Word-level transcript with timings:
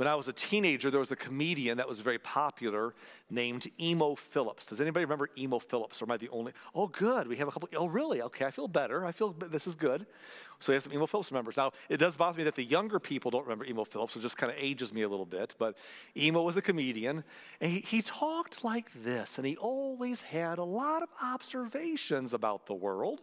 when 0.00 0.08
I 0.08 0.14
was 0.14 0.28
a 0.28 0.32
teenager, 0.32 0.90
there 0.90 0.98
was 0.98 1.10
a 1.10 1.16
comedian 1.16 1.76
that 1.76 1.86
was 1.86 2.00
very 2.00 2.18
popular 2.18 2.94
named 3.28 3.70
Emo 3.78 4.14
Phillips. 4.14 4.64
Does 4.64 4.80
anybody 4.80 5.04
remember 5.04 5.28
Emo 5.36 5.58
Phillips? 5.58 6.00
Or 6.00 6.06
am 6.06 6.12
I 6.12 6.16
the 6.16 6.30
only? 6.30 6.52
Oh, 6.74 6.86
good. 6.86 7.28
We 7.28 7.36
have 7.36 7.48
a 7.48 7.50
couple. 7.50 7.68
Oh, 7.76 7.86
really? 7.86 8.22
Okay, 8.22 8.46
I 8.46 8.50
feel 8.50 8.66
better. 8.66 9.04
I 9.04 9.12
feel 9.12 9.32
this 9.38 9.66
is 9.66 9.74
good. 9.74 10.06
So 10.58 10.72
we 10.72 10.76
have 10.76 10.84
some 10.84 10.94
Emo 10.94 11.04
Phillips 11.04 11.30
members. 11.30 11.58
Now, 11.58 11.72
it 11.90 11.98
does 11.98 12.16
bother 12.16 12.38
me 12.38 12.44
that 12.44 12.54
the 12.54 12.64
younger 12.64 12.98
people 12.98 13.30
don't 13.30 13.42
remember 13.42 13.66
Emo 13.66 13.84
Phillips, 13.84 14.14
which 14.14 14.22
just 14.22 14.38
kind 14.38 14.50
of 14.50 14.56
ages 14.58 14.94
me 14.94 15.02
a 15.02 15.08
little 15.08 15.26
bit. 15.26 15.54
But 15.58 15.76
Emo 16.16 16.44
was 16.44 16.56
a 16.56 16.62
comedian, 16.62 17.22
and 17.60 17.70
he, 17.70 17.80
he 17.80 18.00
talked 18.00 18.64
like 18.64 18.90
this, 19.04 19.36
and 19.36 19.46
he 19.46 19.58
always 19.58 20.22
had 20.22 20.56
a 20.56 20.64
lot 20.64 21.02
of 21.02 21.10
observations 21.22 22.32
about 22.32 22.64
the 22.64 22.74
world 22.74 23.20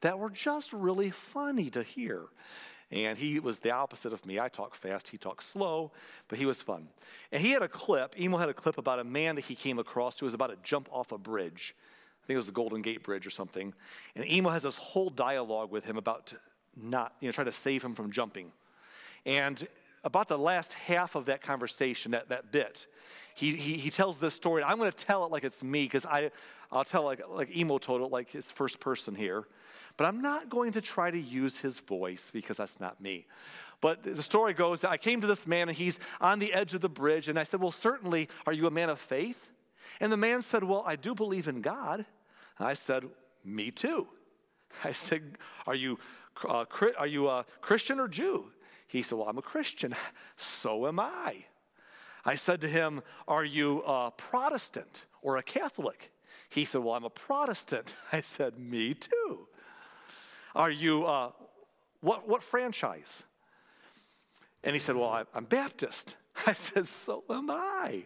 that 0.00 0.16
were 0.16 0.30
just 0.30 0.72
really 0.72 1.10
funny 1.10 1.70
to 1.70 1.82
hear. 1.82 2.26
And 2.92 3.16
he 3.16 3.38
was 3.38 3.60
the 3.60 3.70
opposite 3.70 4.12
of 4.12 4.26
me. 4.26 4.40
I 4.40 4.48
talk 4.48 4.74
fast, 4.74 5.08
he 5.08 5.16
talks 5.16 5.46
slow, 5.46 5.92
but 6.28 6.38
he 6.38 6.46
was 6.46 6.60
fun. 6.60 6.88
And 7.30 7.40
he 7.40 7.52
had 7.52 7.62
a 7.62 7.68
clip, 7.68 8.18
Emo 8.20 8.38
had 8.38 8.48
a 8.48 8.54
clip 8.54 8.78
about 8.78 8.98
a 8.98 9.04
man 9.04 9.36
that 9.36 9.44
he 9.44 9.54
came 9.54 9.78
across 9.78 10.18
who 10.18 10.26
was 10.26 10.34
about 10.34 10.48
to 10.48 10.56
jump 10.64 10.88
off 10.90 11.12
a 11.12 11.18
bridge. 11.18 11.74
I 12.22 12.26
think 12.26 12.34
it 12.34 12.38
was 12.38 12.46
the 12.46 12.52
Golden 12.52 12.82
Gate 12.82 13.02
Bridge 13.02 13.26
or 13.26 13.30
something. 13.30 13.72
And 14.16 14.28
Emo 14.28 14.50
has 14.50 14.64
this 14.64 14.76
whole 14.76 15.10
dialogue 15.10 15.70
with 15.70 15.84
him 15.84 15.96
about 15.96 16.32
not, 16.76 17.14
you 17.20 17.28
know, 17.28 17.32
trying 17.32 17.46
to 17.46 17.52
save 17.52 17.82
him 17.82 17.94
from 17.94 18.10
jumping. 18.10 18.52
And 19.24 19.66
about 20.02 20.28
the 20.28 20.38
last 20.38 20.72
half 20.72 21.14
of 21.14 21.26
that 21.26 21.42
conversation, 21.42 22.12
that, 22.12 22.28
that 22.30 22.50
bit, 22.50 22.86
he, 23.34 23.56
he, 23.56 23.74
he 23.74 23.90
tells 23.90 24.18
this 24.18 24.34
story. 24.34 24.62
I'm 24.62 24.78
going 24.78 24.90
to 24.90 24.96
tell 24.96 25.24
it 25.24 25.30
like 25.30 25.44
it's 25.44 25.62
me 25.62 25.84
because 25.84 26.06
I'll 26.06 26.84
tell 26.84 27.04
like, 27.04 27.22
like 27.28 27.54
Emo 27.56 27.78
told 27.78 28.02
it 28.02 28.10
like 28.10 28.30
his 28.30 28.50
first 28.50 28.80
person 28.80 29.14
here. 29.14 29.46
But 29.96 30.06
I'm 30.06 30.20
not 30.20 30.48
going 30.48 30.72
to 30.72 30.80
try 30.80 31.10
to 31.10 31.18
use 31.18 31.58
his 31.58 31.78
voice 31.78 32.30
because 32.32 32.56
that's 32.56 32.80
not 32.80 33.00
me. 33.00 33.26
But 33.80 34.02
the 34.02 34.22
story 34.22 34.52
goes 34.52 34.82
that 34.82 34.90
I 34.90 34.96
came 34.96 35.20
to 35.20 35.26
this 35.26 35.46
man 35.46 35.68
and 35.68 35.76
he's 35.76 35.98
on 36.20 36.38
the 36.38 36.52
edge 36.52 36.74
of 36.74 36.80
the 36.80 36.88
bridge. 36.88 37.28
And 37.28 37.38
I 37.38 37.44
said, 37.44 37.60
Well, 37.60 37.72
certainly, 37.72 38.28
are 38.46 38.52
you 38.52 38.66
a 38.66 38.70
man 38.70 38.90
of 38.90 39.00
faith? 39.00 39.50
And 40.00 40.12
the 40.12 40.16
man 40.16 40.42
said, 40.42 40.64
Well, 40.64 40.84
I 40.86 40.96
do 40.96 41.14
believe 41.14 41.48
in 41.48 41.60
God. 41.60 42.04
And 42.58 42.68
I 42.68 42.74
said, 42.74 43.04
Me 43.44 43.70
too. 43.70 44.08
I 44.84 44.92
said, 44.92 45.38
Are 45.66 45.74
you, 45.74 45.98
uh, 46.46 46.64
are 46.98 47.06
you 47.06 47.28
a 47.28 47.46
Christian 47.60 47.98
or 47.98 48.08
Jew? 48.08 48.52
He 48.86 49.02
said, 49.02 49.18
Well, 49.18 49.28
I'm 49.28 49.38
a 49.38 49.42
Christian. 49.42 49.94
So 50.36 50.86
am 50.86 50.98
I. 50.98 51.44
I 52.24 52.34
said 52.34 52.60
to 52.62 52.68
him, 52.68 53.02
Are 53.26 53.44
you 53.44 53.82
a 53.82 54.10
Protestant 54.10 55.04
or 55.22 55.36
a 55.36 55.42
Catholic? 55.42 56.12
He 56.48 56.64
said, 56.64 56.82
Well, 56.82 56.94
I'm 56.94 57.04
a 57.04 57.10
Protestant. 57.10 57.94
I 58.12 58.20
said, 58.20 58.58
Me 58.58 58.94
too. 58.94 59.48
Are 60.54 60.70
you, 60.70 61.04
uh, 61.04 61.30
what, 62.00 62.28
what 62.28 62.42
franchise? 62.42 63.22
And 64.62 64.74
he 64.74 64.80
said, 64.80 64.96
Well, 64.96 65.08
I, 65.08 65.24
am 65.34 65.44
Baptist. 65.44 66.16
I 66.46 66.52
said, 66.52 66.86
So 66.86 67.24
am 67.30 67.50
I. 67.50 68.04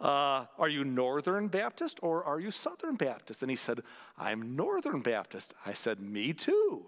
Uh, 0.00 0.46
are 0.58 0.68
you 0.68 0.84
Northern 0.84 1.46
Baptist 1.46 2.00
or 2.02 2.24
are 2.24 2.40
you 2.40 2.50
Southern 2.50 2.96
Baptist? 2.96 3.42
And 3.42 3.50
he 3.50 3.56
said, 3.56 3.82
I'm 4.18 4.56
Northern 4.56 5.00
Baptist. 5.00 5.54
I 5.64 5.72
said, 5.72 6.00
Me 6.00 6.32
too. 6.32 6.86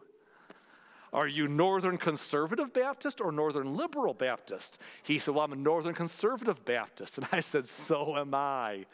Are 1.14 1.28
you 1.28 1.46
Northern 1.46 1.96
Conservative 1.96 2.72
Baptist 2.72 3.20
or 3.20 3.30
Northern 3.30 3.76
Liberal 3.76 4.14
Baptist? 4.14 4.78
He 5.04 5.20
said, 5.20 5.32
Well, 5.32 5.44
I'm 5.44 5.52
a 5.52 5.56
Northern 5.56 5.94
Conservative 5.94 6.64
Baptist. 6.64 7.18
And 7.24 7.28
I 7.30 7.38
said, 7.38 7.66
So 7.68 8.16
am 8.16 8.34
I. 8.34 8.86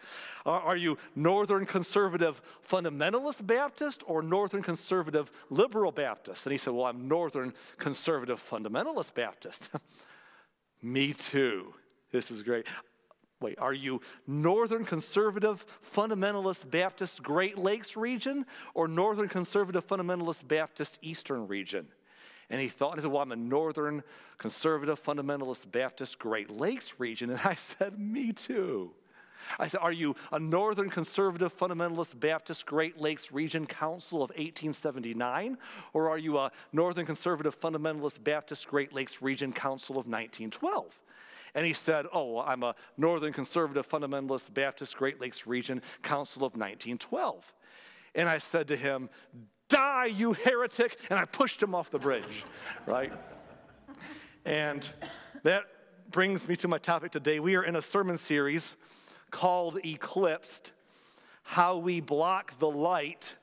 Are 0.44 0.76
you 0.76 0.98
Northern 1.16 1.64
Conservative 1.64 2.42
Fundamentalist 2.68 3.46
Baptist 3.46 4.04
or 4.06 4.20
Northern 4.20 4.62
Conservative 4.62 5.32
Liberal 5.48 5.92
Baptist? 5.92 6.44
And 6.44 6.52
he 6.52 6.58
said, 6.58 6.74
Well, 6.74 6.84
I'm 6.84 7.08
Northern 7.08 7.54
Conservative 7.78 8.38
Fundamentalist 8.38 9.14
Baptist. 9.14 9.70
Me 10.82 11.14
too. 11.14 11.72
This 12.12 12.30
is 12.30 12.42
great. 12.42 12.66
Wait, 13.40 13.58
are 13.58 13.72
you 13.72 14.02
Northern 14.26 14.84
Conservative 14.84 15.64
Fundamentalist 15.96 16.70
Baptist 16.70 17.22
Great 17.22 17.56
Lakes 17.56 17.96
region 17.96 18.44
or 18.74 18.86
Northern 18.86 19.28
Conservative 19.28 19.86
Fundamentalist 19.86 20.46
Baptist 20.46 20.98
Eastern 21.00 21.48
region? 21.48 21.88
And 22.50 22.60
he 22.60 22.68
thought, 22.68 22.96
he 22.96 23.02
said, 23.02 23.10
Well, 23.10 23.22
I'm 23.22 23.32
a 23.32 23.36
Northern 23.36 24.02
Conservative 24.38 25.02
Fundamentalist 25.02 25.70
Baptist 25.70 26.18
Great 26.18 26.50
Lakes 26.50 26.94
region. 26.98 27.30
And 27.30 27.40
I 27.44 27.54
said, 27.54 27.98
Me 27.98 28.32
too. 28.32 28.92
I 29.58 29.68
said, 29.68 29.80
Are 29.80 29.92
you 29.92 30.16
a 30.32 30.38
Northern 30.38 30.90
Conservative 30.90 31.56
Fundamentalist 31.56 32.18
Baptist 32.18 32.66
Great 32.66 33.00
Lakes 33.00 33.32
Region 33.32 33.66
Council 33.66 34.18
of 34.22 34.30
1879? 34.30 35.58
Or 35.92 36.10
are 36.10 36.18
you 36.18 36.38
a 36.38 36.50
Northern 36.72 37.06
Conservative 37.06 37.58
Fundamentalist 37.58 38.22
Baptist 38.22 38.66
Great 38.68 38.92
Lakes 38.92 39.22
Region 39.22 39.52
Council 39.52 39.94
of 39.94 40.06
1912? 40.06 41.00
And 41.54 41.66
he 41.66 41.72
said, 41.72 42.06
Oh, 42.12 42.40
I'm 42.40 42.62
a 42.62 42.74
Northern 42.96 43.32
Conservative 43.32 43.88
Fundamentalist 43.88 44.52
Baptist 44.52 44.96
Great 44.96 45.20
Lakes 45.20 45.46
Region 45.46 45.82
Council 46.02 46.42
of 46.44 46.52
1912. 46.52 47.52
And 48.14 48.28
I 48.28 48.38
said 48.38 48.68
to 48.68 48.76
him, 48.76 49.08
Die, 49.70 50.06
you 50.06 50.32
heretic. 50.32 50.96
And 51.08 51.18
I 51.18 51.24
pushed 51.24 51.62
him 51.62 51.74
off 51.74 51.90
the 51.90 51.98
bridge, 51.98 52.44
right? 52.86 53.12
And 54.44 54.86
that 55.44 55.64
brings 56.10 56.48
me 56.48 56.56
to 56.56 56.68
my 56.68 56.78
topic 56.78 57.12
today. 57.12 57.38
We 57.38 57.54
are 57.54 57.62
in 57.62 57.76
a 57.76 57.82
sermon 57.82 58.18
series 58.18 58.76
called 59.30 59.78
Eclipsed 59.84 60.72
How 61.44 61.76
We 61.76 62.00
Block 62.00 62.58
the 62.58 62.68
Light 62.68 63.34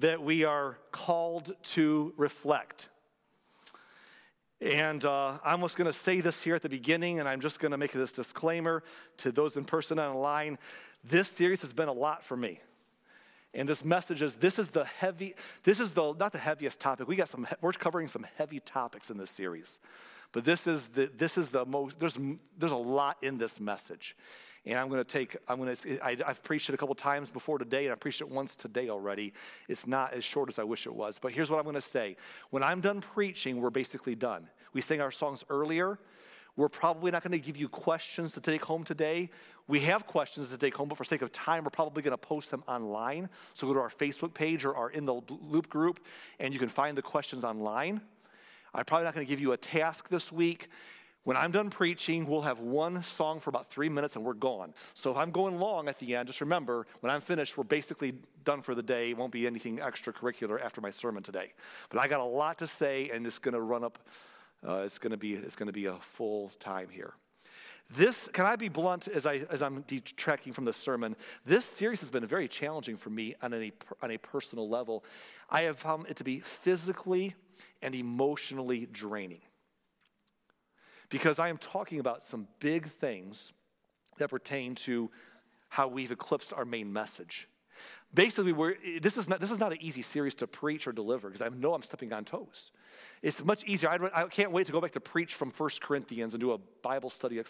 That 0.00 0.20
We 0.20 0.44
Are 0.44 0.76
Called 0.90 1.54
to 1.62 2.14
Reflect. 2.16 2.88
And 4.60 5.04
uh, 5.04 5.38
I'm 5.44 5.60
just 5.60 5.76
going 5.76 5.86
to 5.86 5.92
say 5.92 6.20
this 6.20 6.42
here 6.42 6.56
at 6.56 6.62
the 6.62 6.68
beginning, 6.68 7.20
and 7.20 7.28
I'm 7.28 7.40
just 7.40 7.60
going 7.60 7.70
to 7.70 7.78
make 7.78 7.92
this 7.92 8.10
disclaimer 8.10 8.82
to 9.18 9.30
those 9.30 9.56
in 9.56 9.64
person 9.64 10.00
and 10.00 10.14
online. 10.14 10.58
This 11.04 11.28
series 11.28 11.62
has 11.62 11.72
been 11.72 11.88
a 11.88 11.92
lot 11.92 12.24
for 12.24 12.36
me. 12.36 12.60
And 13.52 13.68
this 13.68 13.84
message 13.84 14.22
is 14.22 14.36
this 14.36 14.58
is 14.58 14.68
the 14.68 14.84
heavy, 14.84 15.34
this 15.64 15.80
is 15.80 15.92
the 15.92 16.14
not 16.14 16.32
the 16.32 16.38
heaviest 16.38 16.80
topic. 16.80 17.08
We 17.08 17.16
got 17.16 17.28
some 17.28 17.46
we're 17.60 17.72
covering 17.72 18.08
some 18.08 18.26
heavy 18.36 18.60
topics 18.60 19.10
in 19.10 19.18
this 19.18 19.30
series. 19.30 19.80
But 20.32 20.44
this 20.44 20.66
is 20.66 20.88
the 20.88 21.10
this 21.16 21.36
is 21.36 21.50
the 21.50 21.64
most 21.64 21.98
there's 21.98 22.18
there's 22.56 22.72
a 22.72 22.76
lot 22.76 23.16
in 23.22 23.38
this 23.38 23.58
message. 23.58 24.16
And 24.66 24.78
I'm 24.78 24.88
going 24.88 25.02
to 25.02 25.10
take, 25.10 25.36
I'm 25.48 25.58
going 25.58 25.74
to, 25.74 26.04
I, 26.04 26.16
have 26.26 26.42
preached 26.42 26.68
it 26.68 26.74
a 26.74 26.76
couple 26.76 26.94
times 26.94 27.30
before 27.30 27.56
today, 27.56 27.86
and 27.86 27.92
I 27.92 27.94
preached 27.94 28.20
it 28.20 28.28
once 28.28 28.54
today 28.54 28.90
already. 28.90 29.32
It's 29.68 29.86
not 29.86 30.12
as 30.12 30.22
short 30.22 30.50
as 30.50 30.58
I 30.58 30.64
wish 30.64 30.86
it 30.86 30.94
was. 30.94 31.18
But 31.18 31.32
here's 31.32 31.50
what 31.50 31.56
I'm 31.56 31.64
going 31.64 31.76
to 31.76 31.80
say. 31.80 32.16
When 32.50 32.62
I'm 32.62 32.82
done 32.82 33.00
preaching, 33.00 33.60
we're 33.60 33.70
basically 33.70 34.14
done. 34.14 34.50
We 34.74 34.82
sang 34.82 35.00
our 35.00 35.10
songs 35.10 35.44
earlier. 35.48 35.98
We're 36.56 36.68
probably 36.68 37.10
not 37.10 37.22
going 37.22 37.32
to 37.32 37.38
give 37.38 37.56
you 37.56 37.68
questions 37.68 38.32
to 38.32 38.40
take 38.40 38.64
home 38.64 38.84
today. 38.84 39.30
We 39.68 39.80
have 39.80 40.06
questions 40.06 40.48
to 40.50 40.58
take 40.58 40.74
home, 40.74 40.88
but 40.88 40.98
for 40.98 41.04
sake 41.04 41.22
of 41.22 41.32
time, 41.32 41.64
we're 41.64 41.70
probably 41.70 42.02
going 42.02 42.12
to 42.12 42.18
post 42.18 42.50
them 42.50 42.62
online. 42.66 43.28
So 43.52 43.66
go 43.66 43.74
to 43.74 43.80
our 43.80 43.90
Facebook 43.90 44.34
page 44.34 44.64
or 44.64 44.74
our 44.74 44.90
In 44.90 45.04
the 45.06 45.20
Loop 45.28 45.68
group, 45.68 46.00
and 46.38 46.52
you 46.52 46.60
can 46.60 46.68
find 46.68 46.96
the 46.96 47.02
questions 47.02 47.44
online. 47.44 48.00
I'm 48.74 48.84
probably 48.84 49.04
not 49.04 49.14
going 49.14 49.26
to 49.26 49.30
give 49.30 49.40
you 49.40 49.52
a 49.52 49.56
task 49.56 50.08
this 50.08 50.30
week. 50.30 50.68
When 51.24 51.36
I'm 51.36 51.50
done 51.50 51.68
preaching, 51.68 52.26
we'll 52.26 52.42
have 52.42 52.60
one 52.60 53.02
song 53.02 53.40
for 53.40 53.50
about 53.50 53.66
three 53.66 53.90
minutes 53.90 54.16
and 54.16 54.24
we're 54.24 54.32
gone. 54.32 54.72
So 54.94 55.10
if 55.10 55.18
I'm 55.18 55.30
going 55.30 55.58
long 55.58 55.86
at 55.86 55.98
the 55.98 56.16
end, 56.16 56.28
just 56.28 56.40
remember 56.40 56.86
when 57.00 57.12
I'm 57.12 57.20
finished, 57.20 57.58
we're 57.58 57.64
basically 57.64 58.14
done 58.44 58.62
for 58.62 58.74
the 58.74 58.82
day. 58.82 59.10
It 59.10 59.18
won't 59.18 59.32
be 59.32 59.46
anything 59.46 59.78
extracurricular 59.78 60.64
after 60.64 60.80
my 60.80 60.88
sermon 60.88 61.22
today. 61.22 61.52
But 61.90 62.00
I 62.00 62.08
got 62.08 62.20
a 62.20 62.24
lot 62.24 62.58
to 62.58 62.66
say 62.66 63.10
and 63.10 63.26
it's 63.26 63.38
going 63.38 63.54
to 63.54 63.60
run 63.60 63.84
up 63.84 63.98
uh, 64.66 64.82
it's 64.84 64.98
going 64.98 65.10
to 65.12 65.16
be 65.16 65.34
it's 65.34 65.56
going 65.56 65.66
to 65.68 65.72
be 65.72 65.86
a 65.86 65.96
full 65.96 66.50
time 66.60 66.88
here. 66.90 67.14
This 67.88 68.28
can 68.32 68.46
I 68.46 68.56
be 68.56 68.68
blunt 68.68 69.08
as 69.08 69.26
I 69.26 69.46
as 69.50 69.62
I'm 69.62 69.82
detracting 69.82 70.52
from 70.52 70.64
the 70.64 70.72
sermon. 70.72 71.16
This 71.44 71.64
series 71.64 72.00
has 72.00 72.10
been 72.10 72.26
very 72.26 72.46
challenging 72.46 72.96
for 72.96 73.10
me 73.10 73.34
on 73.42 73.52
a 73.52 73.72
on 74.02 74.10
a 74.10 74.18
personal 74.18 74.68
level. 74.68 75.04
I 75.48 75.62
have 75.62 75.78
found 75.78 76.06
it 76.08 76.16
to 76.16 76.24
be 76.24 76.40
physically 76.40 77.34
and 77.82 77.94
emotionally 77.94 78.86
draining 78.86 79.40
because 81.08 81.38
I 81.38 81.48
am 81.48 81.58
talking 81.58 81.98
about 81.98 82.22
some 82.22 82.46
big 82.60 82.86
things 82.86 83.52
that 84.18 84.30
pertain 84.30 84.74
to 84.76 85.10
how 85.68 85.88
we've 85.88 86.12
eclipsed 86.12 86.52
our 86.52 86.64
main 86.64 86.92
message. 86.92 87.48
Basically, 88.12 88.52
we're, 88.52 88.74
this, 89.00 89.16
is 89.16 89.28
not, 89.28 89.40
this 89.40 89.52
is 89.52 89.60
not 89.60 89.70
an 89.70 89.78
easy 89.80 90.02
series 90.02 90.34
to 90.36 90.48
preach 90.48 90.88
or 90.88 90.92
deliver 90.92 91.28
because 91.28 91.42
I 91.42 91.48
know 91.48 91.74
I'm 91.74 91.82
stepping 91.82 92.12
on 92.12 92.24
toes. 92.24 92.72
It's 93.22 93.44
much 93.44 93.62
easier. 93.64 93.88
I, 93.88 94.22
I 94.22 94.26
can't 94.26 94.50
wait 94.50 94.66
to 94.66 94.72
go 94.72 94.80
back 94.80 94.90
to 94.92 95.00
preach 95.00 95.34
from 95.34 95.50
1 95.50 95.70
Corinthians 95.80 96.34
and 96.34 96.40
do 96.40 96.50
a 96.50 96.58
Bible 96.82 97.08
study 97.08 97.36
you 97.36 97.42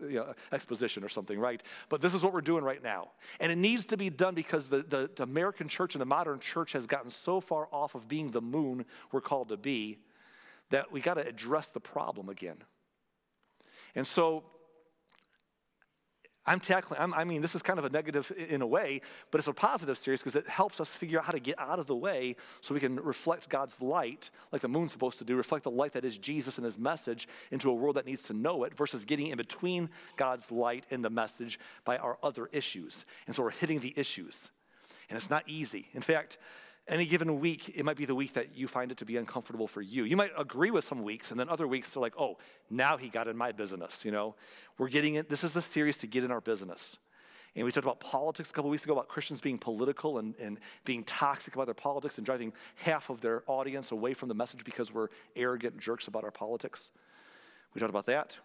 know, 0.00 0.32
exposition 0.52 1.04
or 1.04 1.10
something, 1.10 1.38
right? 1.38 1.62
But 1.90 2.00
this 2.00 2.14
is 2.14 2.22
what 2.24 2.32
we're 2.32 2.40
doing 2.40 2.64
right 2.64 2.82
now. 2.82 3.08
And 3.40 3.52
it 3.52 3.58
needs 3.58 3.84
to 3.86 3.98
be 3.98 4.08
done 4.08 4.34
because 4.34 4.70
the, 4.70 4.78
the, 4.78 5.10
the 5.14 5.22
American 5.24 5.68
church 5.68 5.94
and 5.94 6.00
the 6.00 6.06
modern 6.06 6.40
church 6.40 6.72
has 6.72 6.86
gotten 6.86 7.10
so 7.10 7.40
far 7.40 7.68
off 7.70 7.94
of 7.94 8.08
being 8.08 8.30
the 8.30 8.40
moon 8.40 8.86
we're 9.12 9.20
called 9.20 9.50
to 9.50 9.58
be 9.58 9.98
that 10.70 10.90
we 10.90 11.02
got 11.02 11.14
to 11.14 11.26
address 11.26 11.68
the 11.68 11.80
problem 11.80 12.30
again. 12.30 12.56
And 13.94 14.06
so 14.06 14.44
I'm 16.50 16.58
tackling, 16.58 17.00
I'm, 17.00 17.14
i 17.14 17.22
mean, 17.22 17.42
this 17.42 17.54
is 17.54 17.62
kind 17.62 17.78
of 17.78 17.84
a 17.84 17.90
negative 17.90 18.32
in 18.36 18.60
a 18.60 18.66
way, 18.66 19.02
but 19.30 19.38
it's 19.38 19.46
a 19.46 19.52
positive 19.52 19.96
series 19.96 20.20
because 20.20 20.34
it 20.34 20.48
helps 20.48 20.80
us 20.80 20.90
figure 20.92 21.20
out 21.20 21.26
how 21.26 21.30
to 21.30 21.38
get 21.38 21.56
out 21.60 21.78
of 21.78 21.86
the 21.86 21.94
way 21.94 22.34
so 22.60 22.74
we 22.74 22.80
can 22.80 22.96
reflect 22.96 23.48
God's 23.48 23.80
light, 23.80 24.30
like 24.50 24.60
the 24.60 24.68
moon's 24.68 24.90
supposed 24.90 25.20
to 25.20 25.24
do, 25.24 25.36
reflect 25.36 25.62
the 25.62 25.70
light 25.70 25.92
that 25.92 26.04
is 26.04 26.18
Jesus 26.18 26.58
and 26.58 26.64
his 26.64 26.76
message 26.76 27.28
into 27.52 27.70
a 27.70 27.72
world 27.72 27.94
that 27.94 28.04
needs 28.04 28.22
to 28.22 28.32
know 28.32 28.64
it 28.64 28.76
versus 28.76 29.04
getting 29.04 29.28
in 29.28 29.36
between 29.36 29.90
God's 30.16 30.50
light 30.50 30.86
and 30.90 31.04
the 31.04 31.10
message 31.10 31.60
by 31.84 31.98
our 31.98 32.18
other 32.20 32.48
issues. 32.50 33.04
And 33.28 33.36
so 33.36 33.44
we're 33.44 33.50
hitting 33.50 33.78
the 33.78 33.94
issues. 33.96 34.50
And 35.08 35.16
it's 35.16 35.30
not 35.30 35.44
easy. 35.46 35.86
In 35.92 36.02
fact, 36.02 36.36
any 36.88 37.06
given 37.06 37.40
week, 37.40 37.72
it 37.76 37.84
might 37.84 37.96
be 37.96 38.04
the 38.04 38.14
week 38.14 38.32
that 38.34 38.56
you 38.56 38.66
find 38.66 38.90
it 38.90 38.98
to 38.98 39.04
be 39.04 39.16
uncomfortable 39.16 39.68
for 39.68 39.80
you. 39.80 40.04
You 40.04 40.16
might 40.16 40.32
agree 40.36 40.70
with 40.70 40.84
some 40.84 41.02
weeks, 41.02 41.30
and 41.30 41.38
then 41.38 41.48
other 41.48 41.68
weeks 41.68 41.92
they're 41.92 42.00
like, 42.00 42.14
oh, 42.18 42.38
now 42.68 42.96
he 42.96 43.08
got 43.08 43.28
in 43.28 43.36
my 43.36 43.52
business, 43.52 44.04
you 44.04 44.10
know? 44.10 44.34
We're 44.78 44.88
getting 44.88 45.14
it. 45.14 45.28
This 45.28 45.44
is 45.44 45.52
the 45.52 45.62
series 45.62 45.96
to 45.98 46.06
get 46.06 46.24
in 46.24 46.30
our 46.30 46.40
business. 46.40 46.96
And 47.54 47.64
we 47.64 47.72
talked 47.72 47.84
about 47.84 48.00
politics 48.00 48.50
a 48.50 48.52
couple 48.52 48.70
weeks 48.70 48.84
ago 48.84 48.92
about 48.92 49.08
Christians 49.08 49.40
being 49.40 49.58
political 49.58 50.18
and, 50.18 50.34
and 50.40 50.60
being 50.84 51.02
toxic 51.02 51.54
about 51.54 51.66
their 51.66 51.74
politics 51.74 52.16
and 52.16 52.24
driving 52.24 52.52
half 52.76 53.10
of 53.10 53.20
their 53.20 53.42
audience 53.46 53.90
away 53.90 54.14
from 54.14 54.28
the 54.28 54.34
message 54.34 54.64
because 54.64 54.92
we're 54.92 55.08
arrogant 55.34 55.78
jerks 55.78 56.06
about 56.06 56.22
our 56.22 56.30
politics. 56.30 56.90
We 57.74 57.80
talked 57.80 57.90
about 57.90 58.06
that. 58.06 58.38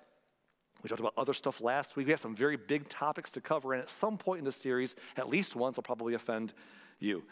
We 0.83 0.89
talked 0.89 1.01
about 1.01 1.13
other 1.17 1.33
stuff 1.33 1.61
last 1.61 1.95
week. 1.95 2.07
We 2.07 2.11
have 2.11 2.19
some 2.19 2.35
very 2.35 2.57
big 2.57 2.89
topics 2.89 3.31
to 3.31 3.41
cover, 3.41 3.73
and 3.73 3.81
at 3.81 3.89
some 3.89 4.17
point 4.17 4.39
in 4.39 4.45
this 4.45 4.55
series, 4.55 4.95
at 5.17 5.29
least 5.29 5.55
once, 5.55 5.77
I'll 5.77 5.83
probably 5.83 6.13
offend 6.13 6.53
you. 6.99 7.23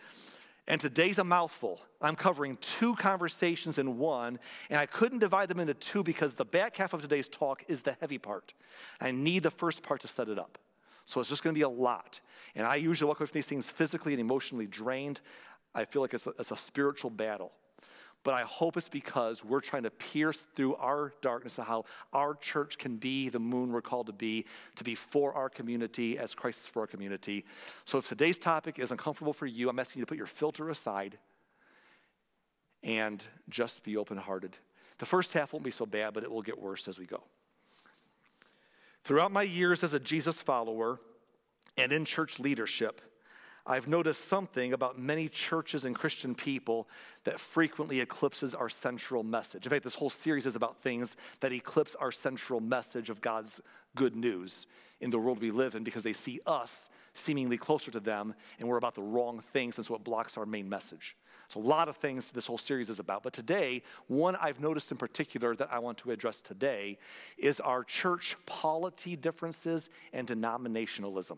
And 0.68 0.80
today's 0.80 1.18
a 1.18 1.24
mouthful. 1.24 1.81
I'm 2.01 2.15
covering 2.15 2.57
two 2.62 2.95
conversations 2.95 3.77
in 3.77 3.98
one, 3.98 4.39
and 4.69 4.80
I 4.80 4.86
couldn't 4.86 5.19
divide 5.19 5.50
them 5.50 5.60
into 5.60 5.74
two 5.74 6.04
because 6.04 6.36
the 6.36 6.45
back 6.45 6.77
half 6.77 6.94
of 6.94 7.01
today's 7.01 7.27
talk 7.27 7.63
is 7.68 7.81
the 7.81 7.98
heavy 8.00 8.18
part. 8.18 8.54
I 9.01 9.12
need 9.12 9.44
the 9.44 9.51
first 9.51 9.83
part 9.83 10.01
to 10.01 10.07
set 10.07 10.30
it 10.30 10.39
up. 10.39 10.57
So 11.06 11.19
it's 11.19 11.30
just 11.30 11.44
going 11.44 11.54
to 11.54 11.57
be 11.57 11.63
a 11.63 11.69
lot. 11.69 12.21
And 12.56 12.65
I 12.65 12.75
usually 12.75 13.10
walk 13.10 13.19
away 13.19 13.27
from 13.27 13.33
these 13.33 13.45
things 13.45 13.69
physically 13.69 14.13
and 14.13 14.21
emotionally 14.21 14.68
drained. 14.68 15.19
I 15.75 15.83
feel 15.83 16.01
like 16.01 16.13
it's 16.13 16.27
a, 16.27 16.31
it's 16.39 16.51
a 16.51 16.57
spiritual 16.57 17.09
battle. 17.09 17.51
But 18.23 18.33
I 18.33 18.43
hope 18.43 18.77
it's 18.77 18.87
because 18.87 19.43
we're 19.43 19.59
trying 19.59 19.83
to 19.83 19.89
pierce 19.89 20.45
through 20.55 20.75
our 20.75 21.13
darkness 21.21 21.57
of 21.57 21.67
how 21.67 21.85
our 22.13 22.35
church 22.35 22.77
can 22.77 22.95
be 22.95 23.27
the 23.27 23.39
moon 23.39 23.71
we're 23.73 23.81
called 23.81 24.07
to 24.07 24.13
be, 24.13 24.45
to 24.77 24.83
be 24.83 24.95
for 24.95 25.33
our 25.33 25.49
community 25.49 26.17
as 26.17 26.33
Christ 26.33 26.61
is 26.61 26.67
for 26.67 26.81
our 26.81 26.87
community. 26.87 27.43
So 27.83 27.97
if 27.97 28.07
today's 28.07 28.37
topic 28.37 28.79
is 28.79 28.91
uncomfortable 28.91 29.33
for 29.33 29.45
you, 29.45 29.69
I'm 29.69 29.77
asking 29.77 29.99
you 29.99 30.05
to 30.05 30.09
put 30.09 30.17
your 30.17 30.27
filter 30.27 30.69
aside 30.69 31.17
and 32.81 33.25
just 33.49 33.83
be 33.83 33.97
open 33.97 34.17
hearted. 34.17 34.57
The 34.99 35.05
first 35.05 35.33
half 35.33 35.51
won't 35.51 35.65
be 35.65 35.71
so 35.71 35.85
bad, 35.85 36.13
but 36.13 36.23
it 36.23 36.31
will 36.31 36.41
get 36.41 36.61
worse 36.61 36.87
as 36.87 36.97
we 36.97 37.05
go. 37.05 37.23
Throughout 39.03 39.33
my 39.33 39.43
years 39.43 39.83
as 39.83 39.93
a 39.93 39.99
Jesus 39.99 40.41
follower 40.41 40.99
and 41.77 41.91
in 41.91 42.05
church 42.05 42.39
leadership, 42.39 43.01
I've 43.65 43.88
noticed 43.88 44.25
something 44.25 44.74
about 44.74 45.00
many 45.00 45.30
churches 45.30 45.86
and 45.86 45.95
Christian 45.95 46.36
people 46.36 46.89
that 47.24 47.39
frequently 47.39 48.01
eclipses 48.01 48.54
our 48.54 48.68
central 48.68 49.24
message. 49.24 49.65
In 49.65 49.69
fact, 49.69 49.86
this 49.86 49.95
whole 49.95 50.10
series 50.10 50.45
is 50.45 50.57
about 50.57 50.81
things 50.81 51.15
that 51.39 51.54
eclipse 51.54 51.95
our 51.95 52.12
central 52.12 52.60
message 52.60 53.10
of 53.10 53.21
God's 53.21 53.62
good 53.95 54.18
news 54.18 54.68
in 55.00 55.12
the 55.12 55.19
world 55.19 55.39
we 55.39 55.51
live 55.51 55.75
in 55.75 55.83
because 55.83 56.04
they 56.04 56.13
see 56.13 56.42
us 56.45 56.89
seemingly 57.13 57.57
closer 57.57 57.89
to 57.92 58.01
them 58.01 58.33
and 58.60 58.68
we're 58.68 58.77
about 58.77 58.95
the 58.95 59.01
wrong 59.01 59.39
things, 59.39 59.77
and 59.77 59.86
so 59.86 59.95
it 59.95 60.04
blocks 60.04 60.38
our 60.38 60.45
main 60.45 60.68
message. 60.68 61.16
So, 61.48 61.59
a 61.59 61.62
lot 61.62 61.88
of 61.88 61.95
things 61.98 62.31
this 62.31 62.48
whole 62.48 62.57
series 62.57 62.89
is 62.89 63.00
about. 63.00 63.24
But 63.24 63.33
today, 63.33 63.83
one 64.07 64.36
I've 64.38 64.59
noticed 64.59 64.92
in 64.92 64.98
particular 64.98 65.56
that 65.56 65.71
I 65.71 65.80
want 65.80 66.00
to 66.00 66.12
address 66.12 66.42
today 66.42 66.98
is 67.38 67.59
our 67.59 67.83
church 67.83 68.36
polity 68.45 69.16
differences 69.16 69.89
and 70.12 70.27
denominationalism. 70.27 71.38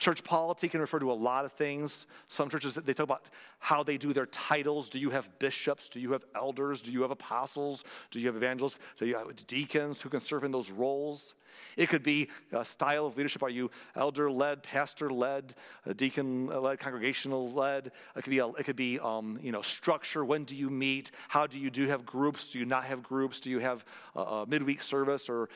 Church 0.00 0.24
polity 0.24 0.66
can 0.66 0.80
refer 0.80 0.98
to 0.98 1.12
a 1.12 1.14
lot 1.14 1.44
of 1.44 1.52
things. 1.52 2.06
Some 2.26 2.48
churches, 2.48 2.74
they 2.74 2.94
talk 2.94 3.04
about 3.04 3.26
how 3.58 3.82
they 3.82 3.98
do 3.98 4.14
their 4.14 4.24
titles. 4.26 4.88
Do 4.88 4.98
you 4.98 5.10
have 5.10 5.38
bishops? 5.38 5.90
Do 5.90 6.00
you 6.00 6.12
have 6.12 6.24
elders? 6.34 6.80
Do 6.80 6.90
you 6.90 7.02
have 7.02 7.10
apostles? 7.10 7.84
Do 8.10 8.18
you 8.18 8.26
have 8.26 8.34
evangelists? 8.34 8.78
Do 8.96 9.04
you 9.04 9.16
have 9.16 9.46
deacons 9.46 10.00
who 10.00 10.08
can 10.08 10.20
serve 10.20 10.42
in 10.42 10.52
those 10.52 10.70
roles? 10.70 11.34
It 11.76 11.88
could 11.88 12.02
be 12.02 12.28
a 12.52 12.64
style 12.64 13.06
of 13.06 13.16
leadership. 13.16 13.42
Are 13.42 13.50
you 13.50 13.70
elder 13.94 14.30
led, 14.30 14.62
pastor 14.62 15.10
led, 15.10 15.54
deacon 15.96 16.46
led, 16.46 16.78
congregational 16.78 17.50
led? 17.50 17.92
It 18.16 18.22
could 18.22 18.30
be, 18.30 18.38
a, 18.38 18.48
it 18.48 18.64
could 18.64 18.76
be 18.76 18.98
um, 18.98 19.38
you 19.42 19.52
know, 19.52 19.62
structure. 19.62 20.24
When 20.24 20.44
do 20.44 20.54
you 20.54 20.70
meet? 20.70 21.10
How 21.28 21.46
do 21.46 21.58
you 21.58 21.70
do 21.70 21.86
have 21.88 22.04
groups? 22.06 22.50
Do 22.50 22.58
you 22.58 22.64
not 22.64 22.84
have 22.84 23.02
groups? 23.02 23.40
Do 23.40 23.50
you 23.50 23.58
have 23.58 23.84
a, 24.14 24.20
a 24.20 24.46
midweek 24.46 24.82
service? 24.82 25.28
Or 25.28 25.48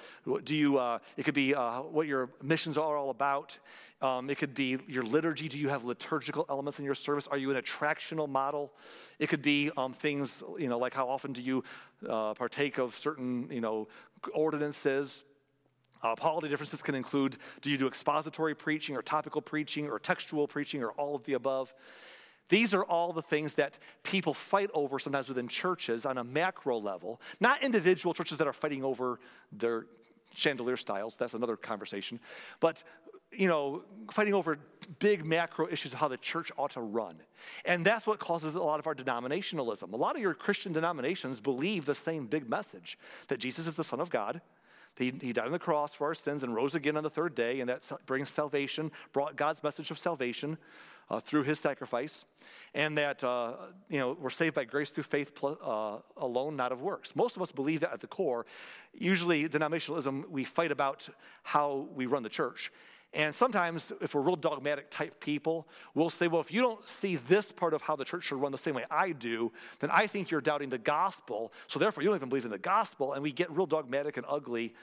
do 0.44 0.54
you, 0.54 0.78
uh, 0.78 0.98
it 1.16 1.24
could 1.24 1.34
be 1.34 1.54
uh, 1.54 1.82
what 1.82 2.06
your 2.06 2.30
missions 2.42 2.78
are 2.78 2.96
all 2.96 3.10
about. 3.10 3.58
Um, 4.02 4.28
it 4.28 4.38
could 4.38 4.54
be 4.54 4.78
your 4.86 5.02
liturgy. 5.02 5.48
Do 5.48 5.58
you 5.58 5.68
have 5.68 5.84
liturgical 5.84 6.44
elements 6.48 6.78
in 6.78 6.84
your 6.84 6.94
service? 6.94 7.26
Are 7.26 7.38
you 7.38 7.50
an 7.50 7.56
attractional 7.56 8.28
model? 8.28 8.72
It 9.18 9.28
could 9.28 9.42
be 9.42 9.70
um, 9.76 9.92
things, 9.92 10.42
you 10.58 10.68
know, 10.68 10.78
like 10.78 10.94
how 10.94 11.08
often 11.08 11.32
do 11.32 11.40
you 11.40 11.64
uh, 12.08 12.34
partake 12.34 12.78
of 12.78 12.96
certain, 12.96 13.48
you 13.50 13.60
know, 13.60 13.88
ordinances? 14.34 15.24
Uh, 16.04 16.14
polity 16.14 16.48
differences 16.48 16.82
can 16.82 16.94
include 16.94 17.38
do 17.62 17.70
you 17.70 17.78
do 17.78 17.86
expository 17.86 18.54
preaching 18.54 18.94
or 18.94 19.00
topical 19.00 19.40
preaching 19.40 19.88
or 19.88 19.98
textual 19.98 20.46
preaching 20.46 20.82
or 20.82 20.90
all 20.90 21.16
of 21.16 21.24
the 21.24 21.32
above? 21.32 21.72
These 22.50 22.74
are 22.74 22.84
all 22.84 23.14
the 23.14 23.22
things 23.22 23.54
that 23.54 23.78
people 24.02 24.34
fight 24.34 24.68
over 24.74 24.98
sometimes 24.98 25.28
within 25.28 25.48
churches 25.48 26.04
on 26.04 26.18
a 26.18 26.24
macro 26.24 26.78
level, 26.78 27.22
not 27.40 27.62
individual 27.62 28.12
churches 28.12 28.36
that 28.36 28.46
are 28.46 28.52
fighting 28.52 28.84
over 28.84 29.18
their 29.50 29.86
chandelier 30.34 30.76
styles. 30.76 31.16
That's 31.16 31.32
another 31.32 31.56
conversation. 31.56 32.20
But 32.60 32.84
you 33.32 33.48
know, 33.48 33.82
fighting 34.12 34.34
over 34.34 34.58
big 34.98 35.24
macro 35.24 35.68
issues 35.68 35.92
of 35.92 35.98
how 35.98 36.08
the 36.08 36.16
church 36.18 36.52
ought 36.56 36.72
to 36.72 36.80
run. 36.80 37.16
And 37.64 37.84
that's 37.84 38.06
what 38.06 38.18
causes 38.20 38.54
a 38.54 38.62
lot 38.62 38.78
of 38.78 38.86
our 38.86 38.94
denominationalism. 38.94 39.92
A 39.92 39.96
lot 39.96 40.14
of 40.14 40.22
your 40.22 40.34
Christian 40.34 40.72
denominations 40.72 41.40
believe 41.40 41.84
the 41.86 41.94
same 41.94 42.26
big 42.26 42.48
message 42.48 42.98
that 43.28 43.38
Jesus 43.38 43.66
is 43.66 43.74
the 43.74 43.82
Son 43.82 44.00
of 44.00 44.10
God, 44.10 44.40
he, 44.96 45.12
he 45.20 45.32
died 45.32 45.46
on 45.46 45.52
the 45.52 45.58
cross 45.58 45.94
for 45.94 46.06
our 46.06 46.14
sins 46.14 46.42
and 46.42 46.54
rose 46.54 46.74
again 46.74 46.96
on 46.96 47.02
the 47.02 47.10
third 47.10 47.34
day, 47.34 47.60
and 47.60 47.68
that 47.68 47.90
brings 48.06 48.30
salvation, 48.30 48.92
brought 49.12 49.36
God's 49.36 49.62
message 49.62 49.90
of 49.90 49.98
salvation 49.98 50.56
uh, 51.10 51.20
through 51.20 51.42
his 51.42 51.58
sacrifice, 51.58 52.24
and 52.74 52.96
that 52.96 53.22
uh, 53.22 53.54
you 53.88 53.98
know 53.98 54.16
we're 54.18 54.30
saved 54.30 54.54
by 54.54 54.64
grace 54.64 54.90
through 54.90 55.04
faith 55.04 55.32
uh, 55.42 55.98
alone, 56.16 56.56
not 56.56 56.72
of 56.72 56.80
works. 56.80 57.14
Most 57.14 57.36
of 57.36 57.42
us 57.42 57.50
believe 57.50 57.80
that 57.80 57.92
at 57.92 58.00
the 58.00 58.06
core. 58.06 58.46
Usually, 58.92 59.48
denominationalism, 59.48 60.28
we 60.30 60.44
fight 60.44 60.70
about 60.70 61.08
how 61.42 61.88
we 61.94 62.06
run 62.06 62.22
the 62.22 62.28
church. 62.28 62.72
And 63.14 63.32
sometimes, 63.32 63.92
if 64.00 64.14
we're 64.14 64.22
real 64.22 64.34
dogmatic 64.34 64.90
type 64.90 65.20
people, 65.20 65.68
we'll 65.94 66.10
say, 66.10 66.26
well, 66.26 66.40
if 66.40 66.52
you 66.52 66.60
don't 66.60 66.86
see 66.86 67.14
this 67.14 67.52
part 67.52 67.72
of 67.72 67.82
how 67.82 67.94
the 67.94 68.04
church 68.04 68.24
should 68.24 68.40
run 68.40 68.50
the 68.50 68.58
same 68.58 68.74
way 68.74 68.84
I 68.90 69.12
do, 69.12 69.52
then 69.78 69.90
I 69.92 70.08
think 70.08 70.32
you're 70.32 70.40
doubting 70.40 70.68
the 70.68 70.78
gospel. 70.78 71.52
So 71.68 71.78
therefore, 71.78 72.02
you 72.02 72.08
don't 72.08 72.16
even 72.16 72.28
believe 72.28 72.44
in 72.44 72.50
the 72.50 72.58
gospel. 72.58 73.12
And 73.12 73.22
we 73.22 73.30
get 73.30 73.50
real 73.52 73.66
dogmatic 73.66 74.16
and 74.16 74.26
ugly 74.28 74.74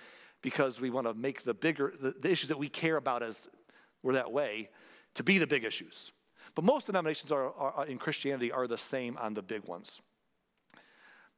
because 0.42 0.80
we 0.80 0.90
want 0.90 1.08
to 1.08 1.14
make 1.14 1.44
the 1.44 1.54
bigger, 1.54 1.94
the, 2.00 2.12
the 2.12 2.32
issues 2.32 2.48
that 2.48 2.58
we 2.58 2.70
care 2.70 2.96
about 2.96 3.22
as 3.22 3.50
we're 4.02 4.14
that 4.14 4.32
way, 4.32 4.70
to 5.16 5.24
be 5.24 5.38
the 5.38 5.46
big 5.46 5.66
issues. 5.66 6.14
But 6.56 6.64
most 6.64 6.88
denominations 6.88 7.34
are, 7.34 7.54
are, 7.54 7.86
in 7.86 7.98
Christianity 7.98 8.52
are 8.52 8.66
the 8.66 8.78
same 8.78 9.18
on 9.18 9.34
the 9.34 9.42
big 9.42 9.66
ones. 9.66 10.02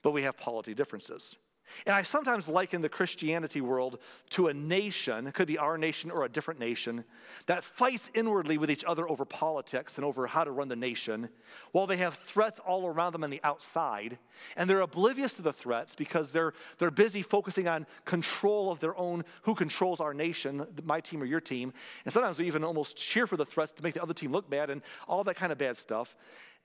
But 0.04 0.12
we 0.12 0.22
have 0.24 0.38
polity 0.38 0.76
differences. 0.76 1.38
And 1.86 1.96
I 1.96 2.04
sometimes 2.04 2.48
liken 2.48 2.82
the 2.82 2.90
Christianity 2.90 3.62
world 3.62 4.00
to 4.32 4.48
a 4.48 4.54
nation, 4.54 5.28
it 5.28 5.34
could 5.34 5.48
be 5.48 5.58
our 5.58 5.78
nation 5.78 6.12
or 6.12 6.24
a 6.24 6.30
different 6.30 6.60
nation, 6.60 7.04
that 7.48 7.64
fights 7.64 8.10
inwardly 8.14 8.58
with 8.58 8.70
each 8.70 8.84
other 8.86 9.10
over 9.10 9.26
politics 9.26 9.98
and 9.98 10.06
over 10.06 10.28
how 10.28 10.44
to 10.44 10.52
run 10.52 10.68
the 10.68 10.76
nation, 10.76 11.30
while 11.72 11.88
they 11.88 11.98
have 11.98 12.16
threats 12.16 12.60
all 12.60 12.88
around 12.88 13.14
them 13.14 13.24
on 13.24 13.30
the 13.30 13.42
outside. 13.44 14.18
And 14.56 14.70
they're 14.70 14.82
oblivious 14.82 15.34
to 15.34 15.42
the 15.42 15.54
threats 15.54 15.96
because 15.96 16.32
they're, 16.32 16.54
they're 16.78 16.92
busy 16.92 17.22
focusing 17.22 17.68
on 17.68 17.86
control 18.06 18.72
of 18.72 18.80
their 18.80 18.98
own, 18.98 19.24
who 19.44 19.56
controls 19.56 20.00
our 20.00 20.14
nation, 20.14 20.66
my 20.84 21.00
team 21.00 21.22
or 21.22 21.26
your 21.26 21.42
team. 21.42 21.74
And 22.06 22.14
sometimes 22.14 22.40
we 22.40 22.48
even 22.48 22.64
almost 22.64 22.96
cheer 22.98 23.28
for 23.28 23.38
the 23.38 23.46
threats 23.46 23.72
to 23.74 23.84
make 23.84 23.94
the 23.94 24.04
other 24.04 24.14
team 24.14 24.32
look 24.32 24.50
bad 24.50 24.70
and 24.70 24.82
all 25.08 25.24
that 25.24 25.36
kind 25.36 25.52
of 25.52 25.58
bad 25.58 25.78
stuff. 25.78 26.16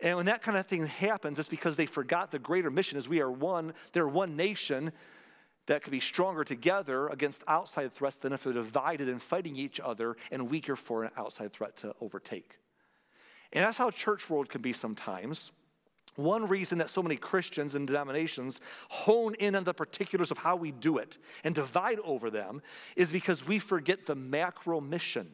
And 0.01 0.17
when 0.17 0.27
that 0.27 0.43
kind 0.43 0.57
of 0.57 0.67
thing 0.67 0.87
happens, 0.87 1.41
it's 1.41 1.49
because 1.49 1.75
they 1.75 1.87
forgot 1.87 2.31
the 2.31 2.39
greater 2.39 2.71
mission 2.71 2.99
is 2.99 3.09
we 3.09 3.21
are 3.21 3.31
one, 3.31 3.75
they're 3.93 4.07
one 4.07 4.37
nation 4.37 4.93
that 5.69 5.83
could 5.83 5.91
be 5.91 6.01
stronger 6.01 6.45
together 6.45 7.09
against 7.09 7.45
outside 7.47 7.95
threats 7.95 8.17
than 8.17 8.33
if 8.33 8.43
they're 8.43 8.53
divided 8.53 9.09
and 9.09 9.23
fighting 9.23 9.55
each 9.55 9.79
other 9.79 10.17
and 10.33 10.51
weaker 10.51 10.75
for 10.75 11.05
an 11.05 11.11
outside 11.17 11.53
threat 11.53 11.77
to 11.77 11.95
overtake. 12.01 12.59
And 13.53 13.65
that's 13.65 13.79
how 13.79 13.91
church 13.91 14.29
world 14.29 14.49
can 14.49 14.63
be 14.63 14.73
sometimes. 14.73 15.53
One 16.17 16.49
reason 16.49 16.79
that 16.79 16.91
so 16.91 17.03
many 17.03 17.17
Christians 17.17 17.75
and 17.75 17.87
denominations 17.87 18.61
hone 18.89 19.35
in 19.35 19.55
on 19.55 19.65
the 19.65 19.75
particulars 19.75 20.31
of 20.31 20.39
how 20.39 20.57
we 20.57 20.73
do 20.73 20.99
it 20.99 21.19
and 21.45 21.55
divide 21.55 21.99
over 22.01 22.29
them 22.31 22.61
is 22.97 23.13
because 23.13 23.47
we 23.47 23.59
forget 23.59 24.07
the 24.07 24.17
macro 24.17 24.81
mission 24.81 25.31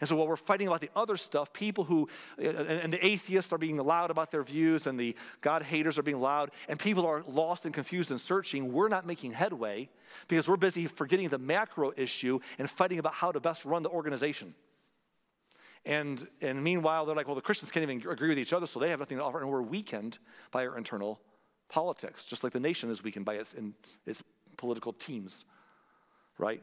And 0.00 0.08
so 0.08 0.16
while 0.16 0.26
we're 0.26 0.36
fighting 0.36 0.66
about 0.66 0.80
the 0.80 0.90
other 0.96 1.16
stuff, 1.16 1.52
people 1.52 1.84
who, 1.84 2.08
uh, 2.38 2.46
and 2.46 2.92
the 2.92 3.04
atheists 3.04 3.52
are 3.52 3.58
being 3.58 3.76
loud 3.76 4.10
about 4.10 4.30
their 4.30 4.42
views, 4.42 4.86
and 4.86 4.98
the 4.98 5.16
God 5.40 5.62
haters 5.62 5.98
are 5.98 6.02
being 6.02 6.20
loud, 6.20 6.50
and 6.68 6.78
people 6.78 7.06
are 7.06 7.22
lost 7.26 7.64
and 7.64 7.74
confused 7.74 8.10
and 8.10 8.20
searching, 8.20 8.72
we're 8.72 8.88
not 8.88 9.06
making 9.06 9.32
headway 9.32 9.88
because 10.28 10.48
we're 10.48 10.56
busy 10.56 10.86
forgetting 10.86 11.28
the 11.28 11.38
macro 11.38 11.92
issue 11.96 12.38
and 12.58 12.70
fighting 12.70 12.98
about 12.98 13.14
how 13.14 13.32
to 13.32 13.40
best 13.40 13.64
run 13.64 13.82
the 13.82 13.90
organization. 13.90 14.52
And, 15.86 16.26
and 16.40 16.64
meanwhile, 16.64 17.04
they're 17.04 17.14
like, 17.14 17.26
well, 17.26 17.34
the 17.34 17.42
Christians 17.42 17.70
can't 17.70 17.82
even 17.82 18.08
agree 18.10 18.28
with 18.28 18.38
each 18.38 18.52
other, 18.52 18.66
so 18.66 18.80
they 18.80 18.90
have 18.90 19.00
nothing 19.00 19.18
to 19.18 19.24
offer, 19.24 19.40
and 19.40 19.50
we're 19.50 19.62
weakened 19.62 20.18
by 20.50 20.66
our 20.66 20.78
internal 20.78 21.20
politics, 21.68 22.24
just 22.24 22.42
like 22.42 22.52
the 22.52 22.60
nation 22.60 22.90
is 22.90 23.02
weakened 23.02 23.24
by 23.24 23.34
its, 23.34 23.54
its 24.06 24.22
political 24.56 24.92
teams, 24.92 25.44
right? 26.38 26.62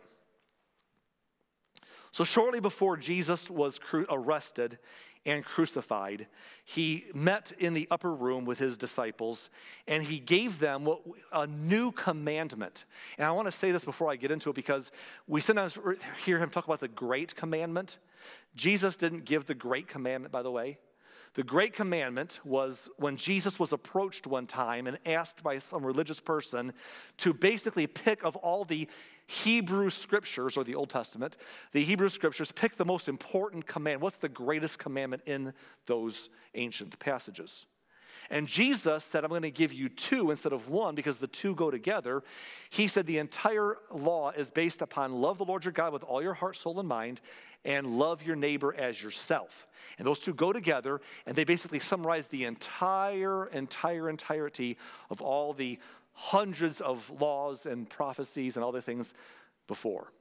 So, 2.12 2.24
shortly 2.26 2.60
before 2.60 2.98
Jesus 2.98 3.50
was 3.50 3.80
cru- 3.80 4.06
arrested 4.10 4.78
and 5.26 5.46
crucified, 5.46 6.28
he 6.66 7.06
met 7.14 7.54
in 7.58 7.74
the 7.74 7.88
upper 7.92 8.14
room 8.14 8.44
with 8.44 8.60
his 8.60 8.76
disciples 8.76 9.50
and 9.88 10.04
he 10.04 10.20
gave 10.20 10.60
them 10.60 10.84
what, 10.84 11.02
a 11.32 11.48
new 11.48 11.92
commandment. 11.92 12.86
And 13.18 13.26
I 13.26 13.32
want 13.32 13.48
to 13.48 13.52
say 13.52 13.72
this 13.72 13.86
before 13.86 14.12
I 14.12 14.16
get 14.16 14.32
into 14.32 14.50
it 14.50 14.56
because 14.56 14.92
we 15.28 15.40
sometimes 15.40 15.78
hear 16.26 16.40
him 16.40 16.50
talk 16.50 16.66
about 16.66 16.80
the 16.80 16.88
great 16.88 17.36
commandment. 17.36 18.00
Jesus 18.56 18.96
didn't 18.96 19.26
give 19.26 19.46
the 19.46 19.56
great 19.56 19.88
commandment, 19.88 20.32
by 20.32 20.42
the 20.42 20.52
way. 20.52 20.80
The 21.34 21.44
great 21.44 21.72
commandment 21.72 22.42
was 22.44 22.90
when 22.98 23.16
Jesus 23.16 23.58
was 23.58 23.72
approached 23.72 24.28
one 24.28 24.48
time 24.48 24.86
and 24.86 25.00
asked 25.06 25.44
by 25.44 25.60
some 25.60 25.86
religious 25.86 26.20
person 26.20 26.74
to 27.18 27.34
basically 27.34 27.88
pick 27.88 28.24
of 28.26 28.36
all 28.38 28.66
the 28.66 28.90
Hebrew 29.28 29.90
scriptures 29.90 30.58
or 30.58 30.64
the 30.64 30.76
Old 30.76 30.90
Testament, 30.90 31.38
the 31.72 31.84
Hebrew 31.84 32.10
scriptures, 32.10 32.52
pick 32.52 32.76
the 32.76 32.86
most 32.86 33.08
important 33.08 33.66
command. 33.66 34.02
What's 34.02 34.18
the 34.18 34.30
greatest 34.30 34.80
commandment 34.80 35.24
in 35.26 35.54
those 35.86 36.30
ancient 36.54 37.00
passages? 37.00 37.66
And 38.30 38.48
Jesus 38.48 39.04
said, 39.04 39.26
I'm 39.26 39.30
going 39.30 39.42
to 39.42 39.52
give 39.52 39.74
you 39.74 39.90
two 39.90 40.30
instead 40.30 40.54
of 40.54 40.70
one 40.70 40.96
because 40.96 41.20
the 41.20 41.28
two 41.28 41.54
go 41.54 41.70
together. 41.70 42.24
He 42.70 42.88
said 42.88 43.06
the 43.06 43.18
entire 43.18 43.78
law 43.92 44.32
is 44.32 44.50
based 44.50 44.82
upon 44.82 45.14
love 45.14 45.38
the 45.38 45.46
Lord 45.46 45.66
your 45.66 45.74
God 45.74 45.92
with 45.92 46.04
all 46.04 46.24
your 46.24 46.34
heart, 46.34 46.56
soul, 46.56 46.80
and 46.80 46.88
mind, 46.88 47.20
and 47.66 48.00
love 48.00 48.24
your 48.24 48.38
neighbor 48.38 48.74
as 48.74 49.04
yourself. 49.04 49.68
And 49.98 50.08
those 50.08 50.22
two 50.22 50.34
go 50.34 50.54
together, 50.54 51.02
and 51.26 51.36
they 51.36 51.44
basically 51.44 51.80
summarize 51.80 52.28
the 52.28 52.46
entire, 52.46 53.48
entire, 53.48 54.10
entirety 54.10 54.78
of 55.10 55.22
all 55.22 55.52
the 55.52 55.78
hundreds 56.14 56.82
of 56.82 57.10
laws 57.20 57.66
and 57.66 57.90
prophecies 57.90 58.56
and 58.56 58.66
other 58.66 58.82
things 58.82 59.14
before. 59.68 60.12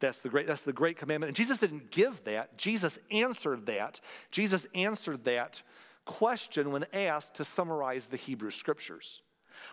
That's 0.00 0.18
the 0.18 0.28
great 0.28 0.46
that's 0.46 0.62
the 0.62 0.72
great 0.72 0.96
commandment. 0.96 1.30
And 1.30 1.36
Jesus 1.36 1.58
didn't 1.58 1.90
give 1.90 2.24
that. 2.24 2.56
Jesus 2.56 2.98
answered 3.10 3.66
that. 3.66 4.00
Jesus 4.30 4.66
answered 4.74 5.24
that 5.24 5.62
question 6.04 6.72
when 6.72 6.84
asked 6.92 7.34
to 7.34 7.44
summarize 7.44 8.06
the 8.06 8.16
Hebrew 8.16 8.50
scriptures. 8.50 9.22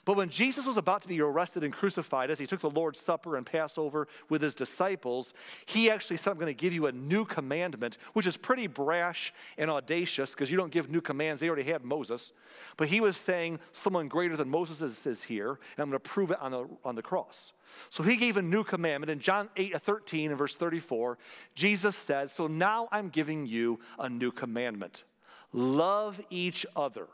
But 0.06 0.16
when 0.16 0.30
Jesus 0.30 0.66
was 0.66 0.78
about 0.78 1.02
to 1.04 1.08
be 1.08 1.22
arrested 1.22 1.64
and 1.64 1.74
crucified, 1.74 2.30
as 2.30 2.40
he 2.40 2.48
took 2.48 2.62
the 2.62 2.70
Lord's 2.70 3.00
Supper 3.00 3.36
and 3.36 3.46
Passover 3.46 4.08
with 4.30 4.42
his 4.42 4.56
disciples, 4.56 5.34
he 5.66 5.90
actually 5.90 6.18
said, 6.18 6.32
I'm 6.32 6.38
going 6.38 6.48
to 6.48 6.54
give 6.54 6.74
you 6.74 6.88
a 6.88 6.92
new 6.92 7.26
commandment, 7.26 7.98
which 8.14 8.28
is 8.28 8.38
pretty 8.38 8.68
brash 8.68 9.34
and 9.58 9.70
audacious 9.70 10.32
because 10.32 10.52
you 10.52 10.58
don't 10.58 10.72
give 10.72 10.90
new 10.90 11.02
commands. 11.02 11.42
They 11.42 11.48
already 11.48 11.70
had 11.70 11.84
Moses. 11.84 12.32
But 12.78 12.88
he 12.88 13.02
was 13.02 13.18
saying, 13.18 13.60
Someone 13.72 14.08
greater 14.08 14.36
than 14.36 14.50
Moses 14.50 14.82
is, 14.82 15.06
is 15.06 15.24
here, 15.24 15.52
and 15.52 15.80
I'm 15.80 15.90
going 15.90 16.00
to 16.02 16.10
prove 16.10 16.32
it 16.32 16.42
on 16.42 16.52
the, 16.52 16.68
on 16.84 16.96
the 16.96 17.02
cross. 17.02 17.54
So 17.90 18.04
he 18.04 18.18
gave 18.18 18.38
a 18.38 18.42
new 18.42 18.64
commandment. 18.64 19.10
In 19.10 19.20
John 19.20 19.50
8, 19.56 19.76
uh, 19.76 19.80
13 19.80 20.30
and 20.30 20.38
verse 20.38 20.56
34, 20.56 21.18
Jesus 21.56 21.96
said, 21.96 22.32
So 22.32 22.48
now 22.48 22.88
I'm 22.92 23.10
giving 23.10 23.46
you 23.46 23.80
a 23.98 24.10
new 24.10 24.32
commandment 24.32 25.04
love 25.52 26.22
each 26.30 26.66
other. 26.76 27.08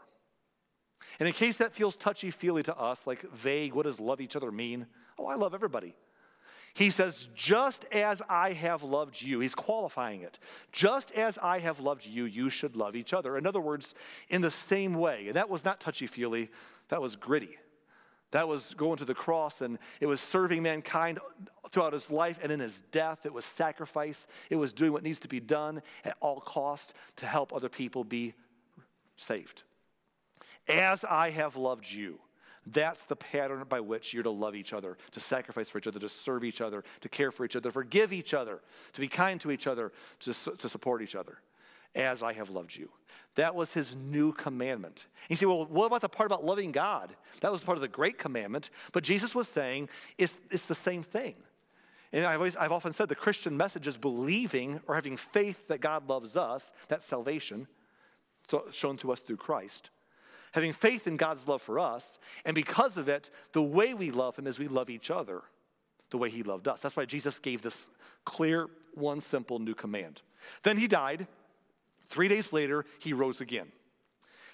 And 1.19 1.27
in 1.27 1.33
case 1.33 1.57
that 1.57 1.73
feels 1.73 1.95
touchy 1.95 2.31
feely 2.31 2.63
to 2.63 2.77
us, 2.77 3.07
like 3.07 3.21
vague, 3.31 3.73
what 3.73 3.83
does 3.83 3.99
love 3.99 4.21
each 4.21 4.35
other 4.35 4.51
mean? 4.51 4.87
Oh, 5.17 5.25
I 5.25 5.35
love 5.35 5.53
everybody. 5.53 5.95
He 6.73 6.89
says, 6.89 7.29
just 7.33 7.85
as 7.93 8.21
I 8.27 8.51
have 8.51 8.83
loved 8.83 9.21
you, 9.21 9.39
he's 9.39 9.55
qualifying 9.55 10.21
it. 10.21 10.39
Just 10.73 11.11
as 11.13 11.37
I 11.37 11.59
have 11.59 11.79
loved 11.79 12.05
you, 12.05 12.25
you 12.25 12.49
should 12.49 12.75
love 12.75 12.97
each 12.97 13.13
other. 13.13 13.37
In 13.37 13.47
other 13.47 13.61
words, 13.61 13.95
in 14.27 14.41
the 14.41 14.51
same 14.51 14.93
way. 14.93 15.27
And 15.27 15.35
that 15.35 15.49
was 15.49 15.63
not 15.63 15.79
touchy 15.79 16.05
feely, 16.05 16.49
that 16.89 17.01
was 17.01 17.15
gritty. 17.15 17.57
That 18.31 18.49
was 18.49 18.73
going 18.73 18.97
to 18.97 19.05
the 19.05 19.15
cross 19.15 19.61
and 19.61 19.79
it 20.01 20.07
was 20.07 20.19
serving 20.19 20.61
mankind 20.63 21.19
throughout 21.71 21.93
his 21.93 22.11
life 22.11 22.37
and 22.43 22.51
in 22.51 22.59
his 22.59 22.81
death. 22.91 23.25
It 23.25 23.31
was 23.31 23.45
sacrifice. 23.45 24.27
It 24.49 24.57
was 24.57 24.73
doing 24.73 24.91
what 24.91 25.03
needs 25.03 25.19
to 25.21 25.29
be 25.29 25.39
done 25.39 25.81
at 26.03 26.17
all 26.19 26.41
cost 26.41 26.93
to 27.17 27.25
help 27.25 27.53
other 27.53 27.69
people 27.69 28.03
be 28.03 28.33
saved. 29.15 29.63
As 30.67 31.03
I 31.03 31.29
have 31.31 31.55
loved 31.55 31.89
you. 31.91 32.19
That's 32.65 33.03
the 33.03 33.15
pattern 33.15 33.63
by 33.69 33.79
which 33.79 34.13
you're 34.13 34.23
to 34.23 34.31
love 34.31 34.55
each 34.55 34.73
other, 34.73 34.97
to 35.11 35.19
sacrifice 35.19 35.69
for 35.69 35.77
each 35.77 35.87
other, 35.87 35.99
to 35.99 36.09
serve 36.09 36.43
each 36.43 36.61
other, 36.61 36.83
to 37.01 37.09
care 37.09 37.31
for 37.31 37.45
each 37.45 37.55
other, 37.55 37.69
to 37.69 37.73
forgive 37.73 38.11
each 38.11 38.33
other, 38.33 38.59
to 38.93 39.01
be 39.01 39.07
kind 39.07 39.39
to 39.41 39.51
each 39.51 39.67
other, 39.67 39.91
to, 40.21 40.33
to 40.33 40.67
support 40.67 41.03
each 41.03 41.15
other, 41.15 41.37
as 41.93 42.23
I 42.23 42.33
have 42.33 42.49
loved 42.49 42.75
you. 42.75 42.89
That 43.35 43.53
was 43.53 43.73
his 43.73 43.95
new 43.95 44.31
commandment. 44.31 45.05
And 45.23 45.31
you 45.31 45.35
say, 45.35 45.45
well, 45.45 45.65
what 45.65 45.85
about 45.85 46.01
the 46.01 46.09
part 46.09 46.25
about 46.25 46.43
loving 46.43 46.71
God? 46.71 47.15
That 47.41 47.51
was 47.51 47.63
part 47.63 47.77
of 47.77 47.81
the 47.81 47.87
great 47.87 48.17
commandment. 48.17 48.71
But 48.93 49.03
Jesus 49.03 49.35
was 49.35 49.47
saying 49.47 49.89
it's, 50.17 50.35
it's 50.49 50.65
the 50.65 50.73
same 50.73 51.03
thing. 51.03 51.35
And 52.11 52.25
I've, 52.25 52.37
always, 52.37 52.55
I've 52.55 52.71
often 52.71 52.93
said 52.93 53.09
the 53.09 53.15
Christian 53.15 53.57
message 53.57 53.85
is 53.85 53.97
believing 53.97 54.79
or 54.87 54.95
having 54.95 55.17
faith 55.17 55.67
that 55.67 55.81
God 55.81 56.07
loves 56.09 56.35
us, 56.35 56.71
that's 56.87 57.05
salvation, 57.05 57.67
shown 58.71 58.97
to 58.97 59.11
us 59.11 59.19
through 59.19 59.37
Christ 59.37 59.91
having 60.55 60.71
faith 60.71 61.05
in 61.05 61.17
God's 61.17 61.49
love 61.49 61.61
for 61.61 61.77
us. 61.77 62.17
And 62.45 62.55
because 62.55 62.97
of 62.97 63.09
it, 63.09 63.29
the 63.51 63.61
way 63.61 63.93
we 63.93 64.09
love 64.09 64.37
Him 64.37 64.47
is 64.47 64.57
we 64.57 64.69
love 64.69 64.89
each 64.89 65.11
other 65.11 65.41
the 66.11 66.17
way 66.17 66.29
He 66.29 66.43
loved 66.43 66.69
us. 66.69 66.79
That's 66.79 66.95
why 66.95 67.03
Jesus 67.03 67.39
gave 67.39 67.61
this 67.61 67.89
clear, 68.23 68.67
one 68.93 69.19
simple 69.19 69.59
new 69.59 69.75
command. 69.75 70.21
Then 70.63 70.77
He 70.77 70.87
died. 70.87 71.27
Three 72.07 72.29
days 72.29 72.53
later, 72.53 72.85
He 72.99 73.11
rose 73.11 73.41
again. 73.41 73.67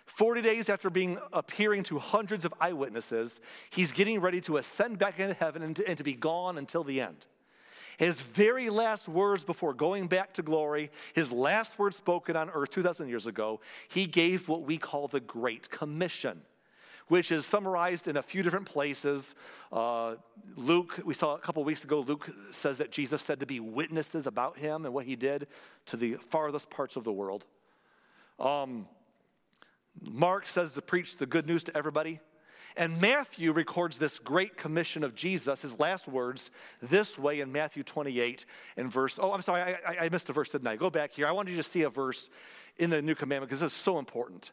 40 0.08 0.41
days 0.41 0.70
after 0.70 0.89
being 0.89 1.20
appearing 1.31 1.84
to 1.84 2.00
hundreds 2.00 2.46
of 2.46 2.53
eyewitnesses, 2.60 3.39
he's 3.70 3.91
getting 3.91 4.20
ready 4.20 4.41
to 4.41 4.58
ascend 4.58 4.98
back 4.98 5.20
into 5.20 5.36
heaven 5.36 5.62
and 5.62 5.75
to, 5.75 5.88
and 5.88 5.98
to 6.00 6.03
be 6.03 6.15
gone 6.15 6.58
until 6.58 6.84
the 6.84 7.00
end. 7.00 7.27
His 7.98 8.21
very 8.21 8.69
last 8.69 9.07
words 9.07 9.43
before 9.43 9.74
going 9.74 10.07
back 10.07 10.33
to 10.33 10.41
glory, 10.41 10.91
his 11.13 11.31
last 11.31 11.77
words 11.79 11.98
spoken 11.98 12.36
on 12.36 12.50
earth 12.50 12.69
2,000 12.71 13.07
years 13.07 13.27
ago, 13.27 13.60
he 13.88 14.05
gave 14.05 14.48
what 14.48 14.63
we 14.63 14.77
call 14.77 15.07
the 15.07 15.19
Great 15.19 15.69
Commission 15.69 16.41
which 17.12 17.29
is 17.29 17.45
summarized 17.45 18.07
in 18.07 18.15
a 18.15 18.21
few 18.21 18.41
different 18.41 18.65
places. 18.65 19.36
Uh, 19.69 20.15
Luke, 20.55 20.98
we 21.03 21.13
saw 21.13 21.36
a 21.36 21.39
couple 21.39 21.62
weeks 21.65 21.83
ago, 21.83 22.00
Luke 22.00 22.29
says 22.51 22.77
that 22.77 22.89
Jesus 22.89 23.21
said 23.21 23.41
to 23.41 23.45
be 23.45 23.60
witnesses 23.60 24.27
about 24.27 24.57
him 24.57 24.86
and 24.86 24.93
what 24.93 25.05
he 25.05 25.17
did 25.17 25.48
to 25.88 25.98
the 25.98 26.13
farthest 26.13 26.69
parts 26.69 26.95
of 26.95 27.03
the 27.03 27.12
world. 27.12 27.43
Um, 28.39 28.88
Mark 30.01 30.45
says 30.45 30.71
to 30.71 30.81
preach 30.81 31.17
the 31.17 31.25
good 31.25 31.45
news 31.45 31.63
to 31.63 31.77
everybody. 31.77 32.21
And 32.75 33.01
Matthew 33.01 33.51
records 33.51 33.98
this 33.98 34.20
great 34.20 34.58
commission 34.58 35.04
of 35.04 35.16
Jesus, 35.16 35.62
his 35.62 35.80
last 35.80 36.08
words, 36.08 36.51
this 36.82 37.18
way 37.20 37.40
in 37.40 37.51
Matthew 37.51 37.84
28 37.84 38.46
and 38.78 38.92
verse. 38.92 39.20
Oh, 39.22 39.34
I'm 39.34 39.42
sorry, 39.42 39.75
I, 39.86 40.06
I 40.06 40.10
missed 40.10 40.30
a 40.30 40.34
verse, 40.34 40.51
didn't 40.51 40.68
I? 40.68 40.75
Go 40.75 40.90
back 40.90 41.12
here. 41.12 41.28
I 41.28 41.32
wanted 41.32 41.51
you 41.51 41.58
to 41.58 41.63
see 41.63 41.84
a 41.84 41.90
verse 41.90 42.30
in 42.78 42.90
the 42.90 43.01
new 43.01 43.16
commandment 43.16 43.50
because 43.50 43.62
this 43.62 43.74
is 43.74 43.78
so 43.78 44.00
important. 44.00 44.51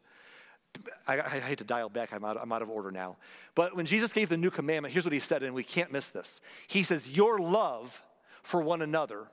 I, 1.06 1.20
I, 1.20 1.40
hate 1.40 1.58
to 1.58 1.64
dial 1.64 1.88
back, 1.88 2.12
I'm 2.12 2.24
out, 2.24 2.36
I'm 2.40 2.52
out 2.52 2.62
of 2.62 2.68
order 2.68 2.90
now. 2.90 3.16
But 3.54 3.74
when 3.74 3.86
Jesus 3.86 4.12
gave 4.12 4.28
the 4.28 4.36
new 4.36 4.50
commandment, 4.50 4.92
here's 4.92 5.04
what 5.04 5.14
he 5.14 5.20
said, 5.20 5.42
and 5.42 5.54
we 5.54 5.64
can't 5.64 5.90
miss 5.90 6.08
this. 6.08 6.40
He 6.66 6.82
says, 6.82 7.08
Your 7.08 7.38
love 7.38 8.02
for 8.42 8.60
one 8.60 8.82
another, 8.82 9.28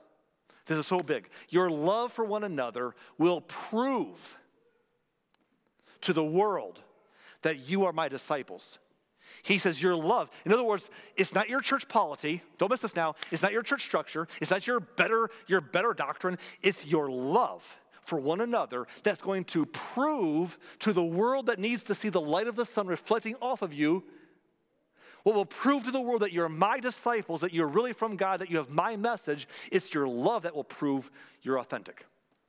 this 0.66 0.78
is 0.78 0.86
so 0.86 0.98
big, 0.98 1.28
your 1.48 1.70
love 1.70 2.12
for 2.12 2.24
one 2.24 2.42
another 2.42 2.94
will 3.18 3.42
prove 3.42 4.38
to 6.00 6.12
the 6.12 6.24
world 6.24 6.80
that 7.46 7.68
you 7.68 7.84
are 7.84 7.92
my 7.92 8.08
disciples. 8.08 8.78
He 9.44 9.58
says, 9.58 9.80
Your 9.80 9.94
love. 9.94 10.28
In 10.44 10.52
other 10.52 10.64
words, 10.64 10.90
it's 11.16 11.32
not 11.32 11.48
your 11.48 11.60
church 11.60 11.86
polity. 11.86 12.42
Don't 12.58 12.70
miss 12.70 12.80
this 12.80 12.96
now. 12.96 13.14
It's 13.30 13.42
not 13.42 13.52
your 13.52 13.62
church 13.62 13.84
structure. 13.84 14.26
It's 14.40 14.50
not 14.50 14.66
your 14.66 14.80
better, 14.80 15.30
your 15.46 15.60
better 15.60 15.94
doctrine. 15.94 16.38
It's 16.60 16.84
your 16.84 17.08
love 17.08 17.64
for 18.02 18.18
one 18.18 18.40
another 18.40 18.88
that's 19.04 19.20
going 19.20 19.44
to 19.44 19.64
prove 19.66 20.58
to 20.80 20.92
the 20.92 21.04
world 21.04 21.46
that 21.46 21.60
needs 21.60 21.84
to 21.84 21.94
see 21.94 22.08
the 22.08 22.20
light 22.20 22.48
of 22.48 22.56
the 22.56 22.66
sun 22.66 22.88
reflecting 22.88 23.36
off 23.40 23.62
of 23.62 23.72
you. 23.72 24.02
What 25.22 25.36
will 25.36 25.46
prove 25.46 25.84
to 25.84 25.92
the 25.92 26.00
world 26.00 26.22
that 26.22 26.32
you're 26.32 26.48
my 26.48 26.80
disciples, 26.80 27.42
that 27.42 27.54
you're 27.54 27.68
really 27.68 27.92
from 27.92 28.16
God, 28.16 28.40
that 28.40 28.50
you 28.50 28.56
have 28.56 28.70
my 28.70 28.96
message, 28.96 29.46
it's 29.70 29.94
your 29.94 30.08
love 30.08 30.42
that 30.42 30.54
will 30.56 30.64
prove 30.64 31.12
you're 31.42 31.60
authentic. 31.60 32.06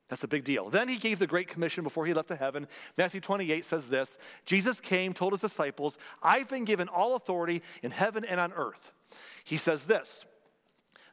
That's 0.10 0.24
a 0.24 0.28
big 0.28 0.44
deal. 0.44 0.70
Then 0.70 0.88
he 0.88 0.98
gave 0.98 1.20
the 1.20 1.28
Great 1.28 1.48
Commission 1.48 1.84
before 1.84 2.06
he 2.06 2.14
left 2.14 2.30
to 2.30 2.36
heaven. 2.36 2.68
Matthew 2.98 3.20
28 3.20 3.66
says 3.66 3.90
this 3.90 4.18
Jesus 4.46 4.80
came, 4.80 5.14
told 5.14 5.34
his 5.34 5.42
disciples, 5.42 5.98
I've 6.24 6.50
been 6.50 6.66
given 6.66 6.88
all 6.88 7.16
authority 7.16 7.62
in 7.84 7.92
heaven 7.92 8.24
and 8.24 8.40
on 8.40 8.54
earth. 8.54 8.92
He 9.44 9.58
says 9.58 9.86
this 9.86 10.26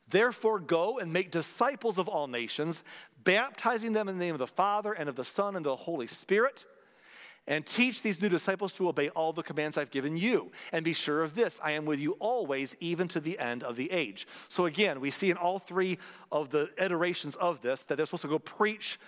Therefore, 0.08 0.60
go 0.60 0.98
and 0.98 1.12
make 1.12 1.30
disciples 1.30 1.98
of 1.98 2.08
all 2.08 2.26
nations, 2.26 2.84
baptizing 3.24 3.94
them 3.94 4.08
in 4.08 4.16
the 4.18 4.24
name 4.24 4.34
of 4.34 4.38
the 4.38 4.46
Father 4.46 4.92
and 4.92 5.08
of 5.08 5.16
the 5.16 5.24
Son 5.24 5.56
and 5.56 5.64
the 5.64 5.76
Holy 5.76 6.06
Spirit, 6.06 6.64
and 7.46 7.66
teach 7.66 8.02
these 8.02 8.22
new 8.22 8.28
disciples 8.28 8.72
to 8.74 8.88
obey 8.88 9.10
all 9.10 9.32
the 9.32 9.42
commands 9.42 9.76
I've 9.76 9.90
given 9.90 10.16
you. 10.16 10.50
And 10.72 10.84
be 10.84 10.92
sure 10.92 11.22
of 11.22 11.34
this 11.34 11.60
I 11.62 11.72
am 11.72 11.84
with 11.84 12.00
you 12.00 12.12
always, 12.12 12.74
even 12.80 13.08
to 13.08 13.20
the 13.20 13.38
end 13.38 13.62
of 13.62 13.76
the 13.76 13.90
age. 13.92 14.26
So, 14.48 14.66
again, 14.66 15.00
we 15.00 15.10
see 15.10 15.30
in 15.30 15.36
all 15.36 15.58
three 15.58 15.98
of 16.32 16.50
the 16.50 16.70
iterations 16.78 17.34
of 17.36 17.60
this 17.60 17.84
that 17.84 17.96
they're 17.96 18.06
supposed 18.06 18.22
to 18.22 18.28
go 18.28 18.38
preach, 18.38 18.98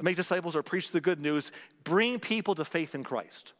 make 0.00 0.16
disciples, 0.16 0.56
or 0.56 0.62
preach 0.62 0.90
the 0.90 1.00
good 1.00 1.20
news, 1.20 1.52
bring 1.84 2.18
people 2.18 2.54
to 2.54 2.64
faith 2.64 2.94
in 2.94 3.04
Christ. 3.04 3.52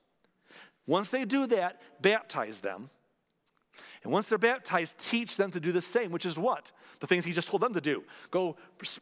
Once 0.86 1.10
they 1.10 1.24
do 1.24 1.46
that, 1.48 1.80
baptize 2.00 2.60
them. 2.60 2.90
And 4.02 4.12
once 4.12 4.26
they're 4.26 4.38
baptized, 4.38 4.98
teach 4.98 5.36
them 5.36 5.50
to 5.50 5.58
do 5.58 5.72
the 5.72 5.80
same, 5.80 6.12
which 6.12 6.24
is 6.24 6.38
what? 6.38 6.70
The 7.00 7.08
things 7.08 7.24
he 7.24 7.32
just 7.32 7.48
told 7.48 7.60
them 7.60 7.74
to 7.74 7.80
do. 7.80 8.04
Go 8.30 8.56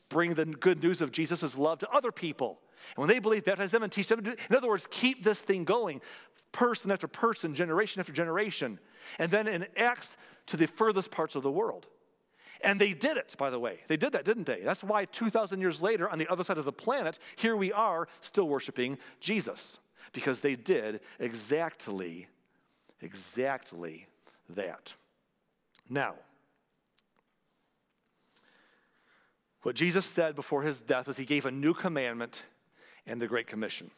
bring 0.09 0.35
the 0.35 0.47
good 0.47 0.83
news 0.83 1.03
of 1.03 1.13
Jesus' 1.13 1.59
love 1.59 1.79
to 1.81 1.91
other 1.91 2.11
people. 2.11 2.59
And 2.97 2.99
when 2.99 3.09
they 3.09 3.19
believe, 3.19 3.45
baptize 3.45 3.71
them 3.71 3.83
and 3.83 3.93
teach 3.93 4.09
them. 4.09 4.21
In 4.25 4.57
other 4.57 4.69
words, 4.69 4.89
keep 4.91 5.23
this 5.25 5.41
thing 5.41 5.65
going, 5.65 6.01
person 6.53 6.91
after 6.91 7.09
person, 7.09 7.55
generation 7.55 8.01
after 8.01 8.13
generation. 8.13 8.79
And 9.19 9.31
then 9.31 9.49
in 9.49 9.67
Acts 9.77 10.17
to 10.47 10.57
the 10.57 10.67
furthest 10.67 11.11
parts 11.11 11.35
of 11.35 11.43
the 11.43 11.51
world. 11.51 11.87
And 12.63 12.81
they 12.81 12.95
did 12.95 13.17
it, 13.19 13.35
by 13.39 13.51
the 13.51 13.59
way. 13.59 13.81
They 13.89 13.97
did 13.97 14.13
that, 14.13 14.25
didn't 14.25 14.47
they? 14.47 14.61
That's 14.61 14.83
why 14.83 15.05
2,000 15.05 15.61
years 15.61 15.83
later, 15.83 16.09
on 16.09 16.19
the 16.19 16.31
other 16.31 16.45
side 16.45 16.57
of 16.57 16.65
the 16.65 16.73
planet, 16.73 17.19
here 17.37 17.57
we 17.57 17.73
are 17.73 18.09
still 18.21 18.49
worshiping 18.49 18.99
Jesus. 19.21 19.79
Because 20.13 20.41
they 20.41 20.55
did 20.55 21.01
exactly, 21.19 22.29
exactly 23.03 24.07
that. 24.49 24.95
Now, 25.91 26.15
what 29.63 29.75
Jesus 29.75 30.07
said 30.07 30.35
before 30.35 30.63
his 30.63 30.81
death 30.81 31.07
was 31.07 31.17
he 31.17 31.25
gave 31.25 31.47
a 31.47 31.51
new 31.51 31.75
commandment 31.75 32.45
and 33.07 33.21
the 33.21 33.27
Great 33.27 33.47
Commission. 33.47 33.91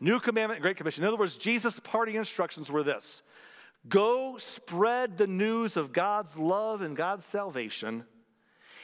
New 0.00 0.18
commandment 0.18 0.62
Great 0.62 0.76
Commission. 0.76 1.04
In 1.04 1.08
other 1.08 1.16
words, 1.16 1.36
Jesus' 1.36 1.78
parting 1.80 2.16
instructions 2.16 2.70
were 2.70 2.82
this 2.82 3.22
Go 3.88 4.36
spread 4.38 5.16
the 5.16 5.26
news 5.26 5.76
of 5.76 5.92
God's 5.92 6.36
love 6.36 6.82
and 6.82 6.96
God's 6.96 7.24
salvation. 7.24 8.04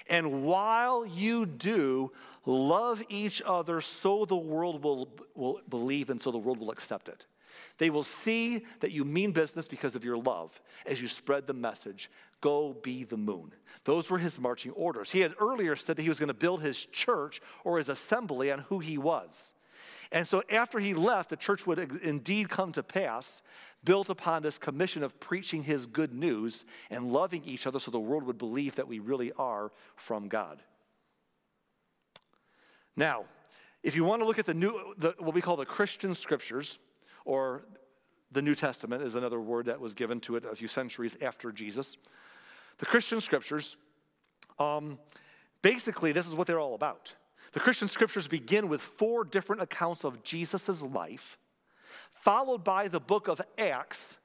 And 0.09 0.45
while 0.45 1.05
you 1.05 1.47
do, 1.47 2.13
love 2.45 3.03
each 3.09 3.43
other 3.45 3.81
so 3.81 4.25
the 4.25 4.37
world 4.37 4.85
will, 4.85 5.09
will 5.35 5.61
believe 5.69 6.11
and 6.11 6.23
so 6.23 6.31
the 6.31 6.39
world 6.39 6.61
will 6.61 6.71
accept 6.71 7.09
it. 7.09 7.27
They 7.79 7.91
will 7.91 8.05
see 8.05 8.65
that 8.81 8.93
you 8.93 9.05
mean 9.05 9.33
business 9.33 9.67
because 9.67 9.97
of 9.97 10.05
your 10.05 10.17
love 10.17 10.61
as 10.85 11.03
you 11.03 11.09
spread 11.09 11.47
the 11.47 11.55
message 11.55 12.11
go 12.41 12.75
be 12.83 13.03
the 13.03 13.17
moon. 13.17 13.53
Those 13.85 14.11
were 14.11 14.19
his 14.19 14.39
marching 14.39 14.73
orders. 14.73 15.11
He 15.11 15.21
had 15.21 15.35
earlier 15.41 15.75
said 15.75 15.97
that 15.97 16.03
he 16.03 16.09
was 16.09 16.21
going 16.21 16.29
to 16.29 16.35
build 16.35 16.63
his 16.63 16.85
church 16.85 17.41
or 17.65 17.79
his 17.79 17.89
assembly 17.89 18.53
on 18.53 18.61
who 18.61 18.79
he 18.79 18.99
was. 18.99 19.55
And 20.13 20.27
so 20.27 20.43
after 20.51 20.79
he 20.79 20.95
left, 20.95 21.31
the 21.31 21.37
church 21.37 21.67
would 21.67 21.79
indeed 22.03 22.49
come 22.49 22.73
to 22.73 22.83
pass, 22.83 23.43
built 23.85 24.09
upon 24.09 24.43
this 24.43 24.59
commission 24.59 25.03
of 25.03 25.19
preaching 25.21 25.63
his 25.63 25.87
good 25.87 26.13
news 26.13 26.65
and 26.91 27.13
loving 27.13 27.43
each 27.45 27.67
other 27.67 27.79
so 27.79 27.91
the 27.91 27.99
world 27.99 28.25
would 28.25 28.39
believe 28.39 28.77
that 28.77 28.89
we 28.89 28.99
really 28.99 29.33
are 29.33 29.73
from 29.97 30.29
God. 30.29 30.63
Now, 32.97 33.25
if 33.83 33.95
you 33.95 34.05
want 34.05 34.23
to 34.23 34.27
look 34.27 34.39
at 34.39 34.47
the 34.47 34.55
new, 34.55 34.95
the, 34.97 35.15
what 35.19 35.35
we 35.35 35.41
call 35.41 35.57
the 35.57 35.67
Christian 35.67 36.15
scriptures, 36.15 36.79
or 37.25 37.63
the 38.33 38.43
New 38.43 38.55
Testament 38.55 39.03
is 39.03 39.15
another 39.15 39.41
word 39.41 39.67
that 39.67 39.81
was 39.81 39.95
given 39.95 40.21
to 40.21 40.37
it 40.37 40.45
a 40.45 40.55
few 40.55 40.69
centuries 40.69 41.17
after 41.21 41.53
Jesus. 41.53 41.99
The 42.79 42.87
Christian 42.87 43.21
scriptures, 43.21 43.77
um, 44.59 44.99
basically, 45.63 46.13
this 46.13 46.27
is 46.27 46.35
what 46.35 46.47
they're 46.47 46.61
all 46.61 46.75
about. 46.75 47.15
The 47.53 47.61
Christian 47.61 47.89
scriptures 47.89 48.29
begin 48.29 48.69
with 48.69 48.81
four 48.81 49.25
different 49.25 49.63
accounts 49.63 50.05
of 50.05 50.23
Jesus' 50.23 50.83
life, 50.83 51.39
followed 52.11 52.65
by 52.65 52.89
the 52.89 53.01
book 53.01 53.29
of 53.29 53.41
Acts, 53.59 54.17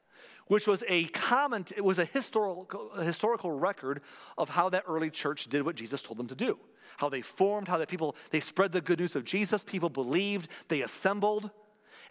which 0.48 0.68
was 0.68 0.84
a 0.88 1.06
comment, 1.06 1.72
it 1.76 1.86
was 1.86 1.98
a 1.98 2.06
historical, 2.06 2.92
a 2.92 3.04
historical 3.04 3.52
record 3.52 4.02
of 4.38 4.50
how 4.50 4.70
that 4.70 4.84
early 4.88 5.10
church 5.10 5.48
did 5.48 5.64
what 5.64 5.76
Jesus 5.76 6.02
told 6.02 6.18
them 6.18 6.28
to 6.28 6.36
do. 6.36 6.60
How 6.98 7.08
they 7.08 7.22
formed, 7.22 7.70
how 7.70 7.78
that 7.78 7.88
people, 7.88 8.18
they 8.32 8.42
spread 8.42 8.74
the 8.74 8.82
good 8.82 9.00
news 9.00 9.16
of 9.16 9.24
Jesus, 9.24 9.64
people 9.64 9.90
believed, 9.90 10.50
they 10.68 10.82
assembled. 10.82 11.52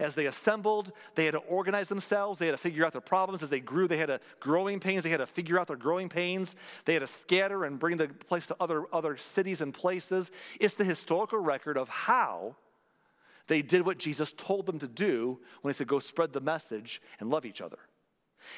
As 0.00 0.14
they 0.14 0.24
assembled, 0.24 0.92
they 1.14 1.26
had 1.26 1.32
to 1.32 1.40
organize 1.40 1.90
themselves. 1.90 2.38
They 2.38 2.46
had 2.46 2.52
to 2.52 2.58
figure 2.58 2.86
out 2.86 2.92
their 2.92 3.02
problems. 3.02 3.42
As 3.42 3.50
they 3.50 3.60
grew, 3.60 3.86
they 3.86 3.98
had 3.98 4.06
to 4.06 4.18
growing 4.40 4.80
pains. 4.80 5.02
They 5.02 5.10
had 5.10 5.18
to 5.18 5.26
figure 5.26 5.60
out 5.60 5.66
their 5.66 5.76
growing 5.76 6.08
pains. 6.08 6.56
They 6.86 6.94
had 6.94 7.00
to 7.00 7.06
scatter 7.06 7.64
and 7.64 7.78
bring 7.78 7.98
the 7.98 8.08
place 8.08 8.46
to 8.46 8.56
other, 8.58 8.86
other 8.94 9.18
cities 9.18 9.60
and 9.60 9.74
places. 9.74 10.30
It's 10.58 10.72
the 10.72 10.84
historical 10.84 11.38
record 11.38 11.76
of 11.76 11.90
how 11.90 12.56
they 13.46 13.60
did 13.60 13.84
what 13.84 13.98
Jesus 13.98 14.32
told 14.32 14.64
them 14.64 14.78
to 14.78 14.88
do 14.88 15.38
when 15.60 15.74
he 15.74 15.76
said, 15.76 15.86
Go 15.86 15.98
spread 15.98 16.32
the 16.32 16.40
message 16.40 17.02
and 17.20 17.28
love 17.28 17.44
each 17.44 17.60
other. 17.60 17.78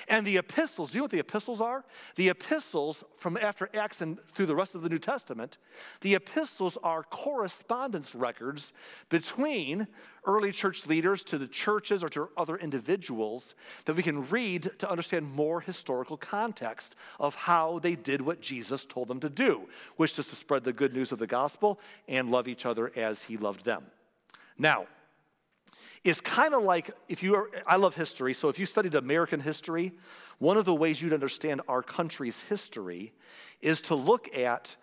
And 0.08 0.26
the 0.26 0.36
epistles, 0.36 0.90
do 0.90 0.94
you 0.94 1.00
know 1.00 1.04
what 1.04 1.10
the 1.10 1.18
epistles 1.18 1.60
are? 1.60 1.84
The 2.16 2.28
epistles, 2.28 3.04
from 3.16 3.36
after 3.36 3.68
Acts 3.74 4.00
and 4.00 4.18
through 4.28 4.46
the 4.46 4.56
rest 4.56 4.74
of 4.74 4.82
the 4.82 4.88
New 4.88 4.98
Testament, 4.98 5.58
the 6.00 6.14
epistles 6.14 6.78
are 6.82 7.02
correspondence 7.02 8.14
records 8.14 8.72
between 9.08 9.86
early 10.24 10.52
church 10.52 10.86
leaders 10.86 11.24
to 11.24 11.38
the 11.38 11.48
churches 11.48 12.04
or 12.04 12.08
to 12.10 12.28
other 12.36 12.56
individuals 12.56 13.54
that 13.86 13.96
we 13.96 14.02
can 14.02 14.28
read 14.28 14.70
to 14.78 14.90
understand 14.90 15.32
more 15.32 15.60
historical 15.60 16.16
context 16.16 16.94
of 17.18 17.34
how 17.34 17.78
they 17.80 17.94
did 17.94 18.20
what 18.20 18.40
Jesus 18.40 18.84
told 18.84 19.08
them 19.08 19.20
to 19.20 19.28
do, 19.28 19.68
which 19.96 20.18
is 20.18 20.28
to 20.28 20.36
spread 20.36 20.64
the 20.64 20.72
good 20.72 20.94
news 20.94 21.12
of 21.12 21.18
the 21.18 21.26
gospel 21.26 21.80
and 22.08 22.30
love 22.30 22.46
each 22.48 22.66
other 22.66 22.92
as 22.96 23.22
he 23.24 23.36
loved 23.36 23.64
them. 23.64 23.84
Now, 24.58 24.86
is 26.04 26.20
kind 26.20 26.54
of 26.54 26.62
like 26.62 26.90
if 27.08 27.22
you 27.22 27.36
are, 27.36 27.48
I 27.66 27.76
love 27.76 27.94
history, 27.94 28.34
so 28.34 28.48
if 28.48 28.58
you 28.58 28.66
studied 28.66 28.94
American 28.94 29.40
history, 29.40 29.92
one 30.38 30.56
of 30.56 30.64
the 30.64 30.74
ways 30.74 31.00
you'd 31.00 31.12
understand 31.12 31.60
our 31.68 31.82
country's 31.82 32.40
history 32.40 33.12
is 33.60 33.80
to 33.82 33.94
look 33.94 34.36
at 34.36 34.76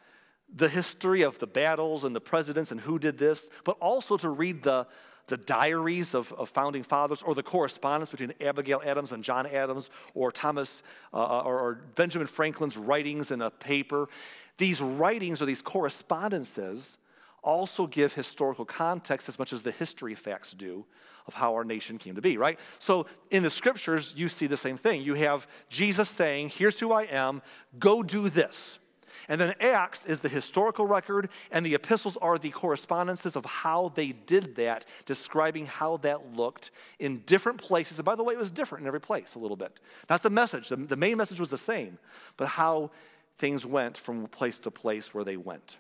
the 0.54 0.70
history 0.70 1.22
of 1.22 1.38
the 1.40 1.48
battles 1.48 2.06
and 2.06 2.16
the 2.16 2.22
presidents 2.22 2.72
and 2.72 2.82
who 2.82 2.98
did 2.98 3.18
this, 3.18 3.50
but 3.66 3.78
also 3.80 4.18
to 4.18 4.30
read 4.30 4.64
the, 4.64 4.88
the 5.28 5.38
diaries 5.38 6.16
of, 6.16 6.32
of 6.34 6.50
founding 6.50 6.84
fathers 6.84 7.22
or 7.22 7.36
the 7.36 7.44
correspondence 7.44 8.10
between 8.10 8.34
Abigail 8.42 8.82
Adams 8.84 9.12
and 9.12 9.24
John 9.24 9.46
Adams 9.46 9.90
or 10.14 10.32
Thomas 10.32 10.82
uh, 11.14 11.18
uh 11.18 11.44
or, 11.46 11.60
or 11.60 11.76
Benjamin 11.96 12.28
Franklin's 12.28 12.78
writings 12.78 13.30
in 13.30 13.42
a 13.42 13.52
paper. 13.52 14.10
These 14.58 14.82
writings 14.82 15.42
or 15.42 15.46
these 15.46 15.62
correspondences 15.62 16.98
also 17.44 17.88
give 17.88 18.14
historical 18.14 18.66
context 18.66 19.30
as 19.30 19.40
much 19.40 19.54
as 19.54 19.64
the 19.64 19.72
history 19.72 20.16
facts 20.16 20.52
do 20.52 20.86
of 21.28 21.34
how 21.36 21.54
our 21.54 21.64
nation 21.64 21.98
came 21.98 22.16
to 22.16 22.22
be, 22.22 22.38
right? 22.38 22.60
So 22.80 23.06
in 23.30 23.44
the 23.44 23.50
scriptures, 23.50 24.14
you 24.18 24.30
see 24.30 24.48
the 24.48 24.58
same 24.58 24.78
thing. 24.78 25.04
You 25.04 25.14
have 25.16 25.48
Jesus 25.70 26.10
saying, 26.10 26.50
Here's 26.50 26.80
who 26.80 26.92
I 26.92 27.04
am, 27.04 27.42
go 27.78 28.04
do 28.04 28.30
this. 28.30 28.80
And 29.28 29.40
then 29.40 29.54
Acts 29.60 30.06
is 30.06 30.22
the 30.22 30.30
historical 30.30 30.88
record, 30.88 31.30
and 31.52 31.66
the 31.66 31.76
epistles 31.76 32.18
are 32.18 32.38
the 32.38 32.50
correspondences 32.50 33.36
of 33.36 33.46
how 33.46 33.90
they 33.94 34.12
did 34.12 34.56
that, 34.56 34.86
describing 35.06 35.68
how 35.68 35.98
that 35.98 36.36
looked 36.36 36.72
in 36.98 37.20
different 37.26 37.60
places. 37.60 38.00
And 38.00 38.06
by 38.06 38.16
the 38.16 38.24
way, 38.24 38.34
it 38.34 38.40
was 38.40 38.52
different 38.52 38.84
in 38.84 38.88
every 38.88 39.02
place 39.02 39.36
a 39.36 39.40
little 39.40 39.58
bit. 39.58 39.80
Not 40.10 40.24
the 40.24 40.30
message, 40.32 40.70
the, 40.70 40.98
main 40.98 41.18
message 41.18 41.40
was 41.40 41.52
the 41.52 41.58
same, 41.58 42.00
but 42.38 42.48
how 42.48 42.90
things 43.38 43.66
went 43.66 43.98
from 43.98 44.28
place 44.28 44.60
to 44.60 44.72
place 44.72 45.14
where 45.14 45.24
they 45.24 45.38
went. 45.38 45.78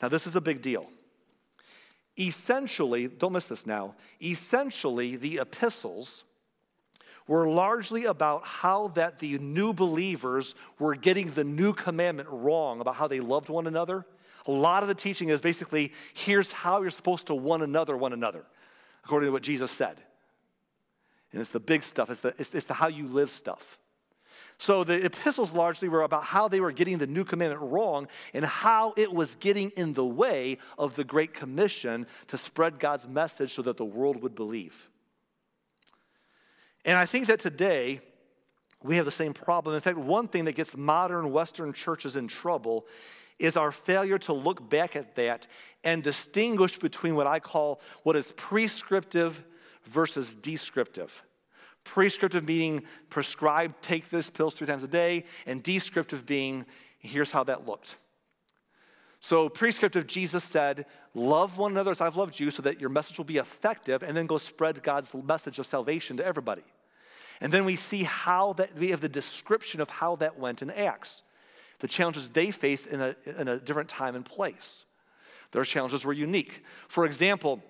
Now, 0.00 0.08
this 0.08 0.26
is 0.26 0.36
a 0.36 0.40
big 0.40 0.62
deal. 0.62 0.86
Essentially, 2.18 3.08
don't 3.08 3.32
miss 3.32 3.44
this 3.44 3.66
now, 3.66 3.94
essentially, 4.22 5.16
the 5.16 5.38
epistles 5.38 6.24
were 7.26 7.48
largely 7.48 8.04
about 8.04 8.44
how 8.44 8.88
that 8.88 9.18
the 9.18 9.38
new 9.38 9.72
believers 9.72 10.54
were 10.78 10.94
getting 10.94 11.30
the 11.32 11.44
new 11.44 11.72
commandment 11.72 12.28
wrong 12.30 12.80
about 12.80 12.94
how 12.94 13.08
they 13.08 13.20
loved 13.20 13.48
one 13.48 13.66
another. 13.66 14.06
A 14.46 14.50
lot 14.50 14.82
of 14.82 14.88
the 14.88 14.94
teaching 14.94 15.28
is 15.28 15.40
basically 15.40 15.92
here's 16.14 16.52
how 16.52 16.80
you're 16.80 16.90
supposed 16.90 17.26
to 17.26 17.34
one 17.34 17.62
another 17.62 17.96
one 17.96 18.12
another, 18.12 18.44
according 19.04 19.28
to 19.28 19.32
what 19.32 19.42
Jesus 19.42 19.72
said. 19.72 19.96
And 21.32 21.40
it's 21.40 21.50
the 21.50 21.60
big 21.60 21.82
stuff, 21.82 22.10
it's 22.10 22.20
the, 22.20 22.32
it's, 22.38 22.54
it's 22.54 22.66
the 22.66 22.74
how 22.74 22.86
you 22.86 23.08
live 23.08 23.30
stuff. 23.30 23.78
So 24.58 24.84
the 24.84 25.04
epistles 25.04 25.52
largely 25.52 25.88
were 25.88 26.02
about 26.02 26.24
how 26.24 26.48
they 26.48 26.60
were 26.60 26.72
getting 26.72 26.98
the 26.98 27.06
new 27.06 27.24
commandment 27.24 27.70
wrong 27.70 28.08
and 28.32 28.44
how 28.44 28.94
it 28.96 29.12
was 29.12 29.34
getting 29.34 29.70
in 29.70 29.92
the 29.92 30.04
way 30.04 30.58
of 30.78 30.96
the 30.96 31.04
Great 31.04 31.34
Commission 31.34 32.06
to 32.28 32.38
spread 32.38 32.78
God's 32.78 33.06
message 33.06 33.54
so 33.54 33.62
that 33.62 33.76
the 33.76 33.84
world 33.84 34.22
would 34.22 34.34
believe. 34.34 34.88
And 36.84 36.96
I 36.96 37.04
think 37.04 37.26
that 37.26 37.40
today 37.40 38.00
we 38.82 38.96
have 38.96 39.04
the 39.04 39.10
same 39.10 39.34
problem. 39.34 39.74
In 39.74 39.80
fact, 39.80 39.98
one 39.98 40.28
thing 40.28 40.44
that 40.46 40.54
gets 40.54 40.76
modern 40.76 41.32
Western 41.32 41.72
churches 41.72 42.16
in 42.16 42.28
trouble 42.28 42.86
is 43.38 43.56
our 43.56 43.72
failure 43.72 44.18
to 44.18 44.32
look 44.32 44.70
back 44.70 44.96
at 44.96 45.16
that 45.16 45.46
and 45.84 46.02
distinguish 46.02 46.78
between 46.78 47.14
what 47.14 47.26
I 47.26 47.40
call 47.40 47.80
what 48.04 48.16
is 48.16 48.32
prescriptive 48.32 49.44
versus 49.84 50.34
descriptive. 50.34 51.22
Prescriptive 51.86 52.44
meaning 52.44 52.82
prescribed, 53.10 53.80
take 53.80 54.10
this 54.10 54.28
pills 54.28 54.54
three 54.54 54.66
times 54.66 54.82
a 54.82 54.88
day, 54.88 55.24
and 55.46 55.62
descriptive 55.62 56.26
being, 56.26 56.66
Here's 56.98 57.30
how 57.30 57.44
that 57.44 57.66
looked. 57.66 57.94
So, 59.20 59.48
prescriptive, 59.48 60.06
Jesus 60.06 60.42
said, 60.42 60.86
Love 61.14 61.56
one 61.56 61.70
another 61.70 61.92
as 61.92 62.00
I've 62.00 62.16
loved 62.16 62.40
you 62.40 62.50
so 62.50 62.62
that 62.62 62.80
your 62.80 62.90
message 62.90 63.18
will 63.18 63.24
be 63.24 63.38
effective, 63.38 64.02
and 64.02 64.16
then 64.16 64.26
go 64.26 64.38
spread 64.38 64.82
God's 64.82 65.14
message 65.14 65.60
of 65.60 65.66
salvation 65.66 66.16
to 66.16 66.26
everybody. 66.26 66.64
And 67.40 67.52
then 67.52 67.64
we 67.64 67.76
see 67.76 68.02
how 68.02 68.54
that, 68.54 68.74
we 68.74 68.90
have 68.90 69.00
the 69.00 69.08
description 69.08 69.80
of 69.80 69.88
how 69.88 70.16
that 70.16 70.38
went 70.38 70.62
in 70.62 70.70
Acts, 70.70 71.22
the 71.78 71.88
challenges 71.88 72.30
they 72.30 72.50
faced 72.50 72.88
in 72.88 73.00
a, 73.00 73.14
in 73.38 73.46
a 73.46 73.60
different 73.60 73.88
time 73.88 74.16
and 74.16 74.24
place. 74.24 74.84
Their 75.52 75.64
challenges 75.64 76.04
were 76.04 76.12
unique. 76.12 76.64
For 76.88 77.06
example, 77.06 77.62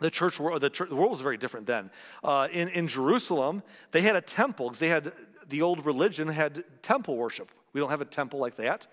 the 0.00 0.10
church 0.10 0.38
world, 0.38 0.60
the, 0.60 0.86
the 0.88 0.94
world 0.94 1.10
was 1.10 1.20
very 1.20 1.36
different 1.36 1.66
then. 1.66 1.90
Uh, 2.22 2.48
in, 2.52 2.68
in 2.68 2.88
Jerusalem, 2.88 3.62
they 3.90 4.02
had 4.02 4.16
a 4.16 4.20
temple 4.20 4.68
because 4.68 4.78
they 4.78 4.88
had 4.88 5.12
the 5.48 5.62
old 5.62 5.84
religion 5.86 6.28
had 6.28 6.64
temple 6.82 7.16
worship. 7.16 7.50
We 7.72 7.80
don't 7.80 7.90
have 7.90 8.00
a 8.00 8.06
temple 8.06 8.38
like 8.38 8.56
that. 8.56 8.86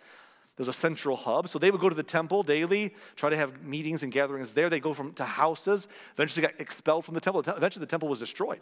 There's 0.55 0.67
a 0.69 0.73
central 0.73 1.17
hub. 1.17 1.49
So 1.49 1.59
they 1.59 1.69
would 1.69 1.81
go 1.81 1.89
to 1.89 1.95
the 1.95 2.03
temple 2.03 2.43
daily, 2.43 2.93
try 3.15 3.29
to 3.29 3.35
have 3.35 3.61
meetings 3.61 4.03
and 4.03 4.11
gatherings 4.11 4.53
there. 4.53 4.69
They 4.69 4.79
go 4.79 4.93
from 4.93 5.13
to 5.13 5.25
houses. 5.25 5.87
Eventually 6.13 6.47
got 6.47 6.59
expelled 6.59 7.03
from 7.05 7.13
the 7.13 7.21
temple. 7.21 7.41
Eventually 7.41 7.81
the 7.81 7.89
temple 7.89 8.07
was 8.07 8.19
destroyed. 8.19 8.61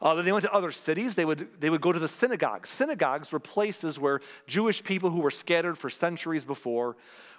Uh, 0.00 0.14
they 0.22 0.30
went 0.30 0.44
to 0.44 0.52
other 0.52 0.70
cities. 0.70 1.14
They 1.14 1.24
would, 1.24 1.60
they 1.60 1.70
would 1.70 1.80
go 1.80 1.92
to 1.92 1.98
the 1.98 2.08
synagogues. 2.08 2.68
Synagogues 2.68 3.32
were 3.32 3.40
places 3.40 3.98
where 3.98 4.20
Jewish 4.46 4.82
people 4.84 5.10
who 5.10 5.20
were 5.20 5.30
scattered 5.30 5.76
for 5.76 5.90
centuries 5.90 6.44
before 6.44 6.96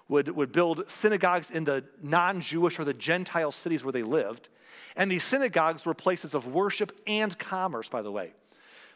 would, 0.09 0.29
would 0.29 0.51
build 0.51 0.89
synagogues 0.89 1.51
in 1.51 1.63
the 1.63 1.85
non 2.01 2.41
Jewish 2.41 2.79
or 2.79 2.83
the 2.83 2.93
Gentile 2.93 3.51
cities 3.51 3.83
where 3.85 3.93
they 3.93 4.03
lived. 4.03 4.49
And 4.95 5.09
these 5.09 5.23
synagogues 5.23 5.85
were 5.85 5.93
places 5.93 6.35
of 6.35 6.47
worship 6.47 6.99
and 7.07 7.37
commerce, 7.37 7.87
by 7.87 8.01
the 8.01 8.11
way. 8.11 8.33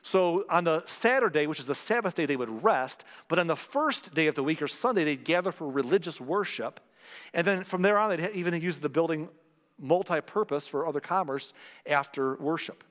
So 0.02 0.44
on 0.50 0.66
the 0.66 0.84
Saturday, 0.86 1.48
which 1.48 1.60
is 1.60 1.66
the 1.66 1.76
Sabbath 1.76 2.16
day, 2.16 2.26
they 2.26 2.36
would 2.36 2.64
rest. 2.64 3.06
But 3.30 3.40
on 3.40 3.48
the 3.48 3.56
first 3.56 4.14
day 4.14 4.28
of 4.28 4.36
the 4.36 4.44
week 4.44 4.62
or 4.62 4.68
Sunday, 4.68 5.06
they'd 5.06 5.24
gather 5.24 5.54
for 5.54 5.70
religious 5.70 6.20
worship. 6.20 6.82
And 7.34 7.48
then 7.48 7.64
from 7.64 7.84
there 7.84 7.98
on, 7.98 8.10
they'd 8.10 8.32
even 8.32 8.60
use 8.62 8.80
the 8.80 8.90
building 8.90 9.30
multi 9.80 10.20
purpose 10.20 10.68
for 10.68 10.86
other 10.86 11.00
commerce 11.00 11.54
after 11.88 12.36
worship. 12.36 12.84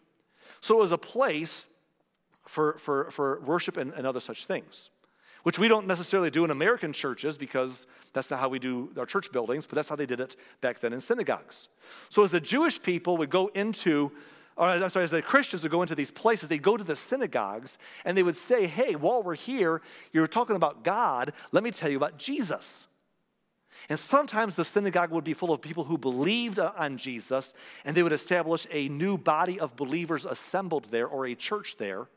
So 0.62 0.76
it 0.76 0.80
was 0.80 0.92
a 0.92 0.98
place 0.98 1.68
for, 2.46 2.78
for, 2.78 3.10
for 3.10 3.40
worship 3.40 3.76
and, 3.76 3.92
and 3.92 4.06
other 4.06 4.20
such 4.20 4.46
things, 4.46 4.90
which 5.42 5.58
we 5.58 5.68
don't 5.68 5.86
necessarily 5.86 6.30
do 6.30 6.44
in 6.44 6.50
American 6.50 6.92
churches 6.92 7.36
because 7.36 7.86
that's 8.12 8.30
not 8.30 8.40
how 8.40 8.48
we 8.48 8.58
do 8.58 8.90
our 8.96 9.04
church 9.04 9.32
buildings, 9.32 9.66
but 9.66 9.74
that's 9.74 9.88
how 9.88 9.96
they 9.96 10.06
did 10.06 10.20
it 10.20 10.36
back 10.60 10.78
then 10.78 10.92
in 10.92 11.00
synagogues. 11.00 11.68
So 12.08 12.22
as 12.22 12.30
the 12.30 12.40
Jewish 12.40 12.80
people 12.80 13.16
would 13.18 13.28
go 13.28 13.48
into 13.48 14.12
or 14.54 14.68
I'm 14.68 14.90
sorry, 14.90 15.04
as 15.04 15.10
the 15.10 15.22
Christians 15.22 15.62
would 15.62 15.72
go 15.72 15.80
into 15.80 15.94
these 15.94 16.10
places, 16.10 16.50
they'd 16.50 16.62
go 16.62 16.76
to 16.76 16.84
the 16.84 16.94
synagogues 16.94 17.78
and 18.04 18.16
they 18.16 18.22
would 18.22 18.36
say, 18.36 18.66
Hey, 18.66 18.94
while 18.94 19.22
we're 19.22 19.34
here, 19.34 19.80
you're 20.12 20.26
talking 20.26 20.56
about 20.56 20.84
God, 20.84 21.32
let 21.52 21.64
me 21.64 21.70
tell 21.70 21.90
you 21.90 21.96
about 21.96 22.18
Jesus. 22.18 22.86
And 23.88 23.98
sometimes 23.98 24.56
the 24.56 24.64
synagogue 24.64 25.10
would 25.10 25.24
be 25.24 25.34
full 25.34 25.52
of 25.52 25.60
people 25.60 25.84
who 25.84 25.98
believed 25.98 26.58
on 26.58 26.98
Jesus, 26.98 27.54
and 27.84 27.96
they 27.96 28.02
would 28.02 28.12
establish 28.12 28.66
a 28.70 28.88
new 28.88 29.18
body 29.18 29.58
of 29.58 29.76
believers 29.76 30.24
assembled 30.24 30.86
there 30.86 31.06
or 31.06 31.26
a 31.26 31.34
church 31.34 31.76
there. 31.78 32.08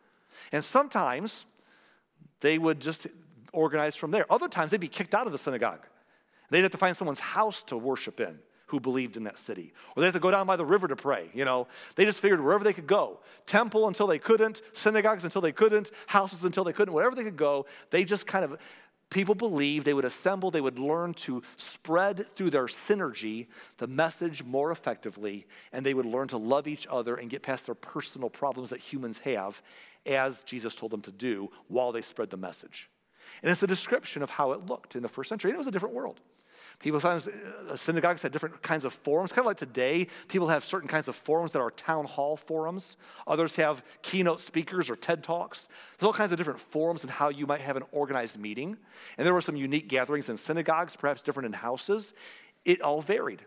And 0.51 0.63
sometimes 0.63 1.45
they 2.41 2.57
would 2.57 2.79
just 2.79 3.07
organize 3.51 3.95
from 3.95 4.11
there. 4.11 4.25
Other 4.31 4.47
times 4.47 4.71
they'd 4.71 4.79
be 4.79 4.87
kicked 4.87 5.15
out 5.15 5.25
of 5.25 5.31
the 5.31 5.39
synagogue. 5.39 5.85
They'd 6.49 6.61
have 6.61 6.71
to 6.71 6.77
find 6.77 6.95
someone's 6.95 7.19
house 7.19 7.63
to 7.63 7.77
worship 7.77 8.19
in 8.19 8.39
who 8.67 8.79
believed 8.79 9.15
in 9.15 9.23
that 9.23 9.37
city. 9.37 9.73
Or 9.95 10.01
they 10.01 10.07
had 10.07 10.13
to 10.15 10.19
go 10.19 10.31
down 10.31 10.47
by 10.47 10.55
the 10.55 10.65
river 10.65 10.87
to 10.87 10.95
pray, 10.95 11.29
you 11.33 11.45
know. 11.45 11.67
They 11.95 12.05
just 12.05 12.19
figured 12.19 12.41
wherever 12.41 12.63
they 12.63 12.73
could 12.73 12.87
go. 12.87 13.19
Temple 13.45 13.87
until 13.87 14.07
they 14.07 14.17
couldn't, 14.17 14.61
synagogues 14.73 15.23
until 15.23 15.41
they 15.41 15.51
couldn't, 15.51 15.91
houses 16.07 16.45
until 16.45 16.63
they 16.63 16.73
couldn't, 16.73 16.93
wherever 16.93 17.15
they 17.15 17.23
could 17.23 17.37
go, 17.37 17.67
they 17.91 18.03
just 18.03 18.25
kind 18.25 18.43
of 18.43 18.57
people 19.09 19.35
believed 19.35 19.85
they 19.85 19.93
would 19.93 20.05
assemble, 20.05 20.51
they 20.51 20.61
would 20.61 20.79
learn 20.79 21.13
to 21.13 21.43
spread 21.55 22.25
through 22.35 22.49
their 22.49 22.65
synergy 22.65 23.47
the 23.77 23.87
message 23.87 24.43
more 24.43 24.71
effectively, 24.71 25.45
and 25.71 25.85
they 25.85 25.93
would 25.93 26.05
learn 26.05 26.27
to 26.29 26.37
love 26.37 26.67
each 26.67 26.87
other 26.89 27.15
and 27.15 27.29
get 27.29 27.43
past 27.43 27.65
their 27.65 27.75
personal 27.75 28.29
problems 28.29 28.69
that 28.71 28.79
humans 28.79 29.19
have, 29.19 29.61
as 30.05 30.41
Jesus 30.43 30.75
told 30.75 30.91
them 30.91 31.01
to 31.01 31.11
do 31.11 31.49
while 31.67 31.91
they 31.91 32.01
spread 32.01 32.29
the 32.29 32.37
message. 32.37 32.89
And 33.41 33.51
it's 33.51 33.63
a 33.63 33.67
description 33.67 34.21
of 34.21 34.29
how 34.29 34.51
it 34.51 34.65
looked 34.65 34.95
in 34.95 35.01
the 35.01 35.09
first 35.09 35.29
century. 35.29 35.51
And 35.51 35.55
it 35.55 35.59
was 35.59 35.67
a 35.67 35.71
different 35.71 35.95
world. 35.95 36.19
People 36.79 36.99
sometimes, 36.99 37.27
uh, 37.27 37.75
synagogues 37.75 38.21
had 38.21 38.31
different 38.31 38.61
kinds 38.61 38.85
of 38.85 38.93
forums, 38.93 39.31
kind 39.31 39.39
of 39.39 39.47
like 39.47 39.57
today. 39.57 40.07
People 40.27 40.47
have 40.49 40.63
certain 40.63 40.87
kinds 40.87 41.07
of 41.07 41.15
forums 41.15 41.51
that 41.53 41.59
are 41.59 41.71
town 41.71 42.05
hall 42.05 42.37
forums. 42.37 42.97
Others 43.27 43.55
have 43.55 43.83
keynote 44.01 44.41
speakers 44.41 44.89
or 44.89 44.95
TED 44.95 45.23
Talks. 45.23 45.67
There's 45.97 46.07
all 46.07 46.13
kinds 46.13 46.31
of 46.31 46.37
different 46.37 46.59
forums 46.59 47.03
and 47.03 47.11
how 47.11 47.29
you 47.29 47.47
might 47.47 47.61
have 47.61 47.77
an 47.77 47.83
organized 47.91 48.37
meeting. 48.37 48.77
And 49.17 49.25
there 49.25 49.33
were 49.33 49.41
some 49.41 49.55
unique 49.55 49.87
gatherings 49.87 50.29
in 50.29 50.37
synagogues, 50.37 50.95
perhaps 50.95 51.21
different 51.21 51.47
in 51.47 51.53
houses. 51.53 52.13
It 52.65 52.81
all 52.81 53.01
varied. 53.01 53.41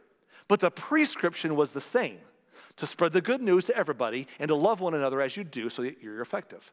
But 0.49 0.61
the 0.61 0.71
prescription 0.71 1.55
was 1.55 1.73
the 1.73 1.81
same 1.81 2.19
to 2.77 2.87
spread 2.87 3.13
the 3.13 3.21
good 3.21 3.43
news 3.43 3.65
to 3.67 3.77
everybody 3.77 4.27
and 4.39 4.49
to 4.49 4.55
love 4.55 4.81
one 4.81 4.95
another 4.95 5.21
as 5.21 5.37
you 5.37 5.45
do 5.45 5.69
so 5.69 5.83
that 5.83 6.03
you're 6.03 6.23
effective. 6.23 6.73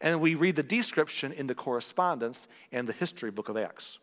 And 0.00 0.20
we 0.20 0.34
read 0.34 0.56
the 0.56 0.62
description 0.62 1.32
in 1.32 1.46
the 1.46 1.54
correspondence 1.54 2.46
and 2.72 2.86
the 2.86 2.92
history 2.92 3.30
book 3.30 3.48
of 3.48 3.56
Acts. 3.56 3.98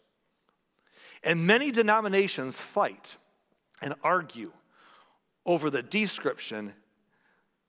And 1.23 1.45
many 1.45 1.71
denominations 1.71 2.57
fight 2.57 3.15
and 3.81 3.93
argue 4.03 4.51
over 5.45 5.69
the 5.69 5.84
description, 5.84 6.73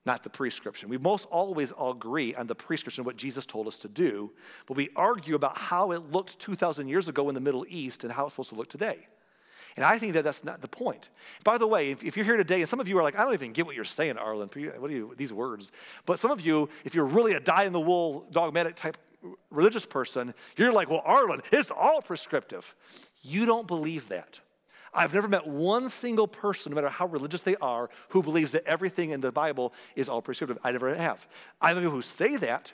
not 0.05 0.23
the 0.23 0.31
prescription. 0.31 0.89
We 0.89 0.99
most 0.99 1.27
always 1.31 1.73
agree 1.81 2.35
on 2.35 2.47
the 2.47 2.55
prescription, 2.55 3.05
what 3.05 3.17
Jesus 3.17 3.47
told 3.47 3.67
us 3.67 3.79
to 3.79 3.89
do, 3.89 4.33
but 4.67 4.77
we 4.77 4.91
argue 4.97 5.35
about 5.35 5.57
how 5.57 5.93
it 5.93 6.11
looked 6.11 6.39
2,000 6.39 6.89
years 6.89 7.09
ago 7.09 7.29
in 7.29 7.35
the 7.35 7.41
Middle 7.41 7.65
East 7.69 8.05
and 8.05 8.13
how 8.13 8.25
it's 8.25 8.35
supposed 8.35 8.51
to 8.51 8.57
look 8.57 8.69
today. 8.69 9.07
And 9.77 9.87
I 9.87 9.99
think 9.99 10.13
that 10.15 10.25
that's 10.25 10.45
not 10.45 10.61
the 10.61 10.69
point. 10.69 11.09
By 11.45 11.57
the 11.57 11.67
way, 11.67 11.93
if, 11.93 12.05
if, 12.05 12.17
you're 12.17 12.27
here 12.27 12.37
today 12.37 12.61
and 12.61 12.69
some 12.69 12.79
of 12.81 12.89
you 12.89 12.99
are 12.99 13.03
like, 13.03 13.19
I 13.19 13.25
don't 13.25 13.33
even 13.33 13.53
get 13.53 13.65
what 13.65 13.75
you're 13.75 13.85
saying, 13.85 14.19
Arlen, 14.19 14.51
what 14.79 14.91
are 14.91 14.95
you, 14.95 15.15
these 15.17 15.33
words? 15.33 15.73
But 16.05 16.19
some 16.19 16.31
of 16.31 16.43
you, 16.43 16.69
if 16.85 16.95
you're 16.95 17.07
really 17.07 17.33
a 17.33 17.41
die 17.41 17.65
in 17.65 17.73
the 17.73 17.81
wool, 17.81 18.27
dogmatic 18.31 18.77
type 18.77 18.99
religious 19.51 19.87
person, 19.87 20.35
you're 20.57 20.73
like, 20.73 20.91
well, 20.91 21.03
Arlen, 21.05 21.41
it's 21.53 21.71
all 21.71 22.03
prescriptive. 22.03 22.75
You 23.23 23.47
don't 23.47 23.67
believe 23.67 24.09
that. 24.09 24.41
I've 24.95 25.15
never 25.15 25.29
met 25.29 25.47
one 25.47 25.89
single 25.89 26.29
person, 26.29 26.71
no 26.71 26.75
matter 26.75 26.91
how 26.91 27.07
religious 27.07 27.43
they 27.43 27.57
are, 27.57 27.89
who 28.11 28.23
believes 28.23 28.53
that 28.53 28.67
everything 28.67 29.11
in 29.11 29.21
the 29.21 29.33
Bible 29.33 29.73
is 29.97 30.09
all 30.09 30.21
prescriptive. 30.21 30.59
I 30.63 30.73
never 30.73 30.95
have. 30.95 31.27
I 31.61 31.69
have 31.69 31.79
people 31.79 31.93
who 31.93 32.03
say 32.03 32.37
that, 32.37 32.73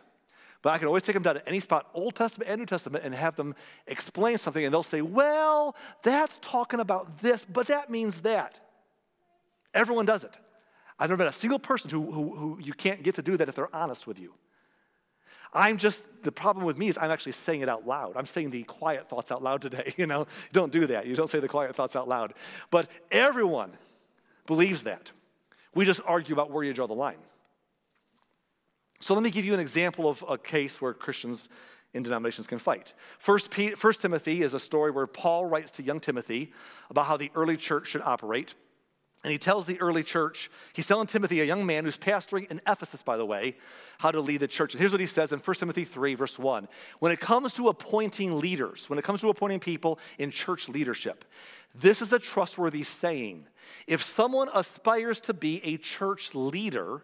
but 0.62 0.70
I 0.70 0.78
can 0.78 0.88
always 0.88 1.04
take 1.04 1.14
them 1.14 1.22
down 1.22 1.36
to 1.36 1.48
any 1.48 1.60
spot, 1.60 1.88
Old 1.94 2.16
Testament 2.16 2.50
and 2.50 2.58
New 2.58 2.66
Testament, 2.66 3.04
and 3.04 3.14
have 3.14 3.36
them 3.36 3.54
explain 3.86 4.36
something, 4.38 4.64
and 4.64 4.74
they'll 4.74 4.82
say, 4.82 5.00
Well, 5.00 5.76
that's 6.02 6.38
talking 6.42 6.80
about 6.80 7.18
this, 7.18 7.44
but 7.44 7.68
that 7.68 7.88
means 7.88 8.22
that. 8.22 8.58
Everyone 9.72 10.06
does 10.06 10.24
it. 10.24 10.36
I've 10.98 11.10
never 11.10 11.22
met 11.22 11.28
a 11.28 11.32
single 11.32 11.60
person 11.60 11.90
who, 11.90 12.10
who, 12.10 12.34
who 12.34 12.58
you 12.60 12.72
can't 12.72 13.04
get 13.04 13.14
to 13.14 13.22
do 13.22 13.36
that 13.36 13.48
if 13.48 13.54
they're 13.54 13.74
honest 13.74 14.08
with 14.08 14.18
you. 14.18 14.34
I'm 15.52 15.78
just, 15.78 16.04
the 16.22 16.32
problem 16.32 16.64
with 16.64 16.76
me 16.76 16.88
is 16.88 16.98
I'm 16.98 17.10
actually 17.10 17.32
saying 17.32 17.62
it 17.62 17.68
out 17.68 17.86
loud. 17.86 18.16
I'm 18.16 18.26
saying 18.26 18.50
the 18.50 18.62
quiet 18.64 19.08
thoughts 19.08 19.32
out 19.32 19.42
loud 19.42 19.62
today. 19.62 19.94
You 19.98 20.06
know, 20.06 20.26
don't 20.52 20.70
do 20.70 20.86
that. 20.86 21.06
You 21.06 21.16
don't 21.16 21.28
say 21.28 21.40
the 21.40 21.48
quiet 21.48 21.74
thoughts 21.74 21.96
out 21.96 22.08
loud. 22.08 22.34
But 22.70 22.88
everyone 23.10 23.72
believes 24.46 24.84
that. 24.84 25.10
We 25.74 25.84
just 25.84 26.00
argue 26.06 26.34
about 26.34 26.50
where 26.50 26.62
you 26.62 26.72
draw 26.72 26.86
the 26.86 26.94
line. 26.94 27.18
So 29.00 29.14
let 29.14 29.22
me 29.22 29.30
give 29.30 29.44
you 29.44 29.54
an 29.54 29.60
example 29.60 30.08
of 30.08 30.24
a 30.28 30.38
case 30.38 30.80
where 30.80 30.92
Christians 30.94 31.48
in 31.94 32.02
denominations 32.02 32.46
can 32.46 32.58
fight. 32.58 32.92
First, 33.18 33.52
First 33.76 34.02
Timothy 34.02 34.42
is 34.42 34.54
a 34.54 34.60
story 34.60 34.90
where 34.90 35.06
Paul 35.06 35.46
writes 35.46 35.70
to 35.72 35.82
young 35.82 36.00
Timothy 36.00 36.52
about 36.90 37.06
how 37.06 37.16
the 37.16 37.30
early 37.34 37.56
church 37.56 37.88
should 37.88 38.02
operate. 38.02 38.54
And 39.28 39.32
he 39.32 39.38
tells 39.38 39.66
the 39.66 39.78
early 39.82 40.02
church, 40.02 40.50
he's 40.72 40.86
telling 40.86 41.06
Timothy, 41.06 41.42
a 41.42 41.44
young 41.44 41.66
man 41.66 41.84
who's 41.84 41.98
pastoring 41.98 42.50
in 42.50 42.62
Ephesus, 42.66 43.02
by 43.02 43.18
the 43.18 43.26
way, 43.26 43.56
how 43.98 44.10
to 44.10 44.22
lead 44.22 44.40
the 44.40 44.48
church. 44.48 44.72
And 44.72 44.80
here's 44.80 44.90
what 44.90 45.02
he 45.02 45.06
says 45.06 45.32
in 45.32 45.40
1 45.40 45.56
Timothy 45.56 45.84
3, 45.84 46.14
verse 46.14 46.38
1. 46.38 46.66
When 47.00 47.12
it 47.12 47.20
comes 47.20 47.52
to 47.52 47.68
appointing 47.68 48.40
leaders, 48.40 48.88
when 48.88 48.98
it 48.98 49.04
comes 49.04 49.20
to 49.20 49.28
appointing 49.28 49.60
people 49.60 49.98
in 50.16 50.30
church 50.30 50.66
leadership, 50.66 51.26
this 51.74 52.00
is 52.00 52.14
a 52.14 52.18
trustworthy 52.18 52.82
saying. 52.82 53.44
If 53.86 54.02
someone 54.02 54.48
aspires 54.54 55.20
to 55.20 55.34
be 55.34 55.62
a 55.62 55.76
church 55.76 56.34
leader, 56.34 57.02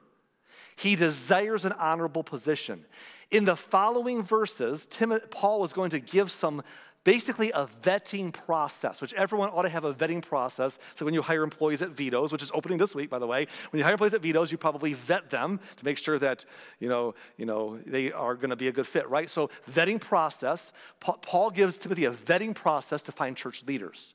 he 0.77 0.97
desires 0.97 1.67
an 1.67 1.73
honorable 1.73 2.25
position. 2.25 2.87
In 3.31 3.45
the 3.45 3.55
following 3.55 4.23
verses, 4.23 4.87
Tim, 4.87 5.13
Paul 5.31 5.63
is 5.63 5.75
going 5.75 5.91
to 5.91 6.01
give 6.01 6.31
some 6.31 6.63
basically 7.05 7.51
a 7.53 7.69
vetting 7.83 8.33
process, 8.33 9.01
which 9.01 9.13
everyone 9.15 9.51
ought 9.51 9.63
to 9.63 9.69
have 9.69 9.85
a 9.85 9.95
vetting 9.95 10.23
process. 10.23 10.79
So 10.95 11.05
when 11.05 11.15
you 11.15 11.23
hire 11.23 11.43
employees 11.43 11.83
at 11.83 11.91
Vito's, 11.91 12.33
which 12.33 12.43
is 12.43 12.51
opening 12.55 12.79
this 12.79 12.95
week, 12.95 13.11
by 13.11 13.19
the 13.19 13.27
way, 13.27 13.47
when 13.71 13.79
you 13.79 13.85
hire 13.85 13.93
employees 13.93 14.15
at 14.15 14.23
Vito's, 14.23 14.51
you 14.51 14.59
probably 14.59 14.95
vet 14.95 15.31
them 15.31 15.61
to 15.77 15.85
make 15.85 15.99
sure 15.99 16.19
that 16.19 16.45
you 16.81 16.89
know, 16.89 17.15
you 17.37 17.47
know 17.47 17.79
they 17.87 18.11
are 18.11 18.35
going 18.35 18.51
to 18.51 18.57
be 18.57 18.69
a 18.69 18.73
good 18.73 18.87
fit, 18.87 19.09
right? 19.09 19.29
So 19.31 19.51
vetting 19.71 20.01
process. 20.01 20.73
Paul 21.01 21.51
gives 21.51 21.77
Timothy 21.77 22.07
a 22.07 22.11
vetting 22.11 22.55
process 22.55 23.03
to 23.05 23.13
find 23.13 23.37
church 23.37 23.65
leaders, 23.67 24.15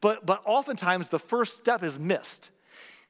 but 0.00 0.26
but 0.26 0.42
oftentimes 0.44 1.08
the 1.08 1.18
first 1.18 1.56
step 1.56 1.82
is 1.82 1.98
missed. 1.98 2.50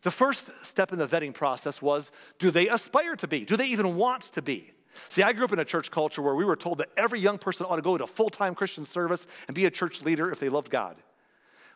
The 0.03 0.11
first 0.11 0.51
step 0.67 0.93
in 0.93 0.99
the 0.99 1.09
vetting 1.09 1.33
process 1.33 1.81
was 1.81 2.13
do 2.39 2.51
they 2.51 2.69
aspire 2.69 3.17
to 3.17 3.27
be? 3.27 3.47
Do 3.47 3.57
they 3.57 3.67
even 3.69 3.97
want 3.97 4.23
to 4.35 4.43
be? 4.43 4.75
See, 5.09 5.23
I 5.23 5.33
grew 5.33 5.45
up 5.45 5.53
in 5.53 5.59
a 5.59 5.65
church 5.65 5.91
culture 5.91 6.23
where 6.23 6.35
we 6.35 6.45
were 6.45 6.57
told 6.57 6.79
that 6.79 6.89
every 6.97 7.21
young 7.21 7.39
person 7.39 7.67
ought 7.67 7.77
to 7.77 7.83
go 7.83 7.99
to 7.99 8.07
full 8.07 8.31
time 8.31 8.55
Christian 8.55 8.85
service 8.85 9.27
and 9.49 9.55
be 9.55 9.65
a 9.67 9.71
church 9.71 10.03
leader 10.03 10.31
if 10.31 10.41
they 10.41 10.49
loved 10.49 10.71
God. 10.71 10.97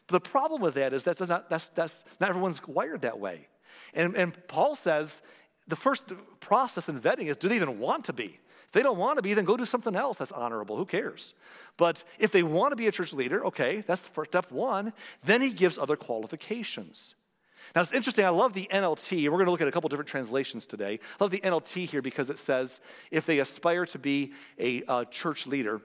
But 0.07 0.23
the 0.23 0.31
problem 0.31 0.63
with 0.63 0.75
that 0.75 0.93
is 0.93 1.05
that's 1.05 1.21
not, 1.21 1.51
that's, 1.51 1.69
that's, 1.71 2.05
not 2.21 2.31
everyone's 2.31 2.67
wired 2.67 3.03
that 3.03 3.19
way. 3.19 3.49
And, 3.95 4.17
and 4.17 4.49
Paul 4.49 4.75
says 4.75 5.23
the 5.67 5.77
first 5.77 6.13
process 6.41 6.89
in 6.89 7.01
vetting 7.01 7.27
is 7.27 7.37
do 7.37 7.49
they 7.49 7.57
even 7.57 7.79
want 7.79 8.05
to 8.05 8.13
be? 8.13 8.39
If 8.69 8.73
they 8.73 8.83
don't 8.83 8.99
want 8.99 9.17
to 9.17 9.23
be, 9.23 9.33
then 9.33 9.47
go 9.47 9.57
do 9.57 9.65
something 9.65 9.97
else 9.97 10.19
that's 10.19 10.33
honorable. 10.33 10.77
Who 10.77 10.85
cares? 10.85 11.33
But 11.79 12.05
if 12.19 12.33
they 12.33 12.43
want 12.43 12.73
to 12.73 12.77
be 12.77 12.87
a 12.87 12.93
church 12.93 13.15
leader, 13.15 13.45
okay, 13.47 13.83
that's 13.87 14.11
step 14.25 14.53
one. 14.53 14.93
Then 15.25 15.41
he 15.41 15.51
gives 15.51 15.79
other 15.79 15.97
qualifications. 15.97 17.15
Now 17.79 17.83
it's 17.83 17.93
interesting, 17.93 18.25
I 18.25 18.31
love 18.31 18.55
the 18.55 18.67
NLT. 18.73 19.23
We're 19.27 19.37
going 19.37 19.45
to 19.45 19.53
look 19.53 19.61
at 19.61 19.69
a 19.69 19.71
couple 19.71 19.89
different 19.89 20.09
translations 20.09 20.67
today. 20.67 20.99
I 21.21 21.23
love 21.23 21.31
the 21.31 21.39
NLT 21.39 21.89
here 21.89 22.03
because 22.03 22.29
it 22.29 22.37
says 22.37 22.81
if 23.13 23.25
they 23.25 23.39
aspire 23.39 23.87
to 23.87 24.01
be 24.01 24.33
a 24.59 24.83
uh, 24.89 25.05
church 25.05 25.47
leader, 25.47 25.81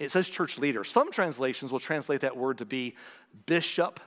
it 0.00 0.10
says 0.10 0.28
church 0.28 0.58
leader. 0.58 0.82
Some 0.82 1.12
translations 1.12 1.70
will 1.70 1.78
translate 1.78 2.22
that 2.22 2.36
word 2.36 2.58
to 2.58 2.64
be 2.64 2.96
bishop. 3.46 4.00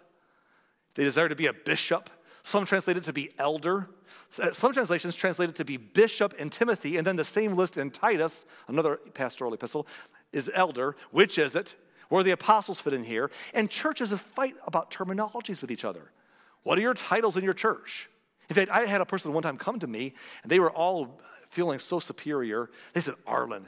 They 0.95 1.05
desire 1.05 1.29
to 1.29 1.37
be 1.37 1.45
a 1.45 1.53
bishop. 1.53 2.09
Some 2.43 2.65
translate 2.65 2.97
it 2.97 3.05
to 3.05 3.13
be 3.13 3.29
elder. 3.37 3.87
Some 4.51 4.73
translations 4.73 5.15
translate 5.15 5.47
it 5.47 5.55
to 5.55 5.63
be 5.63 5.77
bishop 5.77 6.33
in 6.33 6.49
Timothy, 6.49 6.97
and 6.97 7.07
then 7.07 7.15
the 7.15 7.23
same 7.23 7.55
list 7.55 7.77
in 7.77 7.91
Titus, 7.91 8.43
another 8.67 8.99
pastoral 9.13 9.53
epistle, 9.53 9.87
is 10.33 10.51
elder. 10.53 10.97
Which 11.11 11.37
is 11.37 11.55
it? 11.55 11.75
Where 12.09 12.23
the 12.23 12.31
apostles 12.31 12.81
fit 12.81 12.91
in 12.91 13.05
here. 13.05 13.31
And 13.53 13.69
churches 13.69 14.11
fight 14.11 14.55
about 14.67 14.91
terminologies 14.91 15.61
with 15.61 15.71
each 15.71 15.85
other. 15.85 16.11
What 16.65 16.79
are 16.79 16.81
your 16.81 16.95
titles 16.95 17.37
in 17.37 17.43
your 17.43 17.53
church? 17.53 18.09
In 18.49 18.55
fact, 18.55 18.71
I 18.71 18.87
had 18.87 18.99
a 18.99 19.05
person 19.05 19.31
one 19.33 19.43
time 19.43 19.57
come 19.57 19.77
to 19.79 19.87
me, 19.87 20.15
and 20.41 20.51
they 20.51 20.59
were 20.59 20.71
all 20.71 21.21
feeling 21.47 21.77
so 21.77 21.99
superior. 21.99 22.71
They 22.93 23.01
said, 23.01 23.13
Arlen, 23.27 23.67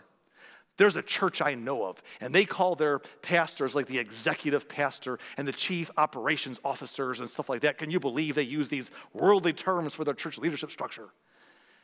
there's 0.78 0.96
a 0.96 1.04
church 1.04 1.40
I 1.40 1.54
know 1.54 1.86
of, 1.86 2.02
and 2.20 2.34
they 2.34 2.44
call 2.44 2.74
their 2.74 2.98
pastors 3.22 3.76
like 3.76 3.86
the 3.86 4.00
executive 4.00 4.68
pastor 4.68 5.20
and 5.38 5.48
the 5.48 5.52
chief 5.52 5.92
operations 5.96 6.60
officers 6.66 7.20
and 7.20 7.30
stuff 7.30 7.50
like 7.50 7.62
that. 7.62 7.78
Can 7.78 7.92
you 7.92 8.00
believe 8.00 8.34
they 8.34 8.42
use 8.42 8.70
these 8.70 8.90
worldly 9.14 9.54
terms 9.54 9.94
for 9.94 10.04
their 10.04 10.16
church 10.16 10.40
leadership 10.40 10.72
structure? 10.72 11.10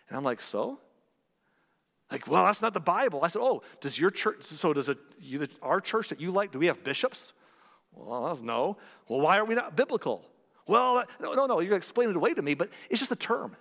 And 0.09 0.17
I'm 0.17 0.23
like, 0.23 0.41
so? 0.41 0.79
Like, 2.11 2.27
well, 2.27 2.45
that's 2.45 2.63
not 2.63 2.73
the 2.73 2.79
Bible. 2.79 3.19
I 3.23 3.27
said, 3.27 3.43
oh, 3.43 3.61
does 3.81 3.99
your 3.99 4.09
church, 4.09 4.43
so 4.45 4.73
does 4.73 4.89
it, 4.89 4.97
you, 5.19 5.47
our 5.61 5.79
church 5.79 6.09
that 6.09 6.19
you 6.19 6.31
like, 6.31 6.51
do 6.51 6.57
we 6.57 6.65
have 6.65 6.83
bishops? 6.83 7.33
Well, 7.91 8.25
that's 8.25 8.41
no. 8.41 8.77
Well, 9.07 9.21
why 9.21 9.37
are 9.37 9.45
we 9.45 9.53
not 9.53 9.75
biblical? 9.75 10.25
Well, 10.67 11.03
no, 11.19 11.33
no, 11.33 11.45
no, 11.45 11.59
you're 11.59 11.75
explaining 11.75 12.11
it 12.11 12.17
away 12.17 12.33
to 12.33 12.41
me, 12.41 12.53
but 12.53 12.69
it's 12.89 12.99
just 12.99 13.11
a 13.11 13.17
term. 13.17 13.55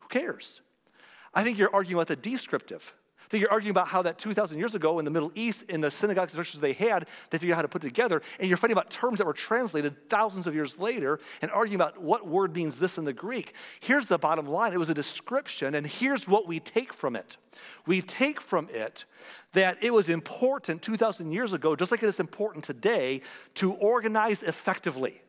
Who 0.00 0.08
cares? 0.08 0.60
I 1.32 1.42
think 1.42 1.58
you're 1.58 1.74
arguing 1.74 1.98
about 1.98 2.08
the 2.08 2.16
descriptive. 2.16 2.94
I 3.24 3.28
think 3.28 3.40
you're 3.40 3.50
arguing 3.50 3.70
about 3.70 3.88
how 3.88 4.02
that 4.02 4.18
2,000 4.18 4.58
years 4.58 4.74
ago 4.74 4.98
in 4.98 5.04
the 5.04 5.10
Middle 5.10 5.32
East, 5.34 5.64
in 5.68 5.80
the 5.80 5.90
synagogues 5.90 6.34
and 6.34 6.44
churches 6.44 6.60
they 6.60 6.74
had, 6.74 7.08
they 7.30 7.38
figured 7.38 7.54
out 7.54 7.56
how 7.56 7.62
to 7.62 7.68
put 7.68 7.80
together, 7.80 8.20
and 8.38 8.48
you're 8.48 8.58
fighting 8.58 8.76
about 8.76 8.90
terms 8.90 9.18
that 9.18 9.26
were 9.26 9.32
translated 9.32 10.10
thousands 10.10 10.46
of 10.46 10.54
years 10.54 10.78
later 10.78 11.18
and 11.40 11.50
arguing 11.50 11.76
about 11.76 12.00
what 12.00 12.28
word 12.28 12.54
means 12.54 12.78
this 12.78 12.98
in 12.98 13.04
the 13.04 13.14
Greek. 13.14 13.54
Here's 13.80 14.06
the 14.06 14.18
bottom 14.18 14.46
line 14.46 14.74
it 14.74 14.78
was 14.78 14.90
a 14.90 14.94
description, 14.94 15.74
and 15.74 15.86
here's 15.86 16.28
what 16.28 16.46
we 16.46 16.60
take 16.60 16.92
from 16.92 17.16
it. 17.16 17.38
We 17.86 18.02
take 18.02 18.40
from 18.40 18.68
it 18.70 19.06
that 19.52 19.82
it 19.82 19.92
was 19.92 20.10
important 20.10 20.82
2,000 20.82 21.32
years 21.32 21.54
ago, 21.54 21.74
just 21.74 21.90
like 21.90 22.02
it 22.02 22.06
is 22.06 22.20
important 22.20 22.64
today, 22.64 23.22
to 23.54 23.72
organize 23.72 24.42
effectively. 24.42 25.23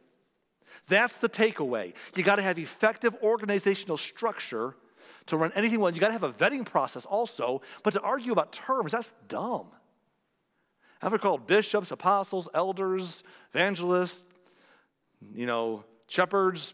That's 0.88 1.18
the 1.18 1.30
takeaway. 1.30 1.94
You 2.16 2.24
got 2.24 2.36
to 2.36 2.42
have 2.42 2.60
effective 2.60 3.16
organizational 3.24 3.98
structure 3.98 4.76
to 5.28 5.38
run 5.38 5.52
anything 5.56 5.80
well. 5.80 5.92
You 5.92 6.00
got 6.00 6.08
to 6.08 6.14
have 6.14 6.24
a 6.24 6.32
vetting 6.32 6.66
process 6.66 7.06
also, 7.06 7.62
but 7.84 7.94
to 7.94 8.02
argue 8.02 8.32
about 8.32 8.52
terms, 8.52 8.92
that's 8.92 9.14
dumb. 9.28 9.68
I've 11.02 11.08
ever 11.08 11.18
called 11.18 11.48
bishops, 11.48 11.92
apostles, 11.92 12.48
elders, 12.54 13.24
evangelists, 13.54 14.24
you 15.34 15.46
know, 15.46 15.84
shepherds, 16.08 16.74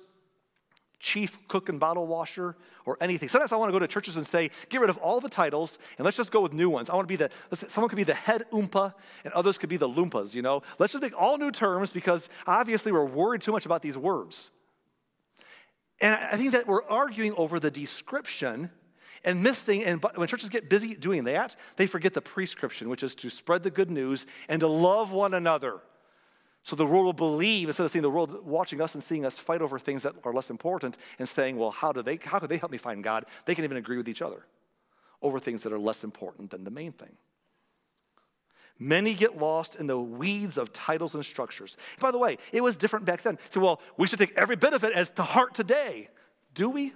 chief 1.02 1.38
cook 1.48 1.68
and 1.68 1.80
bottle 1.80 2.08
washer, 2.08 2.56
or 2.86 2.98
anything. 3.02 3.30
Sometimes 3.30 3.52
I 3.52 3.58
want 3.58 3.70
to 3.70 3.74
go 3.74 3.80
to 3.80 3.88
churches 3.88 4.18
and 4.18 4.26
say, 4.26 4.50
get 4.70 4.82
rid 4.82 4.90
of 4.90 4.98
all 4.98 5.20
the 5.20 5.30
titles 5.30 5.78
and 5.98 6.06
let's 6.06 6.18
just 6.18 6.32
go 6.32 6.42
with 6.42 6.54
new 6.54 6.70
ones. 6.70 6.90
I 6.90 6.96
want 6.96 7.08
to 7.08 7.12
be 7.12 7.16
the, 7.16 7.30
someone 7.68 7.90
could 7.90 7.98
be 7.98 8.04
the 8.04 8.14
head 8.14 8.46
oompa 8.52 8.94
and 9.24 9.34
others 9.34 9.58
could 9.58 9.70
be 9.70 9.78
the 9.78 9.90
loompas, 9.90 10.34
you 10.34 10.42
know? 10.42 10.62
Let's 10.80 10.94
just 10.94 11.02
make 11.02 11.20
all 11.20 11.38
new 11.38 11.52
terms 11.52 11.92
because 11.92 12.30
obviously 12.48 12.92
we're 12.92 13.06
worried 13.06 13.42
too 13.42 13.52
much 13.52 13.66
about 13.66 13.82
these 13.82 13.98
words. 13.98 14.50
And 16.00 16.16
I 16.16 16.38
think 16.38 16.54
that 16.54 16.68
we're 16.68 16.84
arguing 16.86 17.34
over 17.36 17.60
the 17.60 17.70
description 17.70 18.72
and 19.24 19.44
missing, 19.44 19.84
and 19.84 20.04
when 20.16 20.28
churches 20.28 20.50
get 20.50 20.68
busy 20.68 20.96
doing 20.96 21.26
that, 21.26 21.56
they 21.76 21.86
forget 21.86 22.16
the 22.16 22.22
prescription, 22.22 22.90
which 22.90 23.04
is 23.04 23.14
to 23.16 23.30
spread 23.30 23.62
the 23.62 23.70
good 23.70 23.92
news 23.92 24.26
and 24.50 24.62
to 24.62 24.68
love 24.68 25.12
one 25.12 25.36
another. 25.36 25.80
So 26.64 26.76
the 26.76 26.86
world 26.86 27.06
will 27.06 27.14
believe 27.14 27.70
instead 27.70 27.84
of 27.84 27.92
seeing 27.92 28.04
the 28.04 28.10
world 28.10 28.46
watching 28.46 28.82
us 28.82 28.94
and 28.94 29.04
seeing 29.04 29.26
us 29.26 29.38
fight 29.38 29.62
over 29.62 29.80
things 29.80 30.04
that 30.04 30.14
are 30.24 30.34
less 30.34 30.50
important 30.50 30.98
and 31.18 31.28
saying, 31.28 31.58
well, 31.58 31.72
how 31.72 31.92
do 31.92 32.02
they 32.02 32.20
how 32.24 32.40
could 32.40 32.50
they 32.50 32.58
help 32.58 32.72
me 32.72 32.78
find 32.78 33.04
God? 33.04 33.26
They 33.46 33.56
can 33.56 33.64
even 33.64 33.78
agree 33.78 33.98
with 33.98 34.08
each 34.08 34.22
other 34.22 34.46
over 35.22 35.40
things 35.40 35.64
that 35.64 35.74
are 35.74 35.80
less 35.80 36.04
important 36.04 36.52
than 36.52 36.64
the 36.64 36.72
main 36.72 36.92
thing. 36.92 37.16
Many 38.80 39.14
get 39.14 39.38
lost 39.38 39.76
in 39.76 39.86
the 39.86 40.00
weeds 40.00 40.58
of 40.58 40.74
titles 40.74 41.14
and 41.14 41.24
structures. 41.24 41.78
By 42.00 42.10
the 42.10 42.18
way, 42.18 42.38
it 42.52 42.62
was 42.62 42.78
different 42.78 43.06
back 43.06 43.22
then. 43.22 43.38
So, 43.50 43.60
well, 43.60 43.82
we 43.96 44.08
should 44.08 44.18
take 44.18 44.36
every 44.36 44.56
bit 44.56 44.74
of 44.74 44.84
it 44.84 44.94
as 44.94 45.12
to 45.12 45.24
heart 45.24 45.54
today. 45.54 46.10
Do 46.56 46.70
we? 46.70 46.94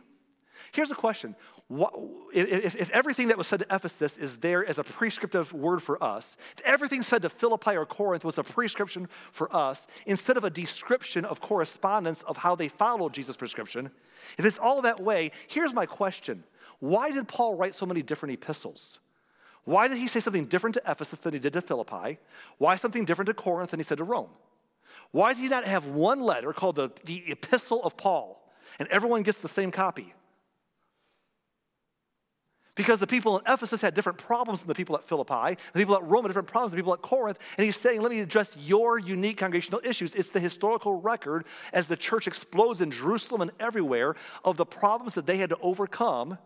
Here's 0.71 0.89
a 0.89 0.95
question. 0.95 1.35
If, 1.67 2.75
if, 2.75 2.89
everything 2.91 3.29
that 3.29 3.39
was 3.39 3.47
said 3.47 3.59
to 3.59 3.75
Ephesus 3.75 4.17
is 4.17 4.37
there 4.37 4.63
as 4.63 4.77
a 4.77 4.83
prescriptive 4.83 5.51
word 5.51 5.81
for 5.81 6.01
us, 6.03 6.37
if 6.55 6.63
everything 6.63 7.01
said 7.01 7.23
to 7.23 7.29
Philippi 7.29 7.75
or 7.75 7.87
Corinth 7.87 8.23
was 8.23 8.37
a 8.37 8.43
prescription 8.43 9.07
for 9.31 9.53
us, 9.55 9.87
instead 10.05 10.37
of 10.37 10.43
a 10.43 10.51
description 10.51 11.25
of 11.25 11.41
correspondence 11.41 12.21
of 12.23 12.37
how 12.37 12.55
they 12.55 12.67
followed 12.67 13.13
Jesus' 13.13 13.35
prescription, 13.35 13.89
if 14.37 14.45
it's 14.45 14.59
all 14.59 14.81
that 14.83 14.99
way, 14.99 15.31
here's 15.47 15.73
my 15.73 15.87
question 15.87 16.43
Why 16.79 17.11
did 17.11 17.27
Paul 17.27 17.55
write 17.55 17.73
so 17.73 17.87
many 17.87 18.03
different 18.03 18.33
epistles? 18.33 18.99
Why 19.63 19.87
did 19.87 19.97
he 19.97 20.07
say 20.07 20.19
something 20.19 20.45
different 20.45 20.75
to 20.75 20.83
Ephesus 20.87 21.17
than 21.17 21.33
he 21.33 21.39
did 21.39 21.53
to 21.53 21.61
Philippi? 21.61 22.19
Why 22.59 22.75
something 22.75 23.05
different 23.05 23.27
to 23.27 23.33
Corinth 23.33 23.71
than 23.71 23.79
he 23.79 23.83
said 23.83 23.97
to 23.97 24.03
Rome? 24.03 24.29
Why 25.09 25.33
did 25.33 25.41
he 25.41 25.49
not 25.49 25.65
have 25.65 25.87
one 25.87 26.19
letter 26.19 26.53
called 26.53 26.75
the, 26.75 26.91
the 27.05 27.23
Epistle 27.31 27.81
of 27.83 27.97
Paul 27.97 28.47
and 28.77 28.87
everyone 28.89 29.23
gets 29.23 29.39
the 29.39 29.47
same 29.47 29.71
copy? 29.71 30.13
Because 32.75 32.99
the 32.99 33.07
people 33.07 33.39
in 33.39 33.51
Ephesus 33.51 33.81
had 33.81 33.93
different 33.93 34.17
problems 34.17 34.59
than 34.59 34.67
the 34.67 34.75
people 34.75 34.95
at 34.95 35.03
Philippi. 35.03 35.57
The 35.73 35.79
people 35.79 35.95
at 35.95 36.03
Rome 36.03 36.23
had 36.23 36.29
different 36.29 36.49
problems 36.49 36.73
than 36.73 36.77
the 36.77 36.83
people 36.83 36.93
at 36.93 37.01
Corinth. 37.01 37.39
And 37.57 37.65
he's 37.65 37.77
saying, 37.77 38.01
let 38.01 38.11
me 38.11 38.19
address 38.19 38.55
your 38.57 38.99
unique 38.99 39.37
congregational 39.37 39.81
issues. 39.83 40.13
It's 40.13 40.29
the 40.29 40.41
historical 40.41 40.99
record 40.99 41.45
as 41.71 41.87
the 41.87 41.95
church 41.95 42.27
explodes 42.27 42.81
in 42.81 42.91
Jerusalem 42.91 43.41
and 43.41 43.51
everywhere 43.59 44.15
of 44.43 44.57
the 44.57 44.65
problems 44.65 45.13
that 45.13 45.25
they 45.25 45.37
had 45.37 45.49
to 45.51 45.57
overcome 45.61 46.37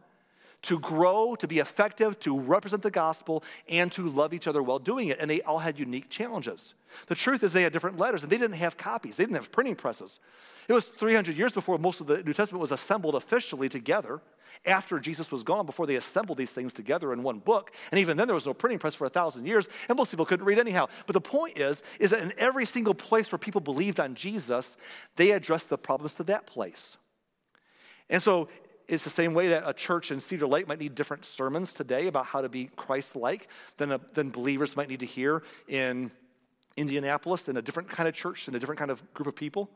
to 0.62 0.80
grow, 0.80 1.36
to 1.36 1.48
be 1.48 1.60
effective, 1.60 2.20
to 2.20 2.38
represent 2.40 2.84
the 2.84 2.92
gospel, 2.92 3.44
and 3.68 3.92
to 3.94 4.04
love 4.10 4.34
each 4.34 4.48
other 4.48 4.62
while 4.62 4.80
doing 4.80 5.08
it. 5.08 5.18
And 5.20 5.30
they 5.30 5.42
all 5.42 5.60
had 5.60 5.80
unique 5.80 6.10
challenges. 6.10 6.74
The 7.08 7.16
truth 7.16 7.44
is, 7.44 7.54
they 7.54 7.64
had 7.64 7.74
different 7.74 7.98
letters, 7.98 8.24
and 8.24 8.32
they 8.32 8.38
didn't 8.38 8.58
have 8.58 8.78
copies, 8.78 9.16
they 9.16 9.24
didn't 9.24 9.38
have 9.38 9.52
printing 9.52 9.76
presses. 9.76 10.20
It 10.68 10.74
was 10.74 10.86
300 10.86 11.38
years 11.38 11.54
before 11.54 11.78
most 11.78 12.02
of 12.02 12.08
the 12.08 12.22
New 12.24 12.34
Testament 12.34 12.62
was 12.62 12.72
assembled 12.72 13.16
officially 13.16 13.70
together. 13.70 14.22
After 14.66 15.00
Jesus 15.00 15.32
was 15.32 15.42
gone, 15.44 15.66
before 15.66 15.88
they 15.88 15.96
assembled 15.96 16.38
these 16.38 16.52
things 16.52 16.74
together 16.74 17.14
in 17.14 17.24
one 17.24 17.40
book, 17.40 17.72
and 17.92 18.00
even 18.00 18.18
then 18.18 18.28
there 18.28 18.36
was 18.36 18.46
no 18.46 18.54
printing 18.54 18.78
press 18.78 18.94
for 18.94 19.06
a 19.06 19.10
thousand 19.10 19.46
years, 19.46 19.70
and 19.88 19.98
most 19.98 20.12
people 20.12 20.26
couldn't 20.26 20.46
read 20.46 20.60
anyhow. 20.60 20.88
But 21.08 21.14
the 21.14 21.22
point 21.22 21.58
is, 21.58 21.82
is 22.00 22.10
that 22.12 22.22
in 22.22 22.34
every 22.38 22.66
single 22.66 22.94
place 22.94 23.32
where 23.32 23.40
people 23.40 23.62
believed 23.62 24.00
on 24.00 24.16
Jesus, 24.16 24.76
they 25.16 25.32
addressed 25.32 25.70
the 25.70 25.78
problems 25.78 26.14
to 26.16 26.24
that 26.26 26.46
place. 26.46 26.98
And 28.10 28.22
so 28.22 28.50
it's 28.90 29.04
the 29.04 29.10
same 29.10 29.34
way 29.34 29.50
that 29.50 29.64
a 29.66 29.74
church 29.74 30.12
in 30.12 30.20
Cedar 30.20 30.48
Lake 30.48 30.68
might 30.68 30.80
need 30.80 30.96
different 30.96 31.24
sermons 31.24 31.72
today 31.72 32.08
about 32.08 32.26
how 32.26 32.42
to 32.42 32.50
be 32.50 32.70
Christ 32.76 33.16
like 33.16 33.48
than, 33.78 33.98
than 34.14 34.30
believers 34.32 34.76
might 34.76 34.90
need 34.90 35.00
to 35.02 35.06
hear 35.06 35.44
in 35.68 36.12
Indianapolis 36.76 37.48
in 37.48 37.56
a 37.58 37.62
different 37.62 37.90
kind 37.90 38.10
of 38.10 38.16
church 38.16 38.48
and 38.48 38.56
a 38.56 38.60
different 38.60 38.80
kind 38.80 38.92
of 38.92 39.14
group 39.14 39.28
of 39.28 39.36
people. 39.36 39.70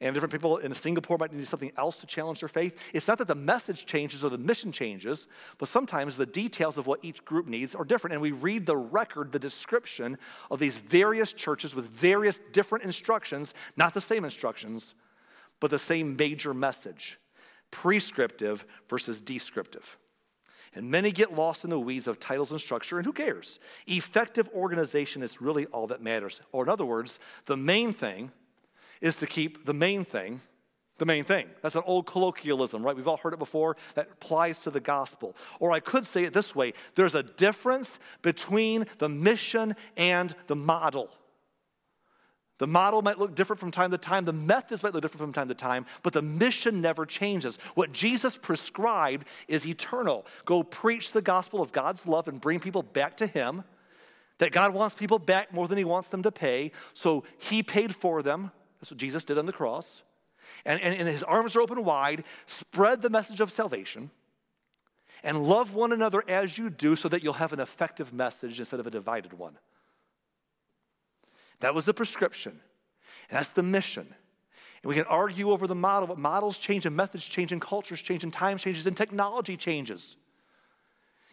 And 0.00 0.14
different 0.14 0.32
people 0.32 0.58
in 0.58 0.72
Singapore 0.74 1.18
might 1.18 1.32
need 1.32 1.48
something 1.48 1.72
else 1.76 1.98
to 1.98 2.06
challenge 2.06 2.38
their 2.38 2.48
faith. 2.48 2.80
It's 2.94 3.08
not 3.08 3.18
that 3.18 3.26
the 3.26 3.34
message 3.34 3.84
changes 3.84 4.24
or 4.24 4.30
the 4.30 4.38
mission 4.38 4.70
changes, 4.70 5.26
but 5.58 5.68
sometimes 5.68 6.16
the 6.16 6.26
details 6.26 6.78
of 6.78 6.86
what 6.86 7.04
each 7.04 7.24
group 7.24 7.48
needs 7.48 7.74
are 7.74 7.84
different. 7.84 8.12
And 8.12 8.22
we 8.22 8.30
read 8.30 8.64
the 8.64 8.76
record, 8.76 9.32
the 9.32 9.40
description 9.40 10.16
of 10.52 10.60
these 10.60 10.76
various 10.76 11.32
churches 11.32 11.74
with 11.74 11.86
various 11.86 12.40
different 12.52 12.84
instructions, 12.84 13.54
not 13.76 13.92
the 13.92 14.00
same 14.00 14.24
instructions, 14.24 14.94
but 15.58 15.70
the 15.70 15.78
same 15.78 16.16
major 16.16 16.54
message 16.54 17.18
prescriptive 17.70 18.64
versus 18.88 19.20
descriptive. 19.20 19.98
And 20.74 20.90
many 20.90 21.10
get 21.10 21.34
lost 21.34 21.64
in 21.64 21.70
the 21.70 21.80
weeds 21.80 22.06
of 22.06 22.20
titles 22.20 22.50
and 22.50 22.60
structure, 22.60 22.98
and 22.98 23.04
who 23.04 23.12
cares? 23.12 23.58
Effective 23.86 24.48
organization 24.54 25.22
is 25.22 25.40
really 25.40 25.66
all 25.66 25.86
that 25.88 26.02
matters. 26.02 26.40
Or, 26.52 26.62
in 26.62 26.68
other 26.68 26.84
words, 26.84 27.18
the 27.46 27.56
main 27.56 27.92
thing 27.92 28.32
is 29.00 29.16
to 29.16 29.26
keep 29.26 29.64
the 29.64 29.74
main 29.74 30.04
thing 30.04 30.40
the 30.98 31.06
main 31.06 31.24
thing. 31.24 31.48
That's 31.62 31.76
an 31.76 31.82
old 31.86 32.06
colloquialism, 32.06 32.84
right? 32.84 32.94
We've 32.94 33.08
all 33.08 33.16
heard 33.16 33.32
it 33.32 33.38
before 33.38 33.76
that 33.94 34.08
applies 34.12 34.58
to 34.60 34.70
the 34.70 34.80
gospel. 34.80 35.34
Or 35.60 35.70
I 35.70 35.80
could 35.80 36.04
say 36.04 36.24
it 36.24 36.32
this 36.32 36.54
way 36.54 36.74
there's 36.96 37.14
a 37.14 37.22
difference 37.22 37.98
between 38.20 38.84
the 38.98 39.08
mission 39.08 39.74
and 39.96 40.34
the 40.48 40.56
model. 40.56 41.10
The 42.58 42.66
model 42.66 43.02
might 43.02 43.20
look 43.20 43.36
different 43.36 43.60
from 43.60 43.70
time 43.70 43.92
to 43.92 43.98
time, 43.98 44.24
the 44.24 44.32
methods 44.32 44.82
might 44.82 44.92
look 44.92 45.02
different 45.02 45.20
from 45.20 45.32
time 45.32 45.46
to 45.46 45.54
time, 45.54 45.86
but 46.02 46.12
the 46.12 46.22
mission 46.22 46.80
never 46.80 47.06
changes. 47.06 47.56
What 47.76 47.92
Jesus 47.92 48.36
prescribed 48.36 49.28
is 49.46 49.64
eternal. 49.64 50.26
Go 50.44 50.64
preach 50.64 51.12
the 51.12 51.22
gospel 51.22 51.62
of 51.62 51.70
God's 51.70 52.08
love 52.08 52.26
and 52.26 52.40
bring 52.40 52.58
people 52.58 52.82
back 52.82 53.16
to 53.18 53.28
Him. 53.28 53.62
That 54.38 54.50
God 54.50 54.74
wants 54.74 54.96
people 54.96 55.20
back 55.20 55.52
more 55.52 55.68
than 55.68 55.78
He 55.78 55.84
wants 55.84 56.08
them 56.08 56.24
to 56.24 56.32
pay, 56.32 56.72
so 56.94 57.22
He 57.38 57.62
paid 57.62 57.94
for 57.94 58.24
them. 58.24 58.50
That's 58.80 58.90
what 58.90 58.98
Jesus 58.98 59.24
did 59.24 59.38
on 59.38 59.46
the 59.46 59.52
cross 59.52 60.02
and, 60.64 60.80
and, 60.80 60.94
and 60.94 61.08
his 61.08 61.22
arms 61.22 61.56
are 61.56 61.60
open 61.60 61.84
wide, 61.84 62.24
spread 62.46 63.02
the 63.02 63.10
message 63.10 63.40
of 63.40 63.50
salvation, 63.50 64.10
and 65.22 65.44
love 65.44 65.74
one 65.74 65.92
another 65.92 66.22
as 66.28 66.58
you 66.58 66.70
do 66.70 66.96
so 66.96 67.08
that 67.08 67.22
you'll 67.22 67.34
have 67.34 67.52
an 67.52 67.60
effective 67.60 68.12
message 68.12 68.58
instead 68.58 68.80
of 68.80 68.86
a 68.86 68.90
divided 68.90 69.32
one. 69.32 69.58
That 71.60 71.74
was 71.74 71.86
the 71.86 71.94
prescription. 71.94 72.60
And 73.28 73.36
that's 73.36 73.50
the 73.50 73.64
mission. 73.64 74.14
And 74.82 74.88
we 74.88 74.94
can 74.94 75.04
argue 75.04 75.50
over 75.50 75.66
the 75.66 75.74
model, 75.74 76.06
but 76.06 76.18
models 76.18 76.56
change 76.56 76.86
and 76.86 76.94
methods 76.94 77.24
change 77.24 77.50
and 77.50 77.60
cultures 77.60 78.00
change 78.00 78.22
and 78.22 78.32
time 78.32 78.58
changes 78.58 78.86
and 78.86 78.96
technology 78.96 79.56
changes. 79.56 80.16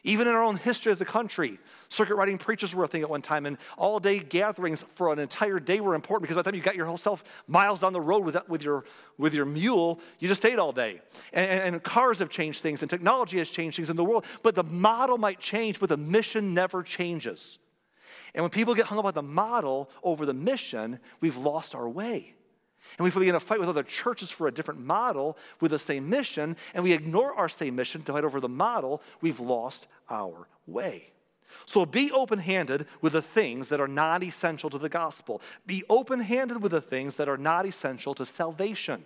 Even 0.05 0.27
in 0.27 0.35
our 0.35 0.43
own 0.43 0.57
history 0.57 0.91
as 0.91 1.01
a 1.01 1.05
country, 1.05 1.57
circuit 1.89 2.13
riding 2.15 2.37
preachers 2.37 2.75
were 2.75 2.83
a 2.83 2.87
thing 2.87 3.01
at 3.01 3.09
one 3.09 3.23
time, 3.23 3.47
and 3.47 3.57
all 3.75 3.99
day 3.99 4.19
gatherings 4.19 4.85
for 4.93 5.11
an 5.11 5.17
entire 5.17 5.59
day 5.59 5.79
were 5.79 5.95
important 5.95 6.21
because 6.21 6.35
by 6.35 6.43
the 6.43 6.51
time 6.51 6.55
you 6.55 6.61
got 6.61 6.75
yourself 6.75 7.23
miles 7.47 7.79
down 7.79 7.91
the 7.91 7.99
road 7.99 8.23
with, 8.23 8.35
that, 8.35 8.47
with, 8.47 8.61
your, 8.61 8.85
with 9.17 9.33
your 9.33 9.45
mule, 9.45 9.99
you 10.19 10.27
just 10.27 10.41
stayed 10.41 10.59
all 10.59 10.71
day. 10.71 11.01
And, 11.33 11.49
and, 11.49 11.75
and 11.75 11.83
cars 11.83 12.19
have 12.19 12.29
changed 12.29 12.61
things, 12.61 12.83
and 12.83 12.89
technology 12.89 13.39
has 13.39 13.49
changed 13.49 13.77
things 13.77 13.89
in 13.89 13.95
the 13.95 14.05
world, 14.05 14.25
but 14.43 14.53
the 14.53 14.63
model 14.63 15.17
might 15.17 15.39
change, 15.39 15.79
but 15.79 15.89
the 15.89 15.97
mission 15.97 16.53
never 16.53 16.83
changes. 16.83 17.57
And 18.35 18.43
when 18.43 18.51
people 18.51 18.75
get 18.75 18.85
hung 18.85 18.99
up 18.99 19.05
on 19.05 19.13
the 19.15 19.23
model 19.23 19.89
over 20.03 20.27
the 20.27 20.35
mission, 20.35 20.99
we've 21.19 21.37
lost 21.37 21.73
our 21.73 21.89
way. 21.89 22.35
And 22.97 23.05
we 23.05 23.11
begin 23.11 23.33
to 23.33 23.39
fight 23.39 23.59
with 23.59 23.69
other 23.69 23.83
churches 23.83 24.31
for 24.31 24.47
a 24.47 24.51
different 24.51 24.79
model 24.79 25.37
with 25.59 25.71
the 25.71 25.79
same 25.79 26.09
mission, 26.09 26.55
and 26.73 26.83
we 26.83 26.93
ignore 26.93 27.33
our 27.33 27.49
same 27.49 27.75
mission 27.75 28.03
to 28.03 28.13
fight 28.13 28.23
over 28.23 28.39
the 28.39 28.49
model, 28.49 29.01
we've 29.21 29.39
lost 29.39 29.87
our 30.09 30.47
way. 30.65 31.11
So 31.65 31.85
be 31.85 32.11
open 32.11 32.39
handed 32.39 32.85
with 33.01 33.13
the 33.13 33.21
things 33.21 33.69
that 33.69 33.79
are 33.79 33.87
not 33.87 34.23
essential 34.23 34.69
to 34.69 34.77
the 34.77 34.89
gospel. 34.89 35.41
Be 35.65 35.83
open 35.89 36.19
handed 36.19 36.61
with 36.61 36.71
the 36.71 36.81
things 36.81 37.15
that 37.15 37.29
are 37.29 37.37
not 37.37 37.65
essential 37.65 38.13
to 38.15 38.25
salvation. 38.25 39.03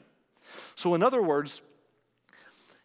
So, 0.75 0.95
in 0.95 1.04
other 1.04 1.21
words, 1.21 1.62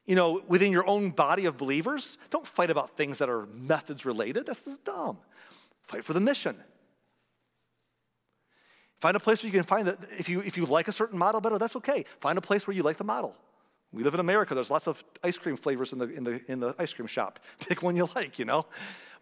you 0.07 0.15
know, 0.15 0.43
within 0.47 0.71
your 0.71 0.87
own 0.87 1.11
body 1.11 1.47
of 1.47 1.57
believers, 1.57 2.19
don't 2.31 2.47
fight 2.47 2.71
about 2.71 2.97
things 2.97 3.19
that 3.19 3.31
are 3.31 3.47
methods 3.47 4.05
related. 4.05 4.47
That's 4.47 4.67
just 4.67 4.85
dumb. 4.85 5.19
Fight 5.83 6.05
for 6.05 6.13
the 6.13 6.21
mission. 6.21 6.57
Find 9.01 9.17
a 9.17 9.21
place 9.21 9.43
where 9.43 9.53
you 9.53 9.59
can 9.59 9.67
find 9.67 9.87
that 9.87 9.99
if 10.19 10.29
you, 10.29 10.41
if 10.41 10.57
you 10.57 10.67
like 10.67 10.89
a 10.89 10.93
certain 10.93 11.19
model 11.19 11.41
better, 11.41 11.59
that's 11.59 11.77
okay. 11.77 12.05
Find 12.21 12.39
a 12.39 12.41
place 12.41 12.67
where 12.67 12.75
you 12.75 12.83
like 12.83 12.97
the 12.97 13.05
model. 13.05 13.37
We 13.93 14.03
live 14.03 14.15
in 14.15 14.21
America. 14.21 14.55
There's 14.55 14.71
lots 14.71 14.89
of 14.89 15.05
ice 15.23 15.39
cream 15.39 15.57
flavors 15.57 15.93
in 15.93 15.99
the, 15.99 16.09
in 16.09 16.25
the, 16.25 16.41
in 16.49 16.61
the 16.61 16.75
ice 16.79 16.93
cream 16.93 17.07
shop. 17.07 17.39
Pick 17.61 17.83
one 17.83 17.97
you 17.97 18.09
like, 18.15 18.39
you 18.39 18.45
know? 18.45 18.67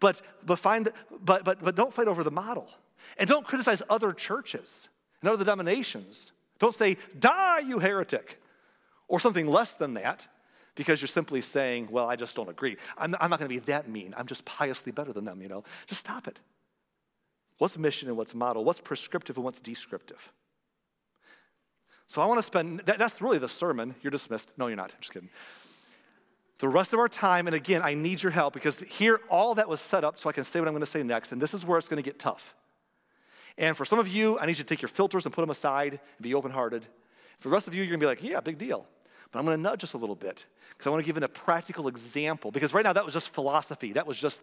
But, 0.00 0.22
but, 0.44 0.58
find, 0.58 0.88
but, 1.20 1.44
but, 1.44 1.62
but 1.62 1.74
don't 1.74 1.92
fight 1.92 2.08
over 2.08 2.24
the 2.24 2.30
model. 2.30 2.68
And 3.18 3.28
don't 3.28 3.46
criticize 3.46 3.82
other 3.90 4.12
churches 4.12 4.88
and 5.20 5.28
other 5.28 5.44
denominations. 5.44 6.32
Don't 6.58 6.74
say, 6.74 6.96
die, 7.18 7.58
you 7.60 7.80
heretic, 7.80 8.40
or 9.08 9.20
something 9.20 9.46
less 9.46 9.74
than 9.74 9.94
that, 9.94 10.26
because 10.74 11.02
you're 11.02 11.08
simply 11.08 11.42
saying, 11.42 11.88
well, 11.90 12.08
I 12.08 12.16
just 12.16 12.34
don't 12.34 12.48
agree. 12.48 12.76
I'm, 12.96 13.14
I'm 13.20 13.28
not 13.28 13.38
going 13.38 13.50
to 13.50 13.54
be 13.54 13.58
that 13.66 13.88
mean. 13.88 14.14
I'm 14.16 14.26
just 14.26 14.44
piously 14.44 14.90
better 14.90 15.12
than 15.12 15.24
them, 15.24 15.42
you 15.42 15.48
know? 15.48 15.64
Just 15.86 16.00
stop 16.00 16.26
it. 16.26 16.38
What's 17.62 17.78
mission 17.78 18.08
and 18.08 18.16
what's 18.16 18.34
model? 18.34 18.64
What's 18.64 18.80
prescriptive 18.80 19.36
and 19.36 19.44
what's 19.44 19.60
descriptive? 19.60 20.32
So 22.08 22.20
I 22.20 22.26
want 22.26 22.38
to 22.38 22.42
spend, 22.42 22.80
that, 22.86 22.98
that's 22.98 23.22
really 23.22 23.38
the 23.38 23.48
sermon. 23.48 23.94
You're 24.02 24.10
dismissed. 24.10 24.50
No, 24.58 24.66
you're 24.66 24.74
not. 24.74 24.90
I'm 24.90 25.00
just 25.00 25.12
kidding. 25.12 25.28
The 26.58 26.66
rest 26.66 26.92
of 26.92 26.98
our 26.98 27.08
time, 27.08 27.46
and 27.46 27.54
again, 27.54 27.80
I 27.84 27.94
need 27.94 28.20
your 28.20 28.32
help 28.32 28.52
because 28.52 28.80
here, 28.80 29.20
all 29.30 29.54
that 29.54 29.68
was 29.68 29.80
set 29.80 30.02
up 30.02 30.18
so 30.18 30.28
I 30.28 30.32
can 30.32 30.42
say 30.42 30.58
what 30.58 30.66
I'm 30.66 30.74
going 30.74 30.80
to 30.80 30.90
say 30.90 31.04
next, 31.04 31.30
and 31.30 31.40
this 31.40 31.54
is 31.54 31.64
where 31.64 31.78
it's 31.78 31.86
going 31.86 32.02
to 32.02 32.04
get 32.04 32.18
tough. 32.18 32.56
And 33.56 33.76
for 33.76 33.84
some 33.84 34.00
of 34.00 34.08
you, 34.08 34.40
I 34.40 34.46
need 34.46 34.58
you 34.58 34.64
to 34.64 34.68
take 34.74 34.82
your 34.82 34.88
filters 34.88 35.24
and 35.24 35.32
put 35.32 35.42
them 35.42 35.50
aside 35.50 35.92
and 35.92 36.20
be 36.20 36.34
open 36.34 36.50
hearted. 36.50 36.84
For 37.38 37.48
the 37.48 37.52
rest 37.52 37.68
of 37.68 37.74
you, 37.74 37.84
you're 37.84 37.96
going 37.96 38.00
to 38.00 38.04
be 38.04 38.08
like, 38.08 38.24
yeah, 38.24 38.40
big 38.40 38.58
deal. 38.58 38.88
But 39.30 39.38
I'm 39.38 39.44
going 39.44 39.56
to 39.56 39.62
nudge 39.62 39.82
just 39.82 39.94
a 39.94 39.98
little 39.98 40.16
bit 40.16 40.46
because 40.70 40.88
I 40.88 40.90
want 40.90 41.04
to 41.04 41.06
give 41.06 41.16
it 41.16 41.22
a 41.22 41.28
practical 41.28 41.86
example. 41.86 42.50
Because 42.50 42.74
right 42.74 42.84
now, 42.84 42.92
that 42.92 43.04
was 43.04 43.14
just 43.14 43.28
philosophy. 43.28 43.92
That 43.92 44.08
was 44.08 44.18
just 44.18 44.42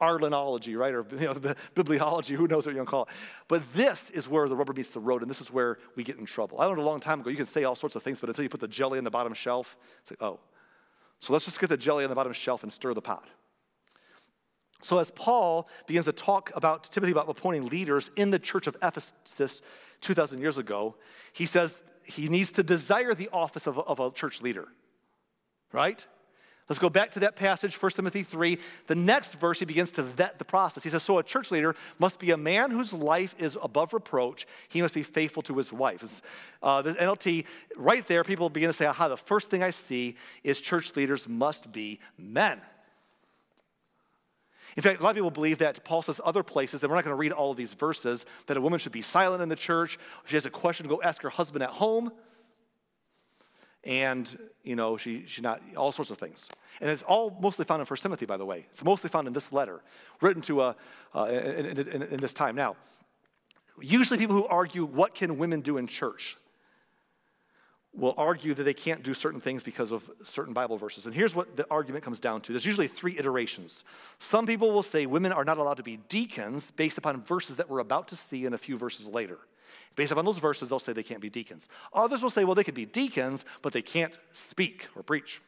Arlenology, 0.00 0.76
right? 0.76 0.94
Or 0.94 1.06
you 1.12 1.26
know, 1.26 1.34
bibliology, 1.34 2.36
who 2.36 2.46
knows 2.46 2.66
what 2.66 2.74
you're 2.74 2.84
gonna 2.84 2.90
call 2.90 3.02
it. 3.04 3.08
But 3.48 3.72
this 3.72 4.10
is 4.10 4.28
where 4.28 4.48
the 4.48 4.56
rubber 4.56 4.72
meets 4.72 4.90
the 4.90 5.00
road, 5.00 5.22
and 5.22 5.30
this 5.30 5.40
is 5.40 5.50
where 5.50 5.78
we 5.96 6.02
get 6.02 6.18
in 6.18 6.26
trouble. 6.26 6.60
I 6.60 6.66
learned 6.66 6.80
a 6.80 6.84
long 6.84 7.00
time 7.00 7.20
ago, 7.20 7.30
you 7.30 7.36
can 7.36 7.46
say 7.46 7.64
all 7.64 7.74
sorts 7.74 7.96
of 7.96 8.02
things, 8.02 8.20
but 8.20 8.28
until 8.28 8.42
you 8.42 8.48
put 8.48 8.60
the 8.60 8.68
jelly 8.68 8.98
on 8.98 9.04
the 9.04 9.10
bottom 9.10 9.34
shelf, 9.34 9.76
it's 10.00 10.10
like, 10.10 10.22
oh. 10.22 10.40
So 11.20 11.32
let's 11.32 11.44
just 11.44 11.60
get 11.60 11.68
the 11.68 11.76
jelly 11.76 12.04
on 12.04 12.10
the 12.10 12.16
bottom 12.16 12.32
shelf 12.32 12.62
and 12.62 12.72
stir 12.72 12.94
the 12.94 13.02
pot. 13.02 13.28
So 14.82 14.98
as 14.98 15.10
Paul 15.10 15.68
begins 15.86 16.06
to 16.06 16.12
talk 16.12 16.50
about 16.54 16.84
Timothy 16.84 17.12
about 17.12 17.28
appointing 17.28 17.66
leaders 17.66 18.10
in 18.16 18.30
the 18.30 18.38
church 18.38 18.66
of 18.66 18.76
Ephesus 18.82 19.60
2,000 20.00 20.40
years 20.40 20.56
ago, 20.56 20.96
he 21.32 21.44
says 21.44 21.82
he 22.04 22.28
needs 22.28 22.50
to 22.52 22.62
desire 22.62 23.14
the 23.14 23.28
office 23.32 23.66
of 23.66 23.78
of 23.78 24.00
a 24.00 24.10
church 24.10 24.40
leader, 24.40 24.68
right? 25.72 26.06
Let's 26.70 26.78
go 26.78 26.88
back 26.88 27.10
to 27.10 27.20
that 27.20 27.34
passage, 27.34 27.74
1 27.82 27.90
Timothy 27.90 28.22
3. 28.22 28.56
The 28.86 28.94
next 28.94 29.34
verse, 29.40 29.58
he 29.58 29.64
begins 29.64 29.90
to 29.92 30.04
vet 30.04 30.38
the 30.38 30.44
process. 30.44 30.84
He 30.84 30.88
says, 30.88 31.02
So 31.02 31.18
a 31.18 31.22
church 31.24 31.50
leader 31.50 31.74
must 31.98 32.20
be 32.20 32.30
a 32.30 32.36
man 32.36 32.70
whose 32.70 32.92
life 32.92 33.34
is 33.40 33.58
above 33.60 33.92
reproach. 33.92 34.46
He 34.68 34.80
must 34.80 34.94
be 34.94 35.02
faithful 35.02 35.42
to 35.42 35.56
his 35.56 35.72
wife. 35.72 36.22
Uh, 36.62 36.80
the 36.80 36.92
NLT, 36.92 37.44
right 37.76 38.06
there, 38.06 38.22
people 38.22 38.48
begin 38.50 38.68
to 38.68 38.72
say, 38.72 38.86
Aha, 38.86 39.08
the 39.08 39.16
first 39.16 39.50
thing 39.50 39.64
I 39.64 39.70
see 39.70 40.14
is 40.44 40.60
church 40.60 40.94
leaders 40.94 41.28
must 41.28 41.72
be 41.72 41.98
men. 42.16 42.60
In 44.76 44.84
fact, 44.84 45.00
a 45.00 45.02
lot 45.02 45.10
of 45.10 45.16
people 45.16 45.32
believe 45.32 45.58
that 45.58 45.84
Paul 45.84 46.02
says 46.02 46.20
other 46.24 46.44
places, 46.44 46.84
and 46.84 46.90
we're 46.90 46.96
not 46.96 47.04
going 47.04 47.16
to 47.16 47.20
read 47.20 47.32
all 47.32 47.50
of 47.50 47.56
these 47.56 47.74
verses, 47.74 48.26
that 48.46 48.56
a 48.56 48.60
woman 48.60 48.78
should 48.78 48.92
be 48.92 49.02
silent 49.02 49.42
in 49.42 49.48
the 49.48 49.56
church. 49.56 49.98
If 50.22 50.30
she 50.30 50.36
has 50.36 50.46
a 50.46 50.50
question, 50.50 50.86
go 50.86 51.02
ask 51.02 51.20
her 51.22 51.30
husband 51.30 51.64
at 51.64 51.70
home 51.70 52.12
and 53.84 54.38
you 54.62 54.76
know 54.76 54.96
she 54.96 55.24
she 55.26 55.40
not 55.40 55.60
all 55.76 55.92
sorts 55.92 56.10
of 56.10 56.18
things. 56.18 56.48
And 56.80 56.90
it's 56.90 57.02
all 57.02 57.36
mostly 57.40 57.64
found 57.64 57.80
in 57.80 57.86
First 57.86 58.02
timothy 58.02 58.26
by 58.26 58.36
the 58.36 58.44
way. 58.44 58.66
It's 58.70 58.84
mostly 58.84 59.10
found 59.10 59.26
in 59.26 59.32
this 59.32 59.52
letter 59.52 59.80
written 60.20 60.42
to 60.42 60.62
a 60.62 60.76
uh, 61.14 61.24
in, 61.24 61.66
in, 61.66 61.88
in, 61.88 62.02
in 62.02 62.20
this 62.20 62.34
time. 62.34 62.54
Now 62.56 62.76
usually 63.80 64.18
people 64.18 64.36
who 64.36 64.46
argue 64.46 64.84
what 64.84 65.14
can 65.14 65.38
women 65.38 65.60
do 65.60 65.78
in 65.78 65.86
church 65.86 66.36
will 67.92 68.14
argue 68.16 68.54
that 68.54 68.62
they 68.62 68.74
can't 68.74 69.02
do 69.02 69.12
certain 69.14 69.40
things 69.40 69.64
because 69.64 69.90
of 69.90 70.08
certain 70.22 70.54
bible 70.54 70.76
verses. 70.76 71.06
And 71.06 71.14
here's 71.14 71.34
what 71.34 71.56
the 71.56 71.66
argument 71.70 72.04
comes 72.04 72.20
down 72.20 72.40
to. 72.42 72.52
There's 72.52 72.66
usually 72.66 72.86
three 72.86 73.18
iterations. 73.18 73.82
Some 74.20 74.46
people 74.46 74.70
will 74.70 74.84
say 74.84 75.06
women 75.06 75.32
are 75.32 75.44
not 75.44 75.58
allowed 75.58 75.78
to 75.78 75.82
be 75.82 75.96
deacons 76.08 76.70
based 76.70 76.98
upon 76.98 77.22
verses 77.22 77.56
that 77.56 77.68
we're 77.68 77.80
about 77.80 78.06
to 78.08 78.16
see 78.16 78.44
in 78.44 78.54
a 78.54 78.58
few 78.58 78.78
verses 78.78 79.08
later 79.08 79.38
Based 79.96 80.12
upon 80.12 80.24
those 80.24 80.38
verses, 80.38 80.68
they'll 80.68 80.78
say 80.78 80.92
they 80.92 81.02
can't 81.02 81.20
be 81.20 81.30
deacons. 81.30 81.68
Others 81.92 82.22
will 82.22 82.30
say, 82.30 82.44
well, 82.44 82.54
they 82.54 82.64
could 82.64 82.74
be 82.74 82.86
deacons, 82.86 83.44
but 83.62 83.72
they 83.72 83.82
can't 83.82 84.18
speak 84.32 84.88
or 84.96 85.02
preach. 85.02 85.40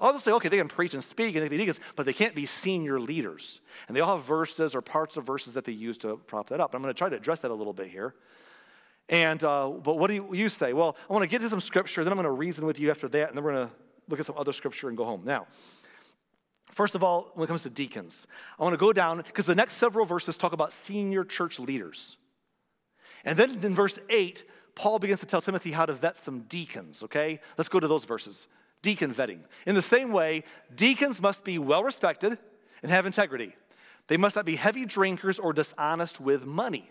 Others 0.00 0.24
say, 0.24 0.32
okay, 0.32 0.48
they 0.48 0.56
can 0.56 0.68
preach 0.68 0.94
and 0.94 1.04
speak 1.04 1.34
and 1.34 1.36
they 1.36 1.48
can 1.48 1.50
be 1.50 1.58
deacons, 1.58 1.80
but 1.96 2.06
they 2.06 2.12
can't 2.12 2.34
be 2.34 2.46
senior 2.46 2.98
leaders. 2.98 3.60
And 3.86 3.96
they 3.96 4.00
all 4.00 4.16
have 4.16 4.24
verses 4.26 4.74
or 4.74 4.80
parts 4.80 5.16
of 5.16 5.24
verses 5.24 5.54
that 5.54 5.64
they 5.64 5.72
use 5.72 5.98
to 5.98 6.16
prop 6.16 6.48
that 6.48 6.60
up. 6.60 6.74
I'm 6.74 6.82
going 6.82 6.92
to 6.92 6.98
try 6.98 7.08
to 7.08 7.16
address 7.16 7.40
that 7.40 7.50
a 7.50 7.54
little 7.54 7.72
bit 7.72 7.88
here. 7.88 8.14
And, 9.08 9.42
uh, 9.44 9.68
but 9.68 9.98
what 9.98 10.08
do 10.08 10.14
you, 10.14 10.34
you 10.34 10.48
say? 10.48 10.72
Well, 10.72 10.96
I 11.08 11.12
want 11.12 11.22
to 11.22 11.28
get 11.28 11.40
to 11.42 11.50
some 11.50 11.60
scripture, 11.60 12.02
then 12.04 12.12
I'm 12.12 12.16
going 12.16 12.24
to 12.24 12.30
reason 12.30 12.66
with 12.66 12.80
you 12.80 12.90
after 12.90 13.08
that, 13.08 13.28
and 13.28 13.36
then 13.36 13.44
we're 13.44 13.52
going 13.52 13.68
to 13.68 13.74
look 14.08 14.18
at 14.18 14.26
some 14.26 14.36
other 14.38 14.52
scripture 14.52 14.88
and 14.88 14.96
go 14.96 15.04
home. 15.04 15.22
Now, 15.24 15.46
first 16.70 16.94
of 16.94 17.04
all, 17.04 17.30
when 17.34 17.44
it 17.44 17.48
comes 17.48 17.62
to 17.64 17.70
deacons, 17.70 18.26
I 18.58 18.62
want 18.62 18.72
to 18.72 18.78
go 18.78 18.92
down 18.92 19.18
because 19.18 19.46
the 19.46 19.54
next 19.54 19.74
several 19.74 20.06
verses 20.06 20.36
talk 20.36 20.52
about 20.52 20.72
senior 20.72 21.24
church 21.24 21.58
leaders. 21.58 22.16
And 23.24 23.38
then 23.38 23.58
in 23.62 23.74
verse 23.74 23.98
8, 24.08 24.44
Paul 24.74 24.98
begins 24.98 25.20
to 25.20 25.26
tell 25.26 25.40
Timothy 25.40 25.72
how 25.72 25.86
to 25.86 25.92
vet 25.92 26.16
some 26.16 26.40
deacons, 26.42 27.02
okay? 27.02 27.40
Let's 27.56 27.68
go 27.68 27.80
to 27.80 27.88
those 27.88 28.04
verses. 28.04 28.46
Deacon 28.82 29.14
vetting. 29.14 29.40
In 29.66 29.74
the 29.74 29.82
same 29.82 30.12
way, 30.12 30.44
deacons 30.74 31.20
must 31.20 31.44
be 31.44 31.58
well 31.58 31.82
respected 31.82 32.36
and 32.82 32.90
have 32.90 33.06
integrity. 33.06 33.56
They 34.08 34.16
must 34.16 34.36
not 34.36 34.44
be 34.44 34.56
heavy 34.56 34.84
drinkers 34.84 35.38
or 35.38 35.52
dishonest 35.52 36.20
with 36.20 36.44
money. 36.44 36.90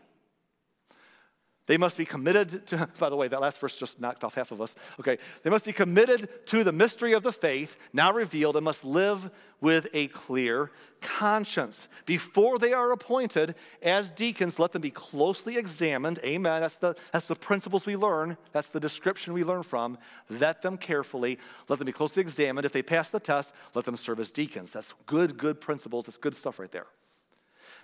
They 1.66 1.78
must 1.78 1.98
be 1.98 2.06
committed 2.06 2.68
to, 2.68 2.90
by 3.00 3.10
the 3.10 3.16
way, 3.16 3.28
that 3.28 3.42
last 3.42 3.60
verse 3.60 3.78
just 3.78 4.00
knocked 4.00 4.24
off 4.24 4.36
half 4.36 4.52
of 4.52 4.62
us. 4.62 4.76
Okay. 5.00 5.18
They 5.44 5.50
must 5.50 5.66
be 5.66 5.74
committed 5.74 6.30
to 6.48 6.64
the 6.64 6.74
mystery 6.74 7.14
of 7.14 7.24
the 7.24 7.32
faith 7.32 7.78
now 7.94 8.12
revealed 8.12 8.56
and 8.56 8.66
must 8.66 8.84
live 8.84 9.32
with 9.62 9.88
a 9.94 10.08
clear 10.08 10.72
conscience. 11.00 11.88
Before 12.06 12.60
they 12.60 12.74
are 12.74 12.92
appointed 12.92 13.56
as 13.82 14.12
deacons, 14.12 14.60
let 14.60 14.74
them 14.74 14.82
be 14.82 14.90
closely 14.90 15.58
examined. 15.58 16.20
Amen. 16.24 16.62
That's 16.62 16.78
the, 16.78 16.96
that's 17.14 17.28
the 17.28 17.36
principles 17.36 17.86
we 17.86 17.96
learn, 17.96 18.38
that's 18.52 18.70
the 18.70 18.80
description 18.80 19.32
we 19.34 19.46
learn 19.46 19.64
from. 19.64 19.98
Vet 20.30 20.62
them 20.62 20.78
carefully. 20.78 21.40
Let 21.70 21.80
them 21.80 21.86
be 21.86 21.94
closely 21.94 22.22
examined. 22.22 22.66
If 22.66 22.74
they 22.74 22.84
pass 22.84 23.10
the 23.10 23.22
test, 23.22 23.54
let 23.74 23.86
them 23.86 23.96
serve 23.96 24.20
as 24.20 24.32
deacons. 24.32 24.74
That's 24.74 24.94
good, 25.06 25.38
good 25.38 25.62
principles. 25.62 26.06
That's 26.06 26.18
good 26.18 26.36
stuff 26.36 26.60
right 26.60 26.72
there. 26.72 26.88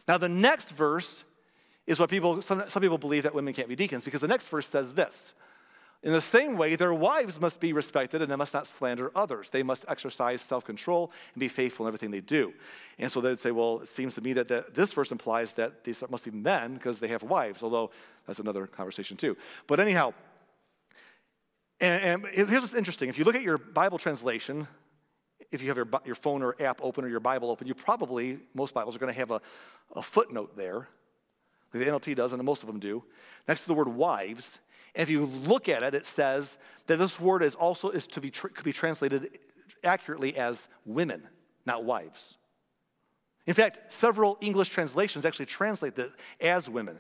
Now, 0.08 0.18
the 0.18 0.30
next 0.30 0.72
verse 0.72 1.24
is 1.90 2.00
what 2.00 2.08
people, 2.08 2.40
some, 2.44 2.64
some 2.68 2.84
people 2.84 3.00
believe 3.00 3.24
that 3.24 3.34
women 3.34 3.52
can't 3.52 3.68
be 3.68 3.76
deacons 3.76 4.06
because 4.06 4.22
the 4.22 4.28
next 4.28 4.48
verse 4.48 4.68
says 4.70 4.94
this. 4.94 5.34
In 6.04 6.14
the 6.14 6.22
same 6.22 6.56
way, 6.56 6.76
their 6.76 6.94
wives 6.94 7.42
must 7.42 7.60
be 7.60 7.74
respected 7.74 8.22
and 8.22 8.32
they 8.32 8.36
must 8.36 8.54
not 8.54 8.68
slander 8.68 9.12
others. 9.16 9.50
They 9.50 9.64
must 9.64 9.86
exercise 9.88 10.40
self 10.40 10.64
control 10.64 11.12
and 11.34 11.40
be 11.40 11.48
faithful 11.50 11.88
in 11.88 11.90
everything 11.90 12.12
they 12.12 12.22
do. 12.22 12.54
And 13.00 13.12
so 13.12 13.22
they'd 13.22 13.40
say, 13.40 13.50
well, 13.50 13.80
it 13.80 13.88
seems 13.88 14.14
to 14.16 14.22
me 14.22 14.34
that 14.34 14.48
the, 14.48 14.66
this 14.72 14.94
verse 14.94 15.12
implies 15.12 15.54
that 15.54 15.84
these 15.84 16.04
must 16.10 16.26
be 16.26 16.32
men 16.32 16.76
because 16.76 17.00
they 17.00 17.08
have 17.08 17.24
wives, 17.24 17.64
although 17.64 17.90
that's 18.28 18.40
another 18.40 18.68
conversation 18.68 19.18
too. 19.18 19.36
But 19.66 19.80
anyhow, 19.80 20.14
and, 21.82 22.24
and 22.24 22.34
here's 22.34 22.62
what's 22.62 22.76
interesting. 22.76 23.10
If 23.10 23.18
you 23.18 23.26
look 23.26 23.36
at 23.36 23.42
your 23.42 23.58
Bible 23.58 23.98
translation, 23.98 24.68
if 25.50 25.64
you 25.64 25.70
have 25.70 25.78
your, 25.78 25.88
your 26.06 26.16
phone 26.16 26.44
or 26.44 26.56
app 26.62 26.82
open 26.84 27.04
or 27.04 27.08
your 27.08 27.20
Bible 27.20 27.50
open, 27.50 27.66
you 27.66 27.74
probably, 27.74 28.38
most 28.54 28.76
Bibles 28.76 28.96
are 28.96 29.00
going 29.00 29.12
to 29.12 29.20
have 29.20 29.32
a, 29.32 29.42
a 29.96 30.04
footnote 30.04 30.56
there 30.56 30.88
the 31.72 31.86
NLT 31.86 32.16
doesn't, 32.16 32.40
and 32.40 32.46
most 32.46 32.64
of 32.64 32.68
them 32.68 32.80
do, 32.80 33.04
next 33.48 33.62
to 33.62 33.68
the 33.68 33.74
word 33.74 33.88
wives. 33.88 34.60
And 34.96 35.04
if 35.04 35.10
you 35.10 35.26
look 35.26 35.70
at 35.70 35.84
it, 35.84 35.94
it 35.94 36.06
says 36.06 36.58
that 36.88 36.98
this 36.98 37.20
word 37.20 37.44
is 37.44 37.56
also 37.56 37.90
is 37.90 38.08
to 38.08 38.22
be 38.22 38.32
could 38.32 38.64
be 38.64 38.74
translated 38.74 39.40
accurately 39.84 40.36
as 40.36 40.68
women, 40.86 41.28
not 41.66 41.84
wives. 41.84 42.38
In 43.46 43.54
fact, 43.54 43.92
several 43.92 44.38
English 44.42 44.70
translations 44.70 45.26
actually 45.26 45.48
translate 45.48 45.96
that 45.96 46.10
as 46.42 46.70
women. 46.70 46.98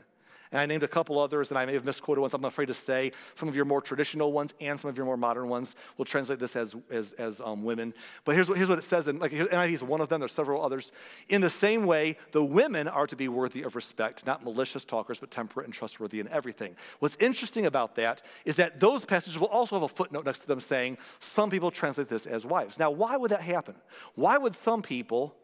And 0.51 0.59
I 0.59 0.65
named 0.65 0.81
a 0.83 0.87
couple 0.87 1.19
others, 1.19 1.51
and 1.51 1.59
I 1.59 1.65
may 1.65 1.73
have 1.73 1.85
misquoted 1.85 2.21
ones 2.21 2.33
I'm 2.33 2.43
afraid 2.43 2.67
to 2.67 2.73
say. 2.73 3.11
Some 3.35 3.47
of 3.47 3.55
your 3.55 3.65
more 3.65 3.81
traditional 3.81 4.31
ones 4.31 4.53
and 4.59 4.79
some 4.79 4.89
of 4.89 4.97
your 4.97 5.05
more 5.05 5.17
modern 5.17 5.47
ones 5.47 5.75
will 5.97 6.05
translate 6.05 6.39
this 6.39 6.55
as, 6.55 6.75
as, 6.89 7.11
as 7.13 7.39
um, 7.39 7.63
women. 7.63 7.93
But 8.25 8.33
here's 8.33 8.49
what, 8.49 8.57
here's 8.57 8.69
what 8.69 8.79
it 8.79 8.83
says, 8.83 9.07
and 9.07 9.19
like 9.19 9.31
NIV 9.31 9.71
is 9.71 9.83
one 9.83 10.01
of 10.01 10.09
them, 10.09 10.21
there's 10.21 10.31
several 10.31 10.63
others. 10.63 10.91
In 11.27 11.41
the 11.41 11.49
same 11.49 11.85
way, 11.85 12.17
the 12.31 12.43
women 12.43 12.87
are 12.87 13.05
to 13.05 13.15
be 13.15 13.27
worthy 13.27 13.61
of 13.61 13.75
respect, 13.75 14.25
not 14.25 14.43
malicious 14.43 14.83
talkers, 14.83 15.19
but 15.19 15.29
temperate 15.29 15.67
and 15.67 15.73
trustworthy 15.73 16.19
in 16.19 16.27
everything. 16.29 16.75
What's 16.99 17.17
interesting 17.19 17.67
about 17.67 17.95
that 17.95 18.23
is 18.43 18.55
that 18.55 18.79
those 18.79 19.05
passages 19.05 19.39
will 19.39 19.47
also 19.47 19.75
have 19.75 19.83
a 19.83 19.87
footnote 19.87 20.25
next 20.25 20.39
to 20.39 20.47
them 20.47 20.59
saying, 20.59 20.97
some 21.19 21.49
people 21.51 21.69
translate 21.69 22.07
this 22.07 22.25
as 22.25 22.45
wives. 22.45 22.79
Now, 22.79 22.89
why 22.89 23.17
would 23.17 23.31
that 23.31 23.41
happen? 23.41 23.75
Why 24.15 24.37
would 24.37 24.55
some 24.55 24.81
people 24.81 25.35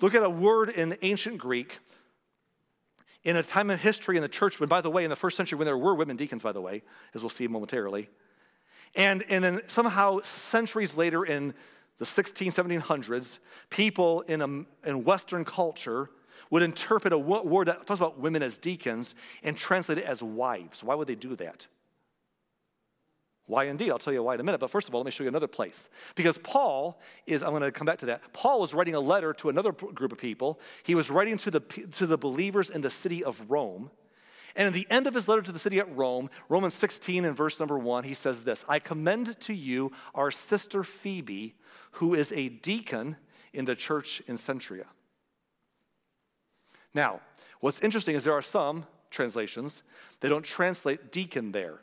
look 0.00 0.14
at 0.14 0.22
a 0.22 0.30
word 0.30 0.68
in 0.68 0.96
ancient 1.00 1.38
Greek 1.38 1.78
in 3.24 3.36
a 3.36 3.42
time 3.42 3.70
of 3.70 3.80
history 3.80 4.16
in 4.16 4.22
the 4.22 4.28
church, 4.28 4.58
when, 4.58 4.68
by 4.68 4.80
the 4.80 4.90
way, 4.90 5.04
in 5.04 5.10
the 5.10 5.16
first 5.16 5.36
century, 5.36 5.58
when 5.58 5.66
there 5.66 5.78
were 5.78 5.94
women 5.94 6.16
deacons, 6.16 6.42
by 6.42 6.52
the 6.52 6.60
way, 6.60 6.82
as 7.14 7.22
we'll 7.22 7.30
see 7.30 7.46
momentarily, 7.46 8.08
and, 8.94 9.24
and 9.28 9.42
then 9.42 9.60
somehow 9.66 10.20
centuries 10.20 10.96
later 10.96 11.24
in 11.24 11.54
the 11.98 12.06
16, 12.06 12.50
1700s, 12.50 13.38
people 13.70 14.22
in, 14.22 14.42
a, 14.42 14.88
in 14.88 15.04
Western 15.04 15.44
culture 15.44 16.10
would 16.50 16.62
interpret 16.62 17.12
a 17.12 17.18
word 17.18 17.68
that 17.68 17.86
talks 17.86 18.00
about 18.00 18.18
women 18.18 18.42
as 18.42 18.58
deacons 18.58 19.14
and 19.42 19.56
translate 19.56 19.98
it 19.98 20.04
as 20.04 20.22
wives. 20.22 20.82
Why 20.82 20.94
would 20.94 21.08
they 21.08 21.14
do 21.14 21.34
that? 21.36 21.66
Why 23.46 23.64
indeed? 23.64 23.90
I'll 23.90 23.98
tell 23.98 24.12
you 24.12 24.22
why 24.22 24.34
in 24.34 24.40
a 24.40 24.44
minute. 24.44 24.60
But 24.60 24.70
first 24.70 24.88
of 24.88 24.94
all, 24.94 25.00
let 25.00 25.06
me 25.06 25.10
show 25.10 25.24
you 25.24 25.28
another 25.28 25.48
place. 25.48 25.88
Because 26.14 26.38
Paul 26.38 27.00
is, 27.26 27.42
I'm 27.42 27.50
going 27.50 27.62
to 27.62 27.72
come 27.72 27.86
back 27.86 27.98
to 27.98 28.06
that. 28.06 28.32
Paul 28.32 28.60
was 28.60 28.72
writing 28.72 28.94
a 28.94 29.00
letter 29.00 29.32
to 29.34 29.48
another 29.48 29.72
group 29.72 30.12
of 30.12 30.18
people. 30.18 30.60
He 30.84 30.94
was 30.94 31.10
writing 31.10 31.36
to 31.38 31.50
the, 31.50 31.60
to 31.60 32.06
the 32.06 32.16
believers 32.16 32.70
in 32.70 32.82
the 32.82 32.90
city 32.90 33.24
of 33.24 33.50
Rome. 33.50 33.90
And 34.54 34.68
in 34.68 34.74
the 34.74 34.86
end 34.90 35.06
of 35.06 35.14
his 35.14 35.28
letter 35.28 35.42
to 35.42 35.52
the 35.52 35.58
city 35.58 35.78
at 35.78 35.96
Rome, 35.96 36.28
Romans 36.48 36.74
16 36.74 37.24
and 37.24 37.36
verse 37.36 37.58
number 37.58 37.78
one, 37.78 38.04
he 38.04 38.14
says 38.14 38.44
this 38.44 38.64
I 38.68 38.78
commend 38.78 39.40
to 39.40 39.54
you 39.54 39.92
our 40.14 40.30
sister 40.30 40.84
Phoebe, 40.84 41.54
who 41.92 42.14
is 42.14 42.32
a 42.32 42.48
deacon 42.48 43.16
in 43.52 43.64
the 43.64 43.74
church 43.74 44.22
in 44.26 44.36
Cenchrea. 44.36 44.86
Now, 46.94 47.20
what's 47.60 47.80
interesting 47.80 48.14
is 48.14 48.24
there 48.24 48.34
are 48.34 48.42
some 48.42 48.86
translations, 49.10 49.82
they 50.20 50.28
don't 50.28 50.44
translate 50.44 51.10
deacon 51.10 51.52
there. 51.52 51.80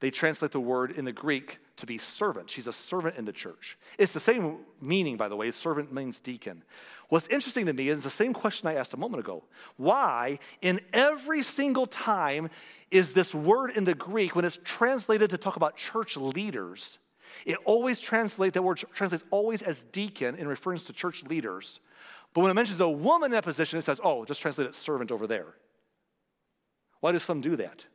They 0.00 0.10
translate 0.10 0.52
the 0.52 0.60
word 0.60 0.90
in 0.90 1.06
the 1.06 1.12
Greek 1.12 1.58
to 1.76 1.86
be 1.86 1.96
servant. 1.96 2.50
She's 2.50 2.66
a 2.66 2.72
servant 2.72 3.16
in 3.16 3.24
the 3.24 3.32
church. 3.32 3.78
It's 3.98 4.12
the 4.12 4.20
same 4.20 4.58
meaning, 4.80 5.16
by 5.16 5.28
the 5.28 5.36
way. 5.36 5.50
Servant 5.50 5.92
means 5.92 6.20
deacon. 6.20 6.64
What's 7.08 7.28
interesting 7.28 7.66
to 7.66 7.72
me 7.72 7.88
is 7.88 8.04
the 8.04 8.10
same 8.10 8.34
question 8.34 8.68
I 8.68 8.74
asked 8.74 8.92
a 8.92 8.98
moment 8.98 9.20
ago. 9.20 9.44
Why, 9.76 10.38
in 10.60 10.80
every 10.92 11.42
single 11.42 11.86
time, 11.86 12.50
is 12.90 13.12
this 13.12 13.34
word 13.34 13.70
in 13.70 13.84
the 13.84 13.94
Greek, 13.94 14.36
when 14.36 14.44
it's 14.44 14.58
translated 14.64 15.30
to 15.30 15.38
talk 15.38 15.56
about 15.56 15.76
church 15.76 16.16
leaders, 16.16 16.98
it 17.46 17.56
always 17.64 17.98
translates, 17.98 18.54
that 18.54 18.62
word 18.62 18.82
translates 18.92 19.24
always 19.30 19.62
as 19.62 19.84
deacon 19.84 20.34
in 20.34 20.46
reference 20.46 20.84
to 20.84 20.92
church 20.92 21.24
leaders. 21.24 21.80
But 22.34 22.42
when 22.42 22.50
it 22.50 22.54
mentions 22.54 22.80
a 22.80 22.88
woman 22.88 23.28
in 23.28 23.32
that 23.32 23.44
position, 23.44 23.78
it 23.78 23.82
says, 23.82 23.98
oh, 24.04 24.26
just 24.26 24.42
translate 24.42 24.68
it 24.68 24.74
servant 24.74 25.10
over 25.10 25.26
there. 25.26 25.54
Why 27.00 27.12
do 27.12 27.18
some 27.18 27.40
do 27.40 27.56
that? 27.56 27.86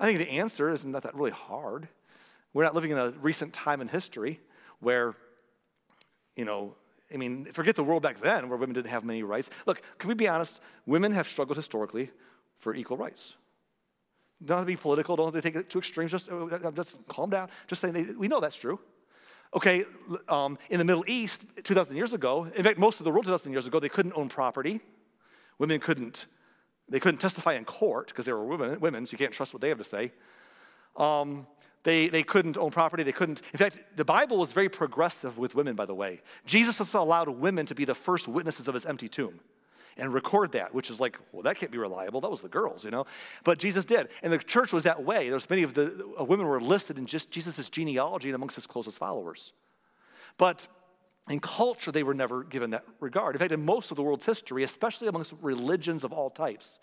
I 0.00 0.06
think 0.06 0.18
the 0.18 0.30
answer 0.30 0.70
is 0.70 0.84
not 0.84 1.02
that 1.02 1.14
really 1.14 1.30
hard. 1.30 1.88
We're 2.52 2.64
not 2.64 2.74
living 2.74 2.90
in 2.90 2.98
a 2.98 3.10
recent 3.10 3.52
time 3.52 3.80
in 3.80 3.88
history 3.88 4.40
where, 4.80 5.14
you 6.36 6.44
know, 6.44 6.74
I 7.12 7.16
mean, 7.16 7.46
forget 7.46 7.74
the 7.74 7.84
world 7.84 8.02
back 8.02 8.20
then 8.20 8.48
where 8.48 8.58
women 8.58 8.74
didn't 8.74 8.90
have 8.90 9.04
many 9.04 9.22
rights. 9.22 9.50
Look, 9.66 9.82
can 9.98 10.08
we 10.08 10.14
be 10.14 10.28
honest? 10.28 10.60
Women 10.86 11.12
have 11.12 11.26
struggled 11.26 11.56
historically 11.56 12.10
for 12.58 12.74
equal 12.74 12.96
rights. 12.96 13.34
Don't 14.44 14.58
have 14.58 14.66
to 14.66 14.72
be 14.72 14.76
political, 14.76 15.16
don't 15.16 15.32
have 15.32 15.42
to 15.42 15.48
take 15.48 15.56
it 15.56 15.68
to 15.70 15.78
extremes, 15.78 16.12
just, 16.12 16.30
uh, 16.30 16.70
just 16.72 17.06
calm 17.08 17.30
down. 17.30 17.48
Just 17.66 17.80
saying, 17.80 17.94
they, 17.94 18.04
we 18.04 18.28
know 18.28 18.38
that's 18.38 18.56
true. 18.56 18.78
Okay, 19.54 19.84
um, 20.28 20.58
in 20.70 20.78
the 20.78 20.84
Middle 20.84 21.04
East, 21.08 21.42
2,000 21.64 21.96
years 21.96 22.12
ago, 22.12 22.44
in 22.54 22.62
fact, 22.62 22.78
most 22.78 23.00
of 23.00 23.04
the 23.04 23.10
world 23.10 23.24
2,000 23.24 23.50
years 23.50 23.66
ago, 23.66 23.80
they 23.80 23.88
couldn't 23.88 24.12
own 24.14 24.28
property. 24.28 24.80
Women 25.58 25.80
couldn't 25.80 26.26
they 26.88 27.00
couldn't 27.00 27.20
testify 27.20 27.54
in 27.54 27.64
court 27.64 28.08
because 28.08 28.26
they 28.26 28.32
were 28.32 28.44
women, 28.44 28.80
women, 28.80 29.06
so 29.06 29.12
you 29.12 29.18
can't 29.18 29.32
trust 29.32 29.52
what 29.52 29.60
they 29.60 29.68
have 29.68 29.78
to 29.78 29.84
say. 29.84 30.12
Um, 30.96 31.46
they, 31.84 32.08
they 32.08 32.22
couldn't 32.22 32.58
own 32.58 32.70
property. 32.70 33.02
They 33.02 33.12
couldn't. 33.12 33.40
In 33.52 33.58
fact, 33.58 33.78
the 33.96 34.04
Bible 34.04 34.36
was 34.36 34.52
very 34.52 34.68
progressive 34.68 35.38
with 35.38 35.54
women, 35.54 35.76
by 35.76 35.86
the 35.86 35.94
way. 35.94 36.20
Jesus 36.44 36.78
has 36.78 36.92
allowed 36.94 37.28
women 37.28 37.66
to 37.66 37.74
be 37.74 37.84
the 37.84 37.94
first 37.94 38.28
witnesses 38.28 38.68
of 38.68 38.74
his 38.74 38.84
empty 38.84 39.08
tomb 39.08 39.40
and 39.96 40.12
record 40.14 40.52
that, 40.52 40.74
which 40.74 40.90
is 40.90 41.00
like, 41.00 41.18
well, 41.32 41.42
that 41.42 41.56
can't 41.56 41.72
be 41.72 41.78
reliable. 41.78 42.20
That 42.20 42.30
was 42.30 42.40
the 42.40 42.48
girls, 42.48 42.84
you 42.84 42.90
know? 42.90 43.04
But 43.44 43.58
Jesus 43.58 43.84
did. 43.84 44.08
And 44.22 44.32
the 44.32 44.38
church 44.38 44.72
was 44.72 44.84
that 44.84 45.02
way. 45.02 45.28
There's 45.28 45.48
many 45.50 45.64
of 45.64 45.74
the 45.74 46.14
women 46.20 46.46
were 46.46 46.60
listed 46.60 46.98
in 46.98 47.06
just 47.06 47.30
Jesus' 47.30 47.68
genealogy 47.68 48.28
and 48.28 48.34
amongst 48.34 48.54
his 48.54 48.66
closest 48.66 48.98
followers. 48.98 49.52
But 50.36 50.68
in 51.28 51.40
culture, 51.40 51.92
they 51.92 52.02
were 52.02 52.14
never 52.14 52.44
given 52.44 52.70
that 52.70 52.84
regard. 53.00 53.34
In 53.34 53.38
fact, 53.38 53.52
in 53.52 53.64
most 53.64 53.90
of 53.90 53.96
the 53.96 54.02
world's 54.02 54.26
history, 54.26 54.62
especially 54.62 55.08
amongst 55.08 55.34
religions 55.40 56.04
of 56.04 56.12
all 56.12 56.30
types, 56.30 56.78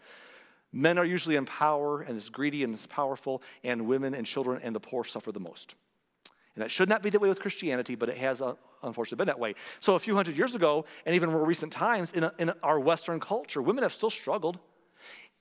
men 0.71 0.97
are 0.97 1.05
usually 1.05 1.35
in 1.35 1.45
power 1.45 2.01
and 2.01 2.17
as 2.17 2.29
greedy 2.29 2.63
and 2.63 2.89
powerful, 2.89 3.41
and 3.63 3.87
women 3.87 4.13
and 4.13 4.25
children 4.25 4.59
and 4.63 4.75
the 4.75 4.79
poor 4.79 5.03
suffer 5.03 5.31
the 5.31 5.39
most. 5.39 5.75
And 6.55 6.63
that 6.63 6.71
should 6.71 6.89
not 6.89 7.01
be 7.01 7.09
that 7.09 7.19
way 7.19 7.27
with 7.27 7.39
Christianity, 7.39 7.95
but 7.95 8.07
it 8.07 8.17
has 8.17 8.41
uh, 8.41 8.53
unfortunately 8.81 9.17
been 9.17 9.27
that 9.27 9.39
way. 9.39 9.55
So, 9.79 9.95
a 9.95 9.99
few 9.99 10.15
hundred 10.15 10.37
years 10.37 10.55
ago, 10.55 10.85
and 11.05 11.15
even 11.15 11.31
more 11.31 11.45
recent 11.45 11.73
times, 11.73 12.11
in, 12.11 12.29
in 12.39 12.51
our 12.63 12.79
Western 12.79 13.19
culture, 13.19 13.61
women 13.61 13.83
have 13.83 13.93
still 13.93 14.09
struggled. 14.09 14.59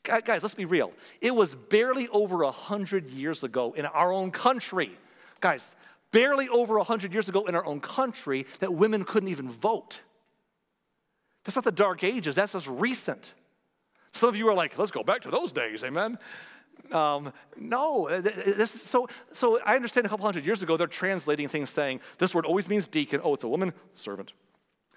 Guys, 0.03 0.43
let's 0.43 0.55
be 0.55 0.67
real. 0.67 0.93
It 1.23 1.35
was 1.35 1.55
barely 1.55 2.09
over 2.09 2.43
a 2.43 2.51
hundred 2.51 3.09
years 3.09 3.43
ago 3.43 3.73
in 3.73 3.87
our 3.87 4.13
own 4.13 4.33
country. 4.33 4.91
Guys, 5.41 5.75
barely 6.15 6.49
over 6.49 6.77
100 6.79 7.13
years 7.13 7.29
ago 7.29 7.45
in 7.47 7.57
our 7.57 7.67
own 7.67 7.81
country 7.81 8.47
that 8.61 8.73
women 8.73 9.03
couldn't 9.05 9.29
even 9.29 9.51
vote. 9.51 10.01
That's 11.43 11.57
not 11.57 11.65
the 11.65 11.73
dark 11.73 12.05
ages, 12.05 12.37
that's 12.37 12.53
just 12.53 12.69
recent. 12.69 13.35
Some 14.13 14.29
of 14.29 14.37
you 14.37 14.49
are 14.49 14.55
like, 14.55 14.79
let's 14.79 14.93
go 14.93 15.03
back 15.03 15.23
to 15.23 15.31
those 15.31 15.51
days, 15.51 15.83
amen? 15.83 16.19
Um, 16.93 17.33
no, 17.59 18.09
this, 18.21 18.71
so, 18.71 19.09
so 19.33 19.59
I 19.67 19.75
understand 19.75 20.07
a 20.07 20.09
couple 20.09 20.25
hundred 20.25 20.47
years 20.47 20.63
ago 20.63 20.77
they're 20.77 20.87
translating 20.87 21.49
things 21.49 21.71
saying 21.71 22.01
this 22.19 22.33
word 22.33 22.47
always 22.47 22.69
means 22.69 22.87
deacon. 22.87 23.21
Oh, 23.25 23.35
it's 23.35 23.43
a 23.43 23.49
woman 23.49 23.73
servant. 23.95 24.33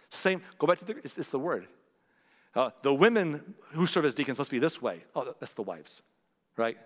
Same, 0.10 0.42
go 0.60 0.68
back 0.68 0.78
to 0.80 0.86
the, 0.86 0.98
it's, 1.04 1.18
it's 1.18 1.30
the 1.30 1.40
word. 1.40 1.68
Uh, 2.54 2.70
the 2.84 2.94
women 2.94 3.56
who 3.72 3.88
serve 3.88 4.06
as 4.06 4.14
deacons 4.14 4.38
must 4.38 4.52
be 4.52 4.60
this 4.60 4.82
way. 4.82 5.04
Oh, 5.16 5.34
that's 5.40 5.54
the 5.54 5.64
wives, 5.64 6.04
right? 6.58 6.78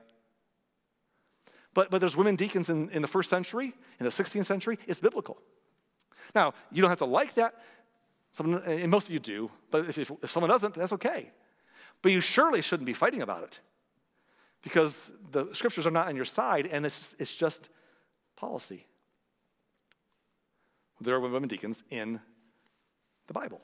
But, 1.74 1.90
but 1.90 2.00
there's 2.00 2.18
women 2.18 2.36
deacons 2.36 2.70
in, 2.70 2.90
in 2.90 3.02
the 3.02 3.08
first 3.08 3.30
century, 3.30 3.74
in 4.00 4.04
the 4.04 4.10
16th 4.10 4.46
century. 4.46 4.78
It's 4.88 5.00
biblical. 5.00 5.38
Now, 6.36 6.54
you 6.72 6.82
don't 6.82 6.90
have 6.90 7.00
to 7.00 7.06
like 7.06 7.36
that. 7.36 7.56
Some, 8.32 8.56
and 8.56 8.90
most 8.92 9.08
of 9.08 9.14
you 9.14 9.20
do. 9.20 9.52
But 9.70 9.90
if, 9.90 9.98
if, 9.98 10.12
if 10.24 10.32
someone 10.32 10.50
doesn't, 10.50 10.76
that's 10.76 10.94
okay. 10.94 11.32
But 12.02 12.12
you 12.12 12.22
surely 12.22 12.62
shouldn't 12.62 12.86
be 12.88 12.94
fighting 12.94 13.22
about 13.22 13.44
it. 13.44 13.60
because 14.62 15.12
the 15.32 15.48
scriptures 15.54 15.88
are 15.88 15.92
not 15.92 16.08
on 16.08 16.16
your 16.16 16.26
side 16.26 16.68
and 16.68 16.86
it's, 16.86 17.16
it's 17.20 17.36
just 17.36 17.70
policy. 18.36 18.86
There 21.00 21.16
are 21.16 21.20
women 21.20 21.48
deacons 21.50 21.84
in 21.90 22.20
the 23.28 23.34
Bible. 23.34 23.62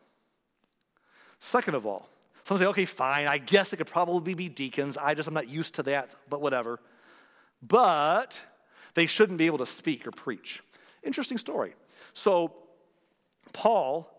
Second 1.39 1.75
of 1.75 1.85
all, 1.85 2.09
some 2.43 2.57
say, 2.57 2.65
okay, 2.65 2.85
fine, 2.85 3.27
I 3.27 3.37
guess 3.37 3.69
they 3.69 3.77
could 3.77 3.87
probably 3.87 4.33
be 4.33 4.49
deacons. 4.49 4.97
I 4.97 5.13
just, 5.13 5.27
I'm 5.27 5.33
not 5.33 5.49
used 5.49 5.75
to 5.75 5.83
that, 5.83 6.15
but 6.29 6.41
whatever. 6.41 6.79
But 7.61 8.41
they 8.93 9.05
shouldn't 9.05 9.37
be 9.37 9.45
able 9.45 9.57
to 9.59 9.65
speak 9.65 10.05
or 10.07 10.11
preach. 10.11 10.61
Interesting 11.03 11.37
story. 11.37 11.75
So, 12.13 12.53
Paul 13.53 14.11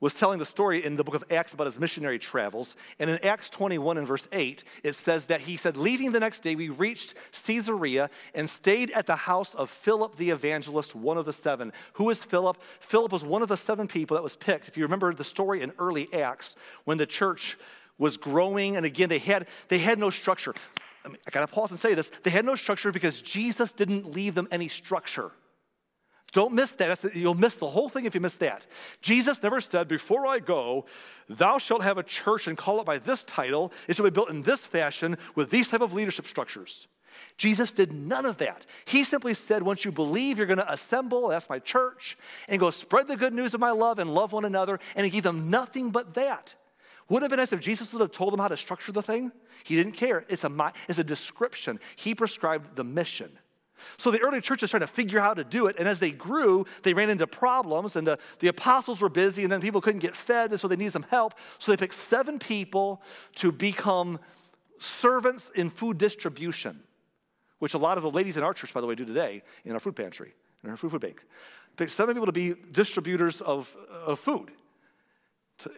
was 0.00 0.14
telling 0.14 0.38
the 0.38 0.46
story 0.46 0.84
in 0.84 0.96
the 0.96 1.04
book 1.04 1.14
of 1.14 1.24
Acts 1.30 1.52
about 1.52 1.66
his 1.66 1.78
missionary 1.78 2.18
travels. 2.18 2.74
And 2.98 3.10
in 3.10 3.18
Acts 3.24 3.50
21 3.50 3.98
and 3.98 4.06
verse 4.06 4.26
8, 4.32 4.64
it 4.82 4.94
says 4.94 5.26
that 5.26 5.42
he 5.42 5.56
said, 5.56 5.76
Leaving 5.76 6.12
the 6.12 6.20
next 6.20 6.40
day, 6.40 6.54
we 6.54 6.70
reached 6.70 7.14
Caesarea 7.44 8.08
and 8.34 8.48
stayed 8.48 8.90
at 8.92 9.06
the 9.06 9.16
house 9.16 9.54
of 9.54 9.68
Philip 9.68 10.16
the 10.16 10.30
evangelist, 10.30 10.94
one 10.94 11.18
of 11.18 11.26
the 11.26 11.32
seven. 11.32 11.72
Who 11.94 12.08
is 12.08 12.24
Philip? 12.24 12.60
Philip 12.80 13.12
was 13.12 13.24
one 13.24 13.42
of 13.42 13.48
the 13.48 13.58
seven 13.58 13.86
people 13.86 14.14
that 14.14 14.22
was 14.22 14.36
picked. 14.36 14.68
If 14.68 14.76
you 14.76 14.84
remember 14.84 15.12
the 15.12 15.24
story 15.24 15.60
in 15.60 15.72
early 15.78 16.08
Acts, 16.14 16.56
when 16.84 16.96
the 16.96 17.06
church 17.06 17.58
was 17.98 18.16
growing, 18.16 18.78
and 18.78 18.86
again, 18.86 19.10
they 19.10 19.18
had, 19.18 19.46
they 19.68 19.78
had 19.78 19.98
no 19.98 20.08
structure. 20.08 20.54
I, 21.04 21.08
mean, 21.08 21.18
I 21.26 21.30
gotta 21.30 21.46
pause 21.46 21.70
and 21.70 21.80
say 21.80 21.94
this. 21.94 22.10
They 22.22 22.30
had 22.30 22.44
no 22.44 22.56
structure 22.56 22.92
because 22.92 23.20
Jesus 23.20 23.72
didn't 23.72 24.14
leave 24.14 24.34
them 24.34 24.48
any 24.50 24.68
structure. 24.68 25.32
Don't 26.32 26.52
miss 26.52 26.72
that. 26.72 27.04
You'll 27.14 27.34
miss 27.34 27.56
the 27.56 27.68
whole 27.68 27.88
thing 27.88 28.04
if 28.04 28.14
you 28.14 28.20
miss 28.20 28.36
that. 28.36 28.66
Jesus 29.00 29.42
never 29.42 29.60
said, 29.60 29.88
Before 29.88 30.26
I 30.26 30.38
go, 30.38 30.86
thou 31.28 31.58
shalt 31.58 31.82
have 31.82 31.98
a 31.98 32.02
church 32.02 32.46
and 32.46 32.56
call 32.56 32.80
it 32.80 32.86
by 32.86 32.98
this 32.98 33.24
title. 33.24 33.72
It 33.88 33.96
shall 33.96 34.04
be 34.04 34.10
built 34.10 34.30
in 34.30 34.42
this 34.42 34.64
fashion 34.64 35.18
with 35.34 35.50
these 35.50 35.68
type 35.68 35.80
of 35.80 35.92
leadership 35.92 36.26
structures. 36.26 36.86
Jesus 37.36 37.72
did 37.72 37.92
none 37.92 38.24
of 38.24 38.38
that. 38.38 38.66
He 38.84 39.02
simply 39.02 39.34
said, 39.34 39.62
Once 39.62 39.84
you 39.84 39.90
believe, 39.90 40.38
you're 40.38 40.46
going 40.46 40.58
to 40.58 40.72
assemble, 40.72 41.28
that's 41.28 41.48
my 41.48 41.58
church, 41.58 42.16
and 42.48 42.60
go 42.60 42.70
spread 42.70 43.08
the 43.08 43.16
good 43.16 43.34
news 43.34 43.54
of 43.54 43.60
my 43.60 43.72
love 43.72 43.98
and 43.98 44.14
love 44.14 44.32
one 44.32 44.44
another. 44.44 44.78
And 44.94 45.04
he 45.04 45.10
gave 45.10 45.24
them 45.24 45.50
nothing 45.50 45.90
but 45.90 46.14
that. 46.14 46.54
Wouldn't 47.10 47.24
it 47.24 47.24
have 47.24 47.30
been 47.30 47.42
nice 47.42 47.52
if 47.52 47.60
Jesus 47.60 47.92
would 47.92 48.00
have 48.00 48.12
told 48.12 48.32
them 48.32 48.38
how 48.38 48.48
to 48.48 48.56
structure 48.56 48.92
the 48.92 49.02
thing? 49.02 49.32
He 49.64 49.74
didn't 49.74 49.92
care. 49.92 50.24
It's 50.28 50.44
a, 50.44 50.72
it's 50.88 51.00
a 51.00 51.04
description. 51.04 51.80
He 51.96 52.14
prescribed 52.14 52.76
the 52.76 52.84
mission. 52.84 53.36
So 53.96 54.12
the 54.12 54.20
early 54.20 54.40
church 54.40 54.62
is 54.62 54.70
trying 54.70 54.82
to 54.82 54.86
figure 54.86 55.18
out 55.18 55.24
how 55.24 55.34
to 55.34 55.44
do 55.44 55.66
it. 55.66 55.76
And 55.78 55.88
as 55.88 55.98
they 55.98 56.12
grew, 56.12 56.66
they 56.84 56.94
ran 56.94 57.10
into 57.10 57.26
problems, 57.26 57.96
and 57.96 58.06
the, 58.06 58.18
the 58.38 58.46
apostles 58.46 59.00
were 59.00 59.08
busy, 59.08 59.42
and 59.42 59.50
then 59.50 59.60
people 59.60 59.80
couldn't 59.80 60.00
get 60.00 60.14
fed, 60.14 60.52
and 60.52 60.60
so 60.60 60.68
they 60.68 60.76
needed 60.76 60.92
some 60.92 61.02
help. 61.04 61.34
So 61.58 61.72
they 61.72 61.76
picked 61.76 61.94
seven 61.94 62.38
people 62.38 63.02
to 63.36 63.50
become 63.50 64.20
servants 64.78 65.50
in 65.56 65.68
food 65.68 65.98
distribution, 65.98 66.80
which 67.58 67.74
a 67.74 67.78
lot 67.78 67.96
of 67.96 68.04
the 68.04 68.10
ladies 68.10 68.36
in 68.36 68.44
our 68.44 68.54
church, 68.54 68.72
by 68.72 68.80
the 68.80 68.86
way, 68.86 68.94
do 68.94 69.04
today 69.04 69.42
in 69.64 69.72
our 69.72 69.80
food 69.80 69.96
pantry, 69.96 70.32
in 70.62 70.70
our 70.70 70.76
food, 70.76 70.92
food 70.92 71.00
bank. 71.00 71.24
Picked 71.76 71.90
seven 71.90 72.14
people 72.14 72.26
to 72.26 72.32
be 72.32 72.54
distributors 72.70 73.40
of, 73.40 73.74
of 73.90 74.20
food. 74.20 74.52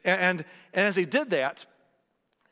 And, 0.04 0.44
and 0.72 0.86
as 0.86 0.94
they 0.94 1.04
did 1.04 1.30
that, 1.30 1.66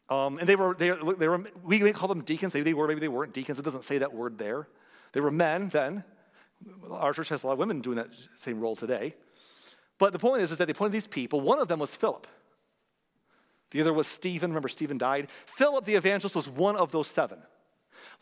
um, 0.09 0.39
and 0.39 0.49
they 0.49 0.57
were, 0.57 0.74
they, 0.74 0.91
they 0.91 1.28
were, 1.28 1.45
we 1.62 1.81
may 1.81 1.93
call 1.93 2.09
them 2.09 2.22
deacons, 2.22 2.53
maybe 2.53 2.64
they 2.64 2.74
were, 2.74 2.89
maybe 2.89 3.01
they 3.01 3.09
weren't 3.09 3.33
deacons. 3.33 3.59
It 3.59 3.64
doesn't 3.64 3.85
say 3.85 3.99
that 3.99 4.12
word 4.12 4.39
there. 4.39 4.66
They 5.12 5.20
were 5.20 5.31
men 5.31 5.68
then. 5.68 6.05
Our 6.91 7.12
church 7.12 7.28
has 7.31 7.43
a 7.43 7.47
lot 7.47 7.55
of 7.55 7.59
women 7.59 7.81
doing 7.81 7.97
that 7.97 8.09
same 8.37 8.61
role 8.61 8.76
today. 8.76 9.14
But 9.99 10.12
the 10.12 10.18
point 10.18 10.43
is, 10.43 10.51
is 10.51 10.59
that 10.59 10.66
they 10.66 10.72
appointed 10.72 10.93
these 10.93 11.07
people. 11.07 11.41
One 11.41 11.59
of 11.59 11.68
them 11.68 11.78
was 11.78 11.95
Philip. 11.95 12.26
The 13.70 13.81
other 13.81 13.93
was 13.93 14.09
Stephen. 14.09 14.51
Remember, 14.51 14.68
Stephen 14.68 14.99
died. 14.99 15.28
Philip 15.47 15.85
the 15.85 15.95
evangelist 15.95 16.35
was 16.35 16.49
one 16.49 16.76
of 16.76 16.91
those 16.91 17.07
seven. 17.07 17.39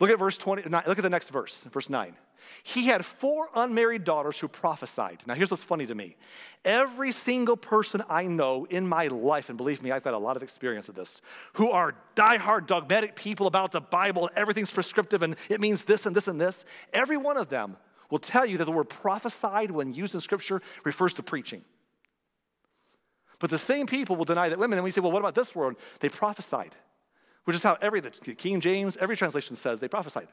Look 0.01 0.11
at 0.11 0.19
verse 0.19 0.39
20, 0.39 0.63
look 0.63 0.99
at 0.99 1.03
the 1.03 1.11
next 1.11 1.31
verse, 1.31 1.65
verse 1.65 1.91
9. 1.91 2.15
He 2.63 2.87
had 2.87 3.05
four 3.05 3.49
unmarried 3.53 4.05
daughters 4.05 4.39
who 4.39 4.47
prophesied. 4.47 5.23
Now, 5.27 5.35
here's 5.35 5.51
what's 5.51 5.65
funny 5.65 5.87
to 5.87 5.95
me. 5.95 6.17
Every 6.65 7.11
single 7.11 7.57
person 7.57 8.05
I 8.09 8.25
know 8.25 8.65
in 8.71 8.89
my 8.89 9.09
life, 9.09 9.49
and 9.49 9.59
believe 9.59 9.83
me, 9.83 9.91
I've 9.91 10.05
got 10.05 10.15
a 10.15 10.19
lot 10.19 10.37
of 10.37 10.45
experience 10.45 10.89
of 10.89 10.95
this, 10.95 11.21
who 11.55 11.71
are 11.71 11.97
diehard 12.15 12.69
dogmatic 12.69 13.17
people 13.17 13.49
about 13.49 13.73
the 13.73 13.81
Bible, 13.81 14.31
everything's 14.37 14.71
prescriptive 14.71 15.23
and 15.23 15.35
it 15.49 15.61
means 15.61 15.85
this 15.85 16.07
and 16.07 16.15
this 16.15 16.29
and 16.29 16.41
this, 16.41 16.65
every 16.93 17.17
one 17.17 17.37
of 17.37 17.49
them 17.49 17.77
will 18.09 18.21
tell 18.21 18.47
you 18.47 18.57
that 18.59 18.67
the 18.67 18.73
word 18.73 18.89
prophesied, 18.89 19.73
when 19.73 19.93
used 19.93 20.15
in 20.15 20.21
Scripture, 20.21 20.63
refers 20.85 21.13
to 21.15 21.25
preaching. 21.25 21.65
But 23.41 23.51
the 23.51 23.59
same 23.59 23.87
people 23.87 24.15
will 24.15 24.25
deny 24.25 24.49
that 24.49 24.59
women, 24.61 24.79
and 24.79 24.85
we 24.85 24.93
say, 24.93 25.01
well, 25.01 25.13
what 25.13 25.21
about 25.21 25.35
this 25.35 25.57
word? 25.57 25.77
They 26.01 26.09
prophesied 26.09 26.75
which 27.49 27.57
is 27.57 27.63
how 27.63 27.79
every, 27.81 28.01
the 28.01 28.11
King 28.11 28.61
James, 28.61 28.99
every 28.99 29.17
translation 29.17 29.57
says 29.57 29.81
they 29.81 29.89
prophesied. 29.89 30.29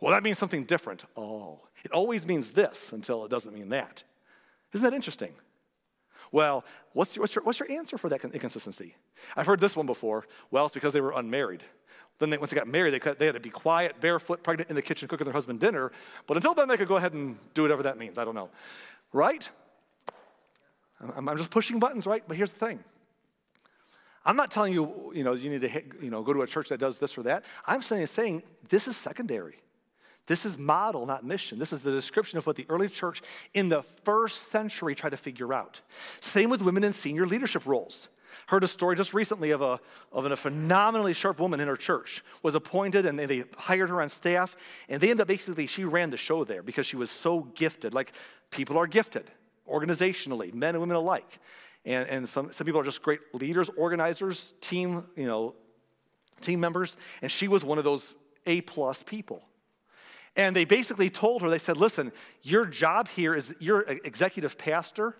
Well, 0.00 0.10
that 0.10 0.24
means 0.24 0.36
something 0.36 0.64
different. 0.64 1.04
Oh, 1.16 1.60
it 1.84 1.92
always 1.92 2.26
means 2.26 2.50
this 2.50 2.92
until 2.92 3.24
it 3.24 3.30
doesn't 3.30 3.54
mean 3.54 3.68
that. 3.68 4.02
Isn't 4.72 4.84
that 4.84 4.96
interesting? 4.96 5.32
Well, 6.32 6.64
what's 6.92 7.14
your, 7.14 7.22
what's 7.22 7.36
your, 7.36 7.44
what's 7.44 7.60
your 7.60 7.70
answer 7.70 7.96
for 7.96 8.08
that 8.08 8.24
inconsistency? 8.24 8.96
I've 9.36 9.46
heard 9.46 9.60
this 9.60 9.76
one 9.76 9.86
before. 9.86 10.24
Well, 10.50 10.64
it's 10.64 10.74
because 10.74 10.92
they 10.92 11.00
were 11.00 11.12
unmarried. 11.12 11.62
Then 12.18 12.30
they, 12.30 12.38
once 12.38 12.50
they 12.50 12.56
got 12.56 12.66
married, 12.66 12.92
they, 12.92 13.14
they 13.14 13.26
had 13.26 13.36
to 13.36 13.40
be 13.40 13.50
quiet, 13.50 14.00
barefoot, 14.00 14.42
pregnant 14.42 14.70
in 14.70 14.74
the 14.74 14.82
kitchen, 14.82 15.06
cooking 15.06 15.24
their 15.24 15.32
husband 15.32 15.60
dinner. 15.60 15.92
But 16.26 16.36
until 16.36 16.54
then, 16.54 16.66
they 16.66 16.76
could 16.76 16.88
go 16.88 16.96
ahead 16.96 17.12
and 17.12 17.38
do 17.54 17.62
whatever 17.62 17.84
that 17.84 17.96
means. 17.96 18.18
I 18.18 18.24
don't 18.24 18.34
know. 18.34 18.50
Right? 19.12 19.48
I'm, 21.16 21.28
I'm 21.28 21.36
just 21.36 21.50
pushing 21.50 21.78
buttons, 21.78 22.08
right? 22.08 22.24
But 22.26 22.36
here's 22.36 22.50
the 22.50 22.58
thing 22.58 22.82
I'm 24.24 24.36
not 24.36 24.50
telling 24.50 24.72
you, 24.72 25.12
you 25.14 25.22
know, 25.22 25.34
you 25.34 25.50
need 25.50 25.60
to 25.60 25.82
you 26.00 26.10
know, 26.10 26.22
go 26.22 26.32
to 26.32 26.42
a 26.42 26.46
church 26.46 26.70
that 26.70 26.78
does 26.78 26.98
this 26.98 27.18
or 27.18 27.22
that. 27.24 27.44
I'm 27.66 27.82
saying, 27.82 28.06
saying 28.06 28.42
this 28.68 28.88
is 28.88 28.96
secondary. 28.96 29.60
This 30.26 30.46
is 30.46 30.56
model, 30.56 31.04
not 31.04 31.24
mission. 31.24 31.58
This 31.58 31.72
is 31.72 31.82
the 31.82 31.90
description 31.90 32.38
of 32.38 32.46
what 32.46 32.56
the 32.56 32.64
early 32.70 32.88
church 32.88 33.20
in 33.52 33.68
the 33.68 33.82
first 33.82 34.50
century 34.50 34.94
tried 34.94 35.10
to 35.10 35.18
figure 35.18 35.52
out. 35.52 35.82
Same 36.20 36.48
with 36.48 36.62
women 36.62 36.82
in 36.82 36.92
senior 36.92 37.26
leadership 37.26 37.66
roles. 37.66 38.08
Heard 38.46 38.64
a 38.64 38.68
story 38.68 38.96
just 38.96 39.12
recently 39.12 39.50
of 39.50 39.60
a, 39.60 39.78
of 40.10 40.24
a 40.24 40.36
phenomenally 40.36 41.12
sharp 41.12 41.38
woman 41.38 41.60
in 41.60 41.68
her 41.68 41.76
church, 41.76 42.24
was 42.42 42.54
appointed 42.54 43.06
and 43.06 43.18
they 43.18 43.44
hired 43.56 43.90
her 43.90 44.00
on 44.00 44.08
staff, 44.08 44.56
and 44.88 45.00
they 45.00 45.10
ended 45.10 45.22
up 45.22 45.28
basically, 45.28 45.66
she 45.66 45.84
ran 45.84 46.10
the 46.10 46.16
show 46.16 46.42
there 46.42 46.62
because 46.62 46.86
she 46.86 46.96
was 46.96 47.10
so 47.10 47.40
gifted. 47.54 47.94
Like 47.94 48.12
people 48.50 48.78
are 48.78 48.86
gifted 48.86 49.30
organizationally, 49.70 50.52
men 50.52 50.74
and 50.74 50.80
women 50.80 50.96
alike. 50.96 51.38
And, 51.84 52.08
and 52.08 52.28
some, 52.28 52.52
some 52.52 52.64
people 52.64 52.80
are 52.80 52.84
just 52.84 53.02
great 53.02 53.20
leaders, 53.34 53.68
organizers, 53.76 54.54
team, 54.60 55.04
you 55.16 55.26
know, 55.26 55.54
team 56.40 56.60
members. 56.60 56.96
And 57.22 57.30
she 57.30 57.48
was 57.48 57.64
one 57.64 57.78
of 57.78 57.84
those 57.84 58.14
A 58.46 58.62
plus 58.62 59.02
people. 59.02 59.42
And 60.36 60.56
they 60.56 60.64
basically 60.64 61.10
told 61.10 61.42
her, 61.42 61.50
they 61.50 61.58
said, 61.58 61.76
listen, 61.76 62.12
your 62.42 62.66
job 62.66 63.08
here 63.08 63.34
is 63.34 63.54
you're 63.60 63.82
an 63.82 64.00
executive 64.04 64.58
pastor, 64.58 65.14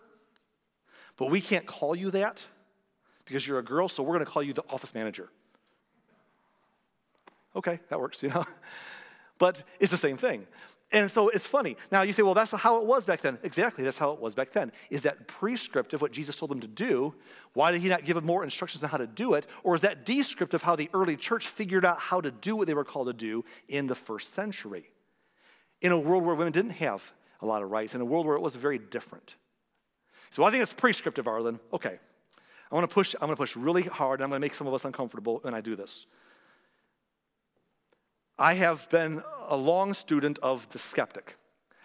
but 1.16 1.30
we 1.30 1.40
can't 1.40 1.66
call 1.66 1.94
you 1.94 2.10
that 2.10 2.44
because 3.24 3.46
you're 3.46 3.58
a 3.58 3.64
girl, 3.64 3.88
so 3.88 4.02
we're 4.02 4.14
going 4.14 4.24
to 4.24 4.30
call 4.30 4.42
you 4.42 4.52
the 4.52 4.64
office 4.68 4.92
manager. 4.92 5.28
Okay, 7.54 7.78
that 7.88 8.00
works, 8.00 8.22
you 8.22 8.30
know. 8.30 8.44
But 9.36 9.64
it's 9.80 9.90
the 9.90 9.98
same 9.98 10.16
thing. 10.16 10.46
And 10.94 11.10
so 11.10 11.28
it's 11.28 11.44
funny. 11.44 11.76
Now 11.90 12.02
you 12.02 12.12
say, 12.12 12.22
well, 12.22 12.34
that's 12.34 12.52
how 12.52 12.80
it 12.80 12.86
was 12.86 13.04
back 13.04 13.20
then. 13.20 13.36
Exactly, 13.42 13.82
that's 13.82 13.98
how 13.98 14.12
it 14.12 14.20
was 14.20 14.36
back 14.36 14.52
then. 14.52 14.70
Is 14.90 15.02
that 15.02 15.26
prescriptive, 15.26 16.00
what 16.00 16.12
Jesus 16.12 16.36
told 16.36 16.52
them 16.52 16.60
to 16.60 16.68
do? 16.68 17.14
Why 17.52 17.72
did 17.72 17.82
he 17.82 17.88
not 17.88 18.04
give 18.04 18.14
them 18.14 18.24
more 18.24 18.44
instructions 18.44 18.84
on 18.84 18.90
how 18.90 18.98
to 18.98 19.08
do 19.08 19.34
it? 19.34 19.48
Or 19.64 19.74
is 19.74 19.80
that 19.80 20.06
descriptive, 20.06 20.62
how 20.62 20.76
the 20.76 20.88
early 20.94 21.16
church 21.16 21.48
figured 21.48 21.84
out 21.84 21.98
how 21.98 22.20
to 22.20 22.30
do 22.30 22.54
what 22.54 22.68
they 22.68 22.74
were 22.74 22.84
called 22.84 23.08
to 23.08 23.12
do 23.12 23.44
in 23.68 23.88
the 23.88 23.96
first 23.96 24.34
century? 24.34 24.88
In 25.82 25.90
a 25.90 25.98
world 25.98 26.24
where 26.24 26.36
women 26.36 26.52
didn't 26.52 26.70
have 26.72 27.12
a 27.42 27.46
lot 27.46 27.60
of 27.60 27.72
rights, 27.72 27.96
in 27.96 28.00
a 28.00 28.04
world 28.04 28.24
where 28.24 28.36
it 28.36 28.40
was 28.40 28.54
very 28.54 28.78
different. 28.78 29.34
So 30.30 30.44
I 30.44 30.50
think 30.52 30.62
it's 30.62 30.72
prescriptive, 30.72 31.26
Arlen. 31.26 31.58
Okay. 31.72 31.98
I 32.70 32.74
want 32.74 32.88
to 32.88 32.94
push, 32.94 33.14
I'm 33.14 33.26
going 33.26 33.32
to 33.32 33.36
push 33.36 33.56
really 33.56 33.82
hard, 33.82 34.20
and 34.20 34.24
I'm 34.24 34.30
going 34.30 34.40
to 34.40 34.44
make 34.44 34.54
some 34.54 34.68
of 34.68 34.74
us 34.74 34.84
uncomfortable 34.84 35.40
when 35.42 35.54
I 35.54 35.60
do 35.60 35.74
this. 35.74 36.06
I 38.38 38.54
have 38.54 38.88
been 38.90 39.22
a 39.48 39.56
long 39.56 39.94
student 39.94 40.38
of 40.40 40.68
the 40.70 40.78
skeptic. 40.78 41.36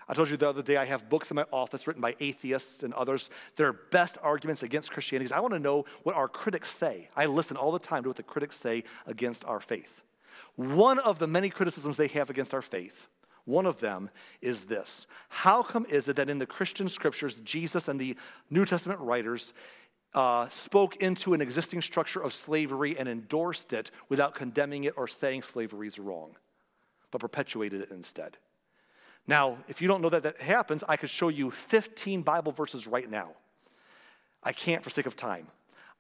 I 0.08 0.16
told 0.16 0.32
you 0.32 0.38
the 0.38 0.50
other 0.50 0.64
day 0.64 0.78
I 0.78 0.86
have 0.86 1.08
books 1.08 1.30
in 1.30 1.36
my 1.36 1.46
office 1.54 1.86
written 1.86 2.02
by 2.02 2.16
atheists 2.20 2.82
and 2.82 2.92
others. 2.96 3.30
Their 3.56 3.74
best 3.74 4.18
arguments 4.24 4.64
against 4.64 4.92
Christianity. 4.92 5.32
I 5.32 5.42
want 5.42 5.54
to 5.54 5.60
know 5.60 5.86
what 6.02 6.16
our 6.16 6.28
critics 6.28 6.72
say. 6.72 7.10
I 7.16 7.28
listen 7.28 7.56
all 7.56 7.72
the 7.72 7.78
time 7.78 8.02
to 8.04 8.10
what 8.10 8.18
the 8.18 8.24
critics 8.24 8.58
say 8.58 8.84
against 9.06 9.46
our 9.46 9.60
faith. 9.60 10.02
One 10.56 10.98
of 10.98 11.20
the 11.20 11.28
many 11.28 11.52
criticisms 11.52 11.98
they 11.98 12.08
have 12.08 12.32
against 12.32 12.56
our 12.56 12.64
faith, 12.64 13.08
one 13.46 13.68
of 13.68 13.80
them 13.80 14.10
is 14.42 14.64
this 14.64 15.06
How 15.30 15.62
come 15.62 15.86
is 15.86 16.08
it 16.08 16.16
that 16.16 16.30
in 16.30 16.40
the 16.40 16.48
Christian 16.48 16.90
scriptures, 16.90 17.40
Jesus 17.42 17.88
and 17.88 18.00
the 18.00 18.18
New 18.50 18.66
Testament 18.66 19.00
writers 19.00 19.54
uh, 20.14 20.50
spoke 20.50 20.96
into 20.98 21.34
an 21.34 21.42
existing 21.42 21.82
structure 21.82 22.22
of 22.22 22.34
slavery 22.34 22.98
and 22.98 23.08
endorsed 23.08 23.74
it 23.74 23.92
without 24.10 24.36
condemning 24.36 24.84
it 24.84 24.94
or 24.98 25.08
saying 25.08 25.44
slavery 25.44 25.88
is 25.88 26.00
wrong, 26.00 26.36
but 27.12 27.22
perpetuated 27.22 27.82
it 27.82 27.92
instead. 27.92 28.38
Now, 29.28 29.60
if 29.68 29.82
you 29.82 29.88
don't 29.88 30.02
know 30.02 30.10
that 30.10 30.24
that 30.24 30.42
happens, 30.42 30.84
I 30.90 30.98
could 30.98 31.10
show 31.10 31.28
you 31.28 31.52
15 31.52 32.24
Bible 32.24 32.52
verses 32.52 32.88
right 32.88 33.10
now. 33.10 33.34
I 34.42 34.54
can't 34.54 34.84
for 34.84 34.90
sake 34.90 35.06
of 35.06 35.16
time. 35.16 35.48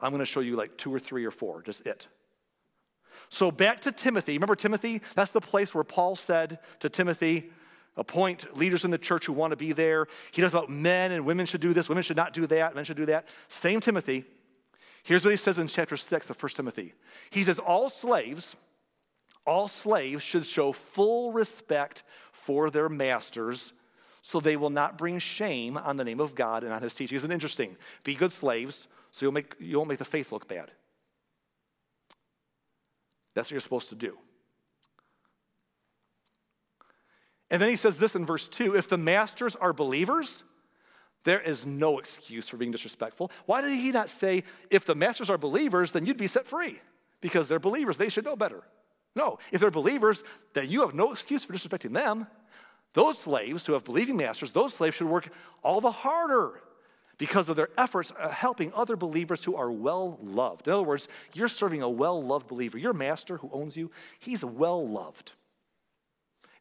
I'm 0.01 0.11
going 0.11 0.19
to 0.19 0.25
show 0.25 0.39
you 0.39 0.55
like 0.55 0.77
two 0.77 0.93
or 0.93 0.99
three 0.99 1.25
or 1.25 1.31
four, 1.31 1.61
just 1.61 1.85
it. 1.85 2.07
So 3.27 3.51
back 3.51 3.81
to 3.81 3.91
Timothy. 3.91 4.33
Remember 4.33 4.55
Timothy? 4.55 5.01
That's 5.13 5.31
the 5.31 5.41
place 5.41 5.75
where 5.75 5.83
Paul 5.83 6.15
said 6.15 6.59
to 6.79 6.89
Timothy, 6.89 7.51
appoint 7.97 8.57
leaders 8.57 8.85
in 8.85 8.91
the 8.91 8.97
church 8.97 9.25
who 9.25 9.33
want 9.33 9.51
to 9.51 9.57
be 9.57 9.71
there. 9.71 10.07
He 10.31 10.41
talks 10.41 10.53
about 10.53 10.69
men 10.69 11.11
and 11.11 11.25
women 11.25 11.45
should 11.45 11.61
do 11.61 11.73
this, 11.73 11.89
women 11.89 12.03
should 12.03 12.17
not 12.17 12.33
do 12.33 12.47
that, 12.47 12.75
men 12.75 12.85
should 12.85 12.97
do 12.97 13.05
that. 13.07 13.27
Same 13.47 13.81
Timothy. 13.81 14.25
Here's 15.03 15.23
what 15.23 15.31
he 15.31 15.37
says 15.37 15.57
in 15.57 15.67
chapter 15.67 15.97
6 15.97 16.29
of 16.29 16.41
1 16.41 16.49
Timothy. 16.51 16.93
He 17.29 17.43
says, 17.43 17.59
All 17.59 17.89
slaves, 17.89 18.55
all 19.45 19.67
slaves 19.67 20.23
should 20.23 20.45
show 20.45 20.71
full 20.71 21.31
respect 21.31 22.03
for 22.31 22.69
their 22.69 22.89
masters 22.89 23.73
so 24.21 24.39
they 24.39 24.57
will 24.57 24.69
not 24.69 24.97
bring 24.97 25.17
shame 25.19 25.77
on 25.77 25.97
the 25.97 26.03
name 26.03 26.19
of 26.19 26.35
God 26.35 26.63
and 26.63 26.73
on 26.73 26.81
his 26.81 26.93
teaching. 26.93 27.15
Isn't 27.15 27.31
interesting? 27.31 27.77
Be 28.03 28.15
good 28.15 28.31
slaves 28.31 28.87
so 29.11 29.25
you'll 29.25 29.33
make, 29.33 29.55
you 29.59 29.77
won't 29.77 29.89
make 29.89 29.97
the 29.97 30.05
faith 30.05 30.31
look 30.31 30.47
bad. 30.47 30.71
That's 33.33 33.47
what 33.47 33.51
you're 33.51 33.61
supposed 33.61 33.89
to 33.89 33.95
do. 33.95 34.17
And 37.51 37.61
then 37.61 37.69
he 37.69 37.75
says 37.75 37.97
this 37.97 38.15
in 38.15 38.25
verse 38.25 38.47
2 38.47 38.75
if 38.75 38.89
the 38.89 38.97
masters 38.97 39.55
are 39.55 39.73
believers, 39.73 40.43
there 41.23 41.41
is 41.41 41.65
no 41.65 41.99
excuse 41.99 42.47
for 42.47 42.57
being 42.57 42.71
disrespectful. 42.71 43.31
Why 43.45 43.61
did 43.61 43.71
he 43.71 43.91
not 43.91 44.09
say, 44.09 44.43
if 44.69 44.85
the 44.85 44.95
masters 44.95 45.29
are 45.29 45.37
believers, 45.37 45.91
then 45.91 46.05
you'd 46.05 46.17
be 46.17 46.27
set 46.27 46.47
free? 46.47 46.79
Because 47.21 47.47
they're 47.47 47.59
believers, 47.59 47.97
they 47.97 48.09
should 48.09 48.25
know 48.25 48.37
better. 48.37 48.63
No, 49.15 49.39
if 49.51 49.59
they're 49.59 49.71
believers, 49.71 50.23
then 50.53 50.69
you 50.69 50.81
have 50.81 50.93
no 50.93 51.11
excuse 51.11 51.43
for 51.43 51.53
disrespecting 51.53 51.93
them. 51.93 52.27
Those 52.93 53.19
slaves 53.19 53.65
who 53.65 53.73
have 53.73 53.83
believing 53.83 54.17
masters, 54.17 54.51
those 54.51 54.73
slaves 54.73 54.95
should 54.95 55.07
work 55.07 55.29
all 55.61 55.81
the 55.81 55.91
harder 55.91 56.61
because 57.17 57.49
of 57.49 57.55
their 57.57 57.69
efforts 57.77 58.13
helping 58.31 58.71
other 58.73 58.95
believers 58.95 59.43
who 59.43 59.55
are 59.55 59.71
well 59.71 60.17
loved. 60.21 60.67
In 60.67 60.73
other 60.73 60.83
words, 60.83 61.07
you're 61.33 61.49
serving 61.49 61.81
a 61.81 61.89
well 61.89 62.21
loved 62.21 62.47
believer. 62.47 62.77
Your 62.77 62.93
master 62.93 63.37
who 63.37 63.49
owns 63.51 63.75
you, 63.75 63.91
he's 64.19 64.45
well 64.45 64.87
loved. 64.87 65.33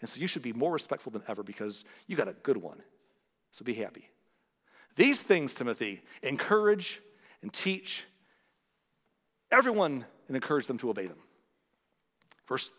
And 0.00 0.08
so 0.08 0.20
you 0.20 0.26
should 0.26 0.42
be 0.42 0.52
more 0.52 0.72
respectful 0.72 1.10
than 1.10 1.22
ever 1.28 1.42
because 1.42 1.84
you 2.06 2.16
got 2.16 2.28
a 2.28 2.34
good 2.42 2.56
one. 2.56 2.80
So 3.50 3.64
be 3.64 3.74
happy. 3.74 4.08
These 4.96 5.22
things, 5.22 5.54
Timothy, 5.54 6.02
encourage 6.22 7.00
and 7.42 7.52
teach 7.52 8.04
everyone 9.50 10.04
and 10.26 10.36
encourage 10.36 10.66
them 10.66 10.78
to 10.78 10.90
obey 10.90 11.06
them. 11.06 11.18
Verse 12.46 12.70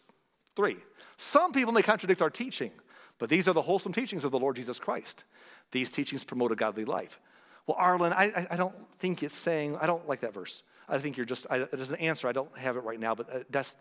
3 0.56 0.78
Some 1.18 1.52
people 1.52 1.74
may 1.74 1.82
contradict 1.82 2.22
our 2.22 2.30
teaching, 2.30 2.72
but 3.18 3.30
these 3.30 3.48
are 3.48 3.54
the 3.54 3.62
wholesome 3.62 3.94
teachings 3.94 4.26
of 4.26 4.32
the 4.32 4.40
Lord 4.40 4.56
Jesus 4.56 4.80
Christ. 4.80 5.24
These 5.72 5.92
teachings 5.92 6.24
promote 6.24 6.52
a 6.52 6.56
godly 6.56 6.86
life. 6.86 7.20
Well, 7.68 7.78
Arlen, 7.78 8.14
I, 8.14 8.48
I 8.50 8.56
don't 8.56 8.74
think 8.98 9.22
it's 9.22 9.36
saying, 9.36 9.78
I 9.80 9.86
don't 9.86 10.08
like 10.08 10.22
that 10.22 10.34
verse. 10.34 10.64
I 10.88 10.98
think 10.98 11.18
you're 11.18 11.26
just, 11.26 11.46
I, 11.52 11.60
there's 11.60 11.92
an 11.92 11.98
answer. 11.98 12.28
I 12.28 12.32
don't 12.32 12.58
have 12.58 12.78
it 12.78 12.84
right 12.84 13.00
now, 13.00 13.14
but 13.14 13.32
uh, 13.32 13.40
that's, 13.52 13.76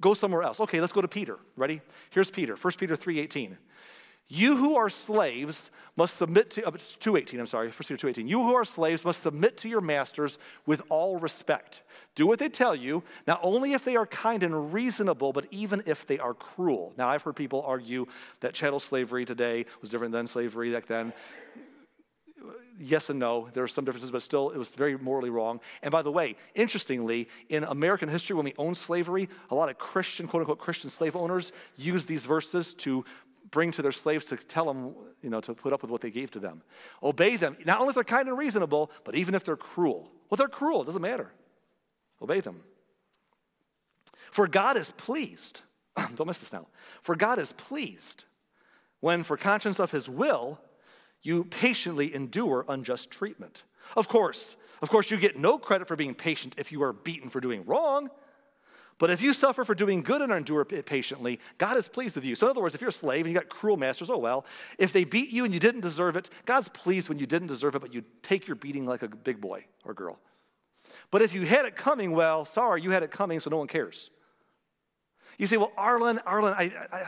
go 0.00 0.14
somewhere 0.14 0.42
else. 0.42 0.60
Okay, 0.60 0.80
let's 0.80 0.92
go 0.92 1.00
to 1.00 1.08
Peter. 1.08 1.38
Ready? 1.56 1.80
Here's 2.10 2.30
Peter, 2.30 2.56
1 2.56 2.72
Peter 2.78 2.96
3.18. 2.96 3.56
You 4.30 4.56
who 4.56 4.76
are 4.76 4.90
slaves 4.90 5.70
must 5.96 6.18
submit 6.18 6.50
to, 6.50 6.66
uh, 6.66 6.70
218, 7.00 7.40
I'm 7.40 7.46
sorry, 7.46 7.68
1 7.68 7.72
Peter 7.72 7.96
218. 7.96 8.28
You 8.28 8.42
who 8.42 8.54
are 8.54 8.64
slaves 8.64 9.04
must 9.04 9.22
submit 9.22 9.56
to 9.58 9.68
your 9.68 9.80
masters 9.80 10.38
with 10.66 10.82
all 10.90 11.18
respect. 11.18 11.82
Do 12.14 12.26
what 12.26 12.38
they 12.38 12.50
tell 12.50 12.74
you, 12.74 13.02
not 13.26 13.40
only 13.42 13.72
if 13.72 13.84
they 13.84 13.96
are 13.96 14.06
kind 14.06 14.42
and 14.42 14.72
reasonable, 14.72 15.32
but 15.32 15.46
even 15.50 15.82
if 15.86 16.06
they 16.06 16.18
are 16.18 16.34
cruel. 16.34 16.92
Now, 16.98 17.08
I've 17.08 17.22
heard 17.22 17.36
people 17.36 17.62
argue 17.66 18.06
that 18.40 18.52
chattel 18.52 18.80
slavery 18.80 19.24
today 19.24 19.64
was 19.80 19.90
different 19.90 20.12
than 20.12 20.26
slavery 20.26 20.72
back 20.72 20.86
then 20.86 21.14
yes 22.78 23.10
and 23.10 23.18
no. 23.18 23.48
There 23.52 23.64
are 23.64 23.68
some 23.68 23.84
differences, 23.84 24.10
but 24.10 24.22
still, 24.22 24.50
it 24.50 24.58
was 24.58 24.74
very 24.74 24.96
morally 24.96 25.30
wrong. 25.30 25.60
And 25.82 25.90
by 25.90 26.02
the 26.02 26.12
way, 26.12 26.36
interestingly, 26.54 27.28
in 27.48 27.64
American 27.64 28.08
history, 28.08 28.36
when 28.36 28.44
we 28.44 28.54
owned 28.58 28.76
slavery, 28.76 29.28
a 29.50 29.54
lot 29.54 29.68
of 29.68 29.78
Christian, 29.78 30.28
quote 30.28 30.42
unquote, 30.42 30.58
Christian 30.58 30.90
slave 30.90 31.16
owners 31.16 31.52
used 31.76 32.08
these 32.08 32.24
verses 32.24 32.74
to 32.74 33.04
bring 33.50 33.70
to 33.72 33.82
their 33.82 33.92
slaves 33.92 34.24
to 34.26 34.36
tell 34.36 34.66
them, 34.66 34.94
you 35.22 35.30
know, 35.30 35.40
to 35.40 35.54
put 35.54 35.72
up 35.72 35.82
with 35.82 35.90
what 35.90 36.00
they 36.00 36.10
gave 36.10 36.30
to 36.32 36.38
them. 36.38 36.62
Obey 37.02 37.36
them, 37.36 37.56
not 37.64 37.80
only 37.80 37.90
if 37.90 37.94
they're 37.94 38.04
kind 38.04 38.28
and 38.28 38.36
reasonable, 38.36 38.90
but 39.04 39.14
even 39.14 39.34
if 39.34 39.44
they're 39.44 39.56
cruel. 39.56 40.10
Well, 40.28 40.36
they're 40.36 40.48
cruel, 40.48 40.82
it 40.82 40.86
doesn't 40.86 41.02
matter. 41.02 41.32
Obey 42.20 42.40
them. 42.40 42.60
For 44.30 44.46
God 44.46 44.76
is 44.76 44.90
pleased, 44.92 45.62
don't 46.14 46.26
miss 46.26 46.38
this 46.38 46.52
now. 46.52 46.66
For 47.00 47.16
God 47.16 47.38
is 47.38 47.52
pleased 47.52 48.24
when, 49.00 49.22
for 49.22 49.36
conscience 49.36 49.78
of 49.78 49.90
his 49.90 50.08
will, 50.08 50.60
you 51.22 51.44
patiently 51.44 52.14
endure 52.14 52.64
unjust 52.68 53.10
treatment. 53.10 53.64
Of 53.96 54.08
course, 54.08 54.56
of 54.80 54.90
course, 54.90 55.10
you 55.10 55.16
get 55.16 55.38
no 55.38 55.58
credit 55.58 55.88
for 55.88 55.96
being 55.96 56.14
patient 56.14 56.54
if 56.58 56.70
you 56.70 56.82
are 56.82 56.92
beaten 56.92 57.28
for 57.28 57.40
doing 57.40 57.64
wrong. 57.64 58.10
But 58.98 59.10
if 59.10 59.22
you 59.22 59.32
suffer 59.32 59.64
for 59.64 59.76
doing 59.76 60.02
good 60.02 60.22
and 60.22 60.32
endure 60.32 60.66
it 60.68 60.86
patiently, 60.86 61.38
God 61.56 61.76
is 61.76 61.88
pleased 61.88 62.16
with 62.16 62.24
you. 62.24 62.34
So, 62.34 62.46
in 62.46 62.50
other 62.50 62.60
words, 62.60 62.74
if 62.74 62.80
you're 62.80 62.90
a 62.90 62.92
slave 62.92 63.26
and 63.26 63.32
you 63.32 63.40
got 63.40 63.48
cruel 63.48 63.76
masters, 63.76 64.10
oh 64.10 64.18
well. 64.18 64.44
If 64.76 64.92
they 64.92 65.04
beat 65.04 65.30
you 65.30 65.44
and 65.44 65.54
you 65.54 65.60
didn't 65.60 65.82
deserve 65.82 66.16
it, 66.16 66.30
God's 66.44 66.68
pleased 66.68 67.08
when 67.08 67.18
you 67.18 67.26
didn't 67.26 67.46
deserve 67.48 67.76
it, 67.76 67.80
but 67.80 67.94
you 67.94 68.02
take 68.22 68.48
your 68.48 68.56
beating 68.56 68.86
like 68.86 69.02
a 69.02 69.08
big 69.08 69.40
boy 69.40 69.64
or 69.84 69.94
girl. 69.94 70.18
But 71.10 71.22
if 71.22 71.32
you 71.32 71.46
had 71.46 71.64
it 71.64 71.76
coming, 71.76 72.12
well, 72.12 72.44
sorry, 72.44 72.82
you 72.82 72.90
had 72.90 73.04
it 73.04 73.10
coming, 73.12 73.38
so 73.38 73.50
no 73.50 73.58
one 73.58 73.68
cares. 73.68 74.10
You 75.38 75.46
say, 75.46 75.56
well, 75.56 75.72
Arlen, 75.76 76.20
Arlen, 76.26 76.52
I, 76.52 76.72
I, 76.92 77.04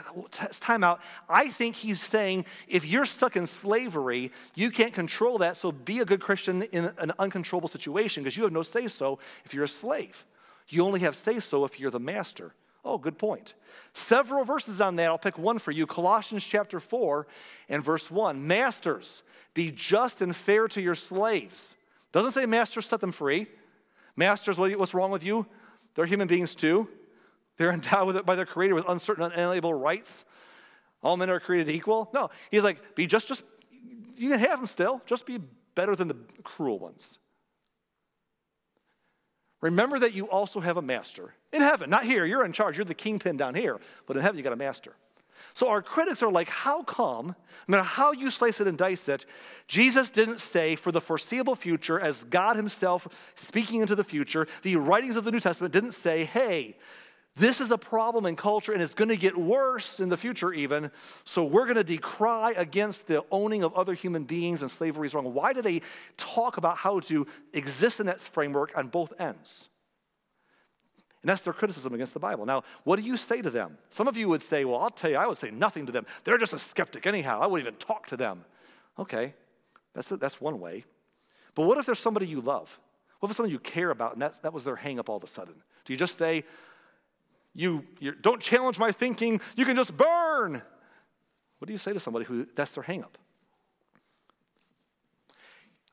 time 0.61 0.85
out. 0.85 1.01
I 1.29 1.49
think 1.49 1.75
he's 1.75 2.01
saying 2.01 2.47
if 2.69 2.87
you're 2.87 3.05
stuck 3.05 3.37
in 3.37 3.45
slavery, 3.45 4.31
you 4.55 4.71
can't 4.71 4.95
control 4.95 5.39
that, 5.39 5.57
so 5.57 5.73
be 5.73 5.99
a 5.99 6.05
good 6.05 6.21
Christian 6.21 6.63
in 6.63 6.93
an 6.99 7.13
uncontrollable 7.19 7.69
situation 7.69 8.23
because 8.23 8.37
you 8.37 8.45
have 8.45 8.53
no 8.53 8.63
say 8.63 8.87
so 8.87 9.19
if 9.45 9.53
you're 9.53 9.65
a 9.65 9.69
slave. 9.69 10.25
You 10.69 10.85
only 10.85 11.01
have 11.01 11.17
say 11.17 11.41
so 11.41 11.65
if 11.65 11.81
you're 11.81 11.91
the 11.91 11.99
master. 11.99 12.55
Oh, 12.85 12.99
good 12.99 13.19
point. 13.19 13.55
Several 13.93 14.45
verses 14.45 14.81
on 14.81 14.95
that. 14.97 15.07
I'll 15.07 15.19
pick 15.19 15.37
one 15.37 15.59
for 15.59 15.73
you 15.73 15.85
Colossians 15.85 16.45
chapter 16.45 16.79
4 16.79 17.27
and 17.69 17.85
verse 17.85 18.13
1. 18.13 18.47
Masters, 18.47 19.25
be 19.55 19.73
just 19.73 20.23
and 20.23 20.35
fair 20.35 20.69
to 20.69 20.81
your 20.81 20.95
slaves. 20.95 21.75
Doesn't 22.13 22.31
say 22.31 22.47
masters 22.47 22.87
set 22.87 23.01
them 23.01 23.13
free. 23.13 23.49
Masters, 24.15 24.57
what's 24.57 24.95
wrong 24.95 25.11
with 25.11 25.25
you? 25.25 25.47
They're 25.95 26.07
human 26.07 26.29
beings 26.29 26.55
too. 26.55 26.89
They're 27.61 27.73
endowed 27.73 28.25
by 28.25 28.37
their 28.37 28.47
creator 28.47 28.75
with 28.75 28.89
uncertain, 28.89 29.23
unalienable 29.23 29.75
rights. 29.75 30.25
All 31.03 31.19
men 31.19 31.29
are 31.29 31.39
created 31.39 31.69
equal. 31.69 32.09
No, 32.15 32.31
he's 32.51 32.65
like, 32.65 32.95
be 32.95 33.07
just, 33.07 33.29
just, 33.29 33.43
you 34.17 34.31
can 34.31 34.39
have 34.39 34.61
them 34.61 34.65
still, 34.65 35.03
just 35.05 35.27
be 35.27 35.39
better 35.75 35.95
than 35.95 36.09
the 36.09 36.17
cruel 36.43 36.79
ones. 36.79 37.19
Remember 39.61 39.99
that 39.99 40.15
you 40.15 40.25
also 40.31 40.61
have 40.61 40.79
a 40.79 40.83
master 40.83 41.35
in 41.53 41.61
heaven, 41.61 41.91
not 41.91 42.07
here. 42.07 42.25
You're 42.25 42.47
in 42.47 42.53
charge. 42.53 42.79
You're 42.79 42.87
the 42.87 42.95
kingpin 42.95 43.37
down 43.37 43.55
here, 43.55 43.79
but 44.07 44.17
in 44.17 44.23
heaven 44.23 44.39
you 44.39 44.43
got 44.43 44.55
a 44.55 44.57
master. 44.57 44.95
So 45.53 45.69
our 45.69 45.83
critics 45.83 46.23
are 46.23 46.33
like, 46.33 46.49
how 46.49 46.83
come, 46.83 47.37
no 47.69 47.77
matter 47.77 47.83
how 47.83 48.13
you 48.13 48.31
slice 48.31 48.59
it 48.63 48.69
and 48.69 48.79
dice 48.79 49.07
it, 49.07 49.27
Jesus 49.69 50.11
didn't 50.11 50.41
say 50.41 50.77
for 50.77 50.93
the 50.93 51.01
foreseeable 51.03 51.57
future, 51.57 52.01
as 52.01 52.25
God 52.25 52.57
Himself 52.57 53.31
speaking 53.35 53.81
into 53.81 53.95
the 53.95 54.05
future, 54.05 54.49
the 54.63 54.77
writings 54.77 55.17
of 55.17 55.25
the 55.25 55.31
New 55.31 55.41
Testament 55.41 55.75
didn't 55.75 55.93
say, 55.93 56.25
hey, 56.25 56.79
this 57.41 57.61
is 57.61 57.71
a 57.71 57.79
problem 57.79 58.27
in 58.27 58.37
culture 58.37 58.73
and 58.73 58.83
it's 58.83 58.95
going 58.95 59.09
to 59.09 59.17
get 59.17 59.37
worse 59.37 59.99
in 59.99 60.11
the 60.11 60.17
future, 60.17 60.53
even. 60.53 60.91
So 61.25 61.45
we're 61.45 61.65
going 61.65 61.77
to 61.77 61.85
decry 61.85 62.53
against 62.57 63.07
the 63.07 63.25
owning 63.31 63.63
of 63.63 63.75
other 63.75 63.95
human 63.95 64.25
beings 64.25 64.63
and 64.63 64.71
slavery 64.71 65.07
is 65.07 65.15
wrong. 65.15 65.33
Why 65.33 65.53
do 65.53 65.63
they 65.63 65.81
talk 66.17 66.59
about 66.59 66.77
how 66.77 67.01
to 67.01 67.27
exist 67.53 67.99
in 67.99 68.07
that 68.07 68.21
framework 68.21 68.71
on 68.77 68.89
both 68.89 69.19
ends? 69.19 69.69
And 71.23 71.29
that's 71.29 71.43
their 71.43 71.53
criticism 71.53 71.93
against 71.95 72.15
the 72.15 72.21
Bible. 72.21 72.47
Now, 72.47 72.63
what 72.85 72.97
do 72.97 73.03
you 73.03 73.17
say 73.17 73.43
to 73.43 73.51
them? 73.51 73.79
Some 73.89 74.07
of 74.07 74.17
you 74.17 74.29
would 74.29 74.43
say, 74.43 74.65
well, 74.65 74.81
I'll 74.81 74.91
tell 74.91 75.11
you, 75.11 75.17
I 75.17 75.27
would 75.27 75.37
say 75.37 75.51
nothing 75.51 75.87
to 75.87 75.93
them. 75.93 76.07
They're 76.25 76.39
just 76.39 76.53
a 76.53 76.59
skeptic 76.59 77.07
anyhow. 77.07 77.41
I 77.41 77.47
wouldn't 77.47 77.67
even 77.67 77.79
talk 77.79 78.07
to 78.09 78.17
them. 78.17 78.45
Okay, 78.99 79.35
that's, 79.95 80.09
that's 80.09 80.41
one 80.41 80.61
way. 80.61 80.85
But 81.55 81.67
what 81.67 81.79
if 81.79 81.87
there's 81.87 81.99
somebody 81.99 82.27
you 82.27 82.41
love? 82.41 82.79
What 83.19 83.31
if 83.31 83.37
somebody 83.37 83.53
you 83.53 83.59
care 83.59 83.91
about 83.91 84.15
and 84.15 84.23
that's, 84.23 84.39
that 84.41 84.53
was 84.53 84.65
their 84.65 84.77
hang 84.77 84.99
up 84.99 85.09
all 85.09 85.17
of 85.17 85.25
a 85.25 85.27
sudden? 85.27 85.55
Do 85.85 85.93
you 85.93 85.99
just 85.99 86.17
say, 86.17 86.45
you, 87.55 87.85
don't 88.21 88.41
challenge 88.41 88.79
my 88.79 88.93
thinking, 88.93 89.41
you 89.57 89.65
can 89.65 89.77
just 89.77 89.97
burn. 89.97 90.63
What 91.59 91.67
do 91.67 91.73
you 91.73 91.79
say 91.79 91.93
to 91.93 92.01
somebody 92.01 92.25
who 92.25 92.47
that's 92.55 92.73
their 92.73 92.85
hangup? 92.85 93.15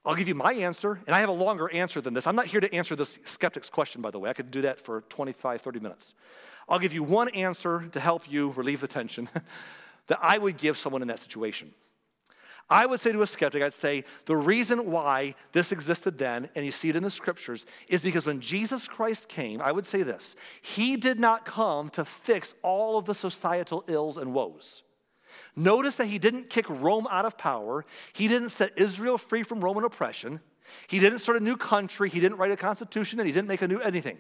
I'll 0.06 0.16
give 0.16 0.30
you 0.30 0.36
my 0.36 0.54
answer, 0.54 1.02
and 1.06 1.14
I 1.14 1.20
have 1.20 1.28
a 1.28 1.34
longer 1.34 1.70
answer 1.70 2.00
than 2.00 2.14
this. 2.14 2.26
I'm 2.28 2.36
not 2.36 2.48
here 2.48 2.62
to 2.62 2.74
answer 2.74 2.96
this 2.96 3.20
skeptic's 3.26 3.70
question, 3.70 4.02
by 4.02 4.10
the 4.10 4.20
way. 4.20 4.30
I 4.30 4.34
could 4.34 4.52
do 4.52 4.62
that 4.62 4.80
for 4.80 5.02
25, 5.02 5.62
30 5.62 5.80
minutes. 5.82 6.14
I'll 6.70 6.80
give 6.80 6.94
you 6.94 7.04
one 7.04 7.28
answer 7.30 7.90
to 7.92 8.00
help 8.00 8.32
you 8.32 8.52
relieve 8.52 8.80
the 8.80 8.88
tension 8.88 9.28
that 10.08 10.20
I 10.22 10.38
would 10.38 10.56
give 10.56 10.78
someone 10.78 11.02
in 11.02 11.10
that 11.10 11.20
situation. 11.20 11.74
I 12.70 12.86
would 12.86 13.00
say 13.00 13.14
to 13.14 13.22
a 13.22 13.28
skeptic, 13.28 13.64
I'd 13.64 13.74
say 13.74 14.04
the 14.26 14.36
reason 14.36 14.92
why 14.92 15.36
this 15.54 15.72
existed 15.72 16.18
then, 16.18 16.50
and 16.54 16.66
you 16.66 16.72
see 16.72 16.90
it 16.90 16.98
in 16.98 17.04
the 17.04 17.10
scriptures, 17.10 17.66
is 17.88 18.04
because 18.04 18.26
when 18.26 18.42
Jesus 18.42 18.88
Christ 18.88 19.30
came, 19.30 19.62
I 19.62 19.72
would 19.72 19.86
say 19.86 20.04
this 20.04 20.36
He 20.62 20.98
did 20.98 21.20
not 21.20 21.46
come 21.46 21.90
to 21.92 22.04
fix 22.04 22.56
all 22.64 22.98
of 22.98 23.06
the 23.06 23.16
societal 23.16 23.86
ills 23.88 24.18
and 24.18 24.34
woes. 24.34 24.84
Notice 25.56 25.96
that 25.96 26.08
He 26.08 26.20
didn't 26.20 26.50
kick 26.50 26.66
Rome 26.70 27.08
out 27.10 27.26
of 27.26 27.38
power, 27.38 27.86
He 28.12 28.28
didn't 28.28 28.50
set 28.50 28.78
Israel 28.78 29.18
free 29.18 29.44
from 29.44 29.62
Roman 29.62 29.86
oppression, 29.86 30.42
He 30.88 31.00
didn't 31.00 31.20
start 31.20 31.42
a 31.42 31.44
new 31.44 31.56
country, 31.56 32.10
He 32.10 32.20
didn't 32.20 32.38
write 32.38 32.52
a 32.52 32.58
constitution, 32.58 33.20
and 33.22 33.28
He 33.28 33.34
didn't 33.34 33.48
make 33.48 33.62
a 33.62 33.68
new 33.68 33.80
anything. 33.80 34.18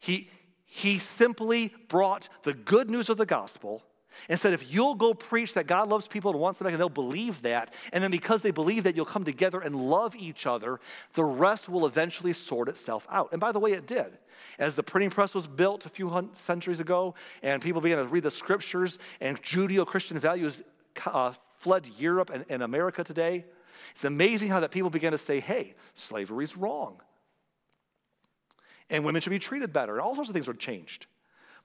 He, 0.00 0.28
he 0.64 0.98
simply 0.98 1.72
brought 1.88 2.28
the 2.42 2.52
good 2.52 2.90
news 2.90 3.08
of 3.08 3.16
the 3.16 3.26
gospel 3.26 3.84
and 4.28 4.38
said, 4.38 4.52
if 4.52 4.72
you'll 4.72 4.94
go 4.94 5.14
preach 5.14 5.54
that 5.54 5.66
God 5.66 5.88
loves 5.88 6.06
people 6.06 6.30
and 6.30 6.40
wants 6.40 6.58
them 6.58 6.66
back, 6.66 6.72
and 6.72 6.80
they'll 6.80 6.88
believe 6.88 7.42
that, 7.42 7.74
and 7.92 8.02
then 8.02 8.10
because 8.10 8.42
they 8.42 8.50
believe 8.50 8.84
that, 8.84 8.96
you'll 8.96 9.04
come 9.04 9.24
together 9.24 9.60
and 9.60 9.76
love 9.76 10.14
each 10.16 10.46
other, 10.46 10.80
the 11.14 11.24
rest 11.24 11.68
will 11.68 11.86
eventually 11.86 12.32
sort 12.32 12.68
itself 12.68 13.06
out. 13.10 13.30
And 13.32 13.40
by 13.40 13.52
the 13.52 13.60
way, 13.60 13.72
it 13.72 13.86
did. 13.86 14.18
As 14.58 14.74
the 14.74 14.82
printing 14.82 15.10
press 15.10 15.34
was 15.34 15.46
built 15.46 15.86
a 15.86 15.88
few 15.88 16.30
centuries 16.34 16.80
ago, 16.80 17.14
and 17.42 17.62
people 17.62 17.80
began 17.80 17.98
to 17.98 18.04
read 18.04 18.22
the 18.22 18.30
scriptures, 18.30 18.98
and 19.20 19.42
Judeo 19.42 19.86
Christian 19.86 20.18
values 20.18 20.62
uh, 21.04 21.32
fled 21.58 21.86
Europe 21.98 22.30
and, 22.30 22.44
and 22.48 22.62
America 22.62 23.04
today, 23.04 23.44
it's 23.92 24.04
amazing 24.04 24.50
how 24.50 24.60
that 24.60 24.70
people 24.70 24.90
began 24.90 25.12
to 25.12 25.18
say, 25.18 25.40
hey, 25.40 25.74
slavery's 25.94 26.56
wrong. 26.56 27.00
And 28.90 29.04
women 29.04 29.20
should 29.20 29.30
be 29.30 29.38
treated 29.38 29.72
better. 29.72 29.92
And 29.92 30.00
all 30.00 30.14
sorts 30.14 30.30
of 30.30 30.34
things 30.34 30.46
were 30.46 30.54
changed. 30.54 31.06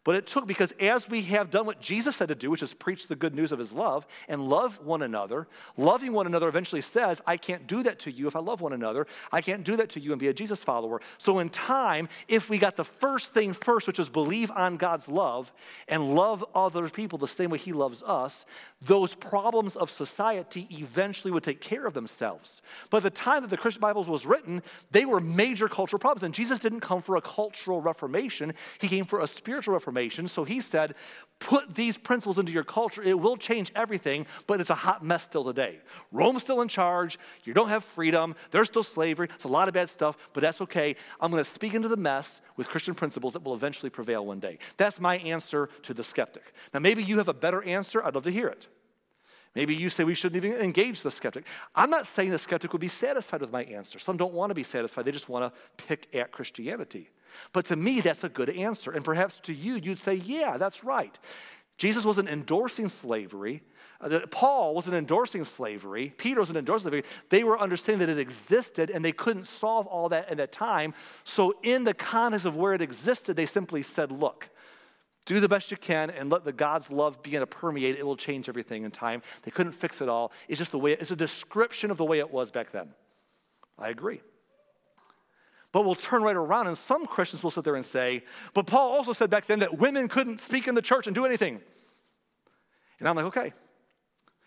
But 0.03 0.15
it 0.15 0.25
took 0.25 0.47
because 0.47 0.71
as 0.79 1.07
we 1.07 1.21
have 1.23 1.51
done 1.51 1.67
what 1.67 1.79
Jesus 1.79 2.15
said 2.15 2.29
to 2.29 2.35
do, 2.35 2.49
which 2.49 2.63
is 2.63 2.73
preach 2.73 3.07
the 3.07 3.15
good 3.15 3.35
news 3.35 3.51
of 3.51 3.59
his 3.59 3.71
love 3.71 4.07
and 4.27 4.49
love 4.49 4.83
one 4.83 5.03
another, 5.03 5.47
loving 5.77 6.11
one 6.11 6.25
another 6.25 6.47
eventually 6.47 6.81
says, 6.81 7.21
I 7.27 7.37
can't 7.37 7.67
do 7.67 7.83
that 7.83 7.99
to 7.99 8.11
you 8.11 8.27
if 8.27 8.35
I 8.35 8.39
love 8.39 8.61
one 8.61 8.73
another. 8.73 9.05
I 9.31 9.41
can't 9.41 9.63
do 9.63 9.75
that 9.75 9.89
to 9.91 9.99
you 9.99 10.11
and 10.11 10.19
be 10.19 10.27
a 10.27 10.33
Jesus 10.33 10.63
follower. 10.63 11.01
So, 11.19 11.37
in 11.37 11.49
time, 11.49 12.09
if 12.27 12.49
we 12.49 12.57
got 12.57 12.77
the 12.77 12.83
first 12.83 13.33
thing 13.33 13.53
first, 13.53 13.85
which 13.85 13.99
is 13.99 14.09
believe 14.09 14.49
on 14.49 14.77
God's 14.77 15.07
love 15.07 15.53
and 15.87 16.15
love 16.15 16.43
other 16.55 16.89
people 16.89 17.19
the 17.19 17.27
same 17.27 17.51
way 17.51 17.59
he 17.59 17.73
loves 17.73 18.01
us, 18.01 18.45
those 18.81 19.13
problems 19.13 19.75
of 19.75 19.91
society 19.91 20.65
eventually 20.71 21.31
would 21.31 21.43
take 21.43 21.61
care 21.61 21.85
of 21.85 21.93
themselves. 21.93 22.63
But 22.89 23.03
the 23.03 23.11
time 23.11 23.43
that 23.43 23.51
the 23.51 23.57
Christian 23.57 23.81
Bible 23.81 24.03
was 24.03 24.25
written, 24.25 24.63
they 24.89 25.05
were 25.05 25.19
major 25.19 25.69
cultural 25.69 25.99
problems. 25.99 26.23
And 26.23 26.33
Jesus 26.33 26.57
didn't 26.57 26.79
come 26.79 27.03
for 27.03 27.17
a 27.17 27.21
cultural 27.21 27.81
reformation, 27.81 28.55
he 28.79 28.87
came 28.87 29.05
for 29.05 29.19
a 29.19 29.27
spiritual 29.27 29.75
reformation 29.75 29.90
So 30.27 30.43
he 30.43 30.59
said, 30.59 30.95
put 31.39 31.75
these 31.75 31.97
principles 31.97 32.37
into 32.37 32.51
your 32.51 32.63
culture. 32.63 33.01
It 33.03 33.19
will 33.19 33.35
change 33.35 33.71
everything, 33.75 34.25
but 34.47 34.61
it's 34.61 34.69
a 34.69 34.75
hot 34.75 35.03
mess 35.03 35.23
still 35.23 35.43
today. 35.43 35.79
Rome's 36.11 36.43
still 36.43 36.61
in 36.61 36.67
charge. 36.67 37.19
You 37.43 37.53
don't 37.53 37.69
have 37.69 37.83
freedom. 37.83 38.35
There's 38.51 38.67
still 38.67 38.83
slavery. 38.83 39.27
It's 39.35 39.43
a 39.43 39.49
lot 39.49 39.67
of 39.67 39.73
bad 39.73 39.89
stuff, 39.89 40.17
but 40.33 40.41
that's 40.41 40.61
okay. 40.61 40.95
I'm 41.19 41.31
going 41.31 41.43
to 41.43 41.49
speak 41.49 41.73
into 41.73 41.87
the 41.87 41.97
mess 41.97 42.41
with 42.57 42.67
Christian 42.69 42.95
principles 42.95 43.33
that 43.33 43.43
will 43.43 43.55
eventually 43.55 43.89
prevail 43.89 44.25
one 44.25 44.39
day. 44.39 44.59
That's 44.77 44.99
my 44.99 45.17
answer 45.17 45.69
to 45.83 45.93
the 45.93 46.03
skeptic. 46.03 46.53
Now, 46.73 46.79
maybe 46.79 47.03
you 47.03 47.17
have 47.17 47.27
a 47.27 47.33
better 47.33 47.63
answer. 47.63 48.03
I'd 48.03 48.15
love 48.15 48.23
to 48.23 48.31
hear 48.31 48.47
it. 48.47 48.67
Maybe 49.53 49.75
you 49.75 49.89
say 49.89 50.05
we 50.05 50.15
shouldn't 50.15 50.43
even 50.43 50.61
engage 50.61 51.01
the 51.01 51.11
skeptic. 51.11 51.45
I'm 51.75 51.89
not 51.89 52.05
saying 52.05 52.31
the 52.31 52.39
skeptic 52.39 52.71
would 52.71 52.79
be 52.79 52.87
satisfied 52.87 53.41
with 53.41 53.51
my 53.51 53.63
answer. 53.63 53.99
Some 53.99 54.15
don't 54.15 54.33
want 54.33 54.49
to 54.49 54.55
be 54.55 54.63
satisfied, 54.63 55.05
they 55.05 55.11
just 55.11 55.27
want 55.27 55.53
to 55.53 55.85
pick 55.85 56.07
at 56.15 56.31
Christianity. 56.31 57.09
But 57.53 57.65
to 57.65 57.75
me, 57.75 58.01
that's 58.01 58.23
a 58.23 58.29
good 58.29 58.49
answer. 58.49 58.91
And 58.91 59.03
perhaps 59.03 59.39
to 59.39 59.53
you, 59.53 59.75
you'd 59.75 59.99
say, 59.99 60.15
yeah, 60.15 60.57
that's 60.57 60.83
right. 60.83 61.17
Jesus 61.77 62.05
wasn't 62.05 62.29
endorsing 62.29 62.89
slavery. 62.89 63.63
Uh, 63.99 64.19
Paul 64.29 64.75
wasn't 64.75 64.95
endorsing 64.95 65.43
slavery. 65.43 66.13
Peter 66.17 66.39
wasn't 66.39 66.57
endorsing 66.57 66.89
slavery. 66.89 67.03
They 67.29 67.43
were 67.43 67.59
understanding 67.59 68.05
that 68.05 68.11
it 68.11 68.19
existed 68.19 68.89
and 68.89 69.03
they 69.05 69.11
couldn't 69.11 69.45
solve 69.45 69.87
all 69.87 70.09
that 70.09 70.29
at 70.29 70.37
that 70.37 70.51
time. 70.51 70.93
So, 71.23 71.55
in 71.63 71.83
the 71.83 71.93
context 71.93 72.45
of 72.45 72.55
where 72.55 72.73
it 72.73 72.81
existed, 72.81 73.35
they 73.35 73.45
simply 73.45 73.83
said, 73.83 74.11
look, 74.11 74.49
do 75.25 75.39
the 75.39 75.49
best 75.49 75.71
you 75.71 75.77
can 75.77 76.09
and 76.09 76.29
let 76.29 76.45
the 76.45 76.51
God's 76.51 76.89
love 76.89 77.21
begin 77.21 77.41
to 77.41 77.47
permeate. 77.47 77.95
It 77.95 78.05
will 78.05 78.17
change 78.17 78.49
everything 78.49 78.83
in 78.83 78.91
time. 78.91 79.21
They 79.43 79.51
couldn't 79.51 79.73
fix 79.73 80.01
it 80.01 80.09
all. 80.09 80.31
It's 80.47 80.57
just 80.57 80.71
the 80.71 80.79
way, 80.79 80.93
it's 80.93 81.11
a 81.11 81.15
description 81.15 81.91
of 81.91 81.97
the 81.97 82.05
way 82.05 82.19
it 82.19 82.31
was 82.31 82.51
back 82.51 82.71
then. 82.71 82.89
I 83.77 83.89
agree. 83.89 84.21
But 85.71 85.85
we'll 85.85 85.95
turn 85.95 86.21
right 86.21 86.35
around, 86.35 86.67
and 86.67 86.77
some 86.77 87.05
Christians 87.05 87.43
will 87.43 87.51
sit 87.51 87.63
there 87.63 87.75
and 87.75 87.85
say, 87.85 88.23
but 88.53 88.67
Paul 88.67 88.91
also 88.91 89.13
said 89.13 89.29
back 89.29 89.45
then 89.45 89.59
that 89.59 89.77
women 89.77 90.09
couldn't 90.09 90.41
speak 90.41 90.67
in 90.67 90.75
the 90.75 90.81
church 90.81 91.07
and 91.07 91.15
do 91.15 91.25
anything. 91.25 91.61
And 92.99 93.07
I'm 93.07 93.15
like, 93.15 93.25
okay. 93.25 93.53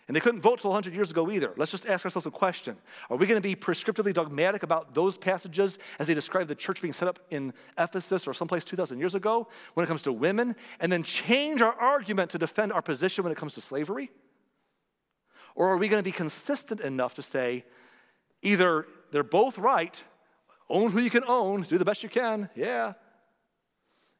And 0.06 0.14
they 0.14 0.20
couldn't 0.20 0.42
vote 0.42 0.60
till 0.60 0.70
100 0.70 0.94
years 0.94 1.10
ago 1.10 1.30
either. 1.30 1.54
Let's 1.56 1.70
just 1.70 1.86
ask 1.86 2.04
ourselves 2.04 2.26
a 2.26 2.30
question 2.30 2.76
Are 3.08 3.16
we 3.16 3.26
going 3.26 3.40
to 3.40 3.46
be 3.46 3.56
prescriptively 3.56 4.12
dogmatic 4.12 4.62
about 4.62 4.94
those 4.94 5.16
passages 5.16 5.78
as 5.98 6.08
they 6.08 6.14
describe 6.14 6.46
the 6.46 6.54
church 6.54 6.82
being 6.82 6.92
set 6.92 7.08
up 7.08 7.18
in 7.30 7.54
Ephesus 7.78 8.28
or 8.28 8.34
someplace 8.34 8.66
2,000 8.66 8.98
years 8.98 9.14
ago 9.14 9.48
when 9.72 9.84
it 9.84 9.86
comes 9.86 10.02
to 10.02 10.12
women, 10.12 10.56
and 10.78 10.92
then 10.92 11.02
change 11.02 11.62
our 11.62 11.72
argument 11.72 12.30
to 12.30 12.38
defend 12.38 12.70
our 12.70 12.82
position 12.82 13.24
when 13.24 13.32
it 13.32 13.38
comes 13.38 13.54
to 13.54 13.62
slavery? 13.62 14.10
Or 15.54 15.68
are 15.68 15.78
we 15.78 15.88
going 15.88 16.00
to 16.00 16.04
be 16.04 16.12
consistent 16.12 16.82
enough 16.82 17.14
to 17.14 17.22
say 17.22 17.64
either 18.42 18.86
they're 19.10 19.22
both 19.22 19.56
right 19.56 20.04
own 20.68 20.90
who 20.90 21.00
you 21.00 21.10
can 21.10 21.24
own, 21.26 21.62
do 21.62 21.78
the 21.78 21.84
best 21.84 22.02
you 22.02 22.08
can, 22.08 22.48
yeah. 22.54 22.94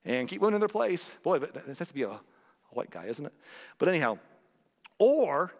And 0.05 0.29
keep 0.29 0.41
women 0.41 0.55
in 0.55 0.61
their 0.61 0.69
place. 0.69 1.11
Boy, 1.23 1.39
this 1.39 1.79
has 1.79 1.89
to 1.89 1.95
be 1.95 2.03
a, 2.03 2.11
a 2.11 2.21
white 2.71 2.91
guy, 2.91 3.07
isn't 3.07 3.25
it? 3.25 3.33
But 3.79 3.89
anyhow, 3.89 4.19
or 4.99 5.53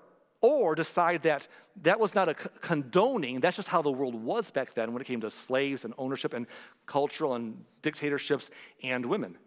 or 0.45 0.75
decide 0.75 1.23
that 1.23 1.49
that 1.81 1.99
was 1.99 2.15
not 2.15 2.29
a 2.29 2.35
condoning, 2.35 3.41
that's 3.41 3.57
just 3.57 3.71
how 3.71 3.81
the 3.81 3.91
world 3.91 4.15
was 4.15 4.51
back 4.51 4.75
then 4.75 4.93
when 4.93 5.01
it 5.01 5.07
came 5.07 5.23
to 5.23 5.31
slaves 5.31 5.87
and 5.87 5.95
ownership 5.97 6.35
and 6.35 6.47
cultural 6.85 7.35
and 7.35 7.65
dictatorships 7.81 8.51
and 8.83 9.07
women. 9.07 9.39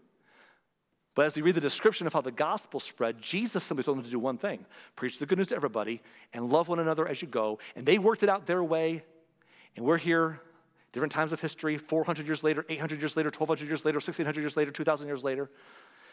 But 1.13 1.27
as 1.27 1.35
we 1.35 1.43
read 1.43 1.53
the 1.53 1.61
description 1.61 2.07
of 2.07 2.13
how 2.13 2.21
the 2.21 2.31
gospel 2.31 2.79
spread, 2.79 3.21
Jesus 3.21 3.63
simply 3.63 3.83
told 3.83 3.97
them 3.97 4.05
to 4.05 4.09
do 4.09 4.17
one 4.17 4.39
thing 4.39 4.65
preach 4.95 5.19
the 5.19 5.27
good 5.27 5.37
news 5.37 5.49
to 5.49 5.55
everybody 5.55 6.01
and 6.33 6.49
love 6.49 6.67
one 6.67 6.79
another 6.79 7.07
as 7.07 7.21
you 7.21 7.27
go. 7.27 7.59
And 7.75 7.85
they 7.85 7.99
worked 7.99 8.23
it 8.23 8.29
out 8.29 8.47
their 8.47 8.63
way. 8.63 9.03
And 9.75 9.85
we're 9.85 9.97
here 9.97 10.41
different 10.93 11.11
times 11.11 11.31
of 11.31 11.41
history 11.41 11.77
400 11.77 12.25
years 12.25 12.43
later, 12.43 12.65
800 12.69 12.99
years 12.99 13.15
later, 13.15 13.27
1200 13.27 13.67
years 13.67 13.85
later, 13.85 13.97
1600 13.97 14.41
years 14.41 14.57
later, 14.57 14.71
2000 14.71 15.07
years 15.07 15.23
later, 15.23 15.49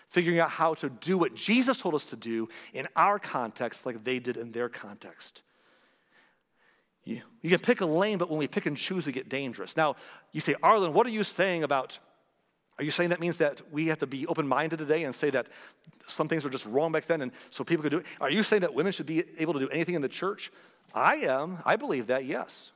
figuring 0.08 0.38
out 0.38 0.50
how 0.50 0.74
to 0.74 0.90
do 0.90 1.16
what 1.16 1.34
Jesus 1.34 1.80
told 1.80 1.94
us 1.94 2.04
to 2.06 2.16
do 2.16 2.48
in 2.72 2.86
our 2.96 3.18
context 3.18 3.86
like 3.86 4.04
they 4.04 4.18
did 4.18 4.36
in 4.36 4.52
their 4.52 4.68
context. 4.68 5.42
You, 7.04 7.20
you 7.42 7.50
can 7.50 7.58
pick 7.58 7.80
a 7.80 7.86
lane, 7.86 8.18
but 8.18 8.30
when 8.30 8.38
we 8.38 8.48
pick 8.48 8.66
and 8.66 8.76
choose, 8.76 9.06
we 9.06 9.12
get 9.12 9.28
dangerous. 9.28 9.76
Now, 9.76 9.96
you 10.32 10.40
say, 10.40 10.54
Arlen, 10.62 10.92
what 10.92 11.06
are 11.06 11.10
you 11.10 11.24
saying 11.24 11.62
about? 11.62 11.98
Are 12.78 12.84
you 12.84 12.90
saying 12.90 13.10
that 13.10 13.20
means 13.20 13.36
that 13.36 13.60
we 13.70 13.86
have 13.88 13.98
to 13.98 14.06
be 14.06 14.26
open 14.26 14.48
minded 14.48 14.78
today 14.78 15.04
and 15.04 15.14
say 15.14 15.30
that 15.30 15.48
some 16.06 16.28
things 16.28 16.44
were 16.44 16.50
just 16.50 16.66
wrong 16.66 16.92
back 16.92 17.06
then 17.06 17.20
and 17.20 17.30
so 17.50 17.62
people 17.62 17.82
could 17.82 17.90
do 17.92 17.98
it? 17.98 18.06
Are 18.20 18.30
you 18.30 18.42
saying 18.42 18.62
that 18.62 18.74
women 18.74 18.92
should 18.92 19.06
be 19.06 19.22
able 19.38 19.52
to 19.52 19.60
do 19.60 19.68
anything 19.68 19.94
in 19.94 20.02
the 20.02 20.08
church? 20.08 20.50
I 20.94 21.16
am. 21.16 21.58
I 21.64 21.76
believe 21.76 22.08
that, 22.08 22.24
yes 22.24 22.72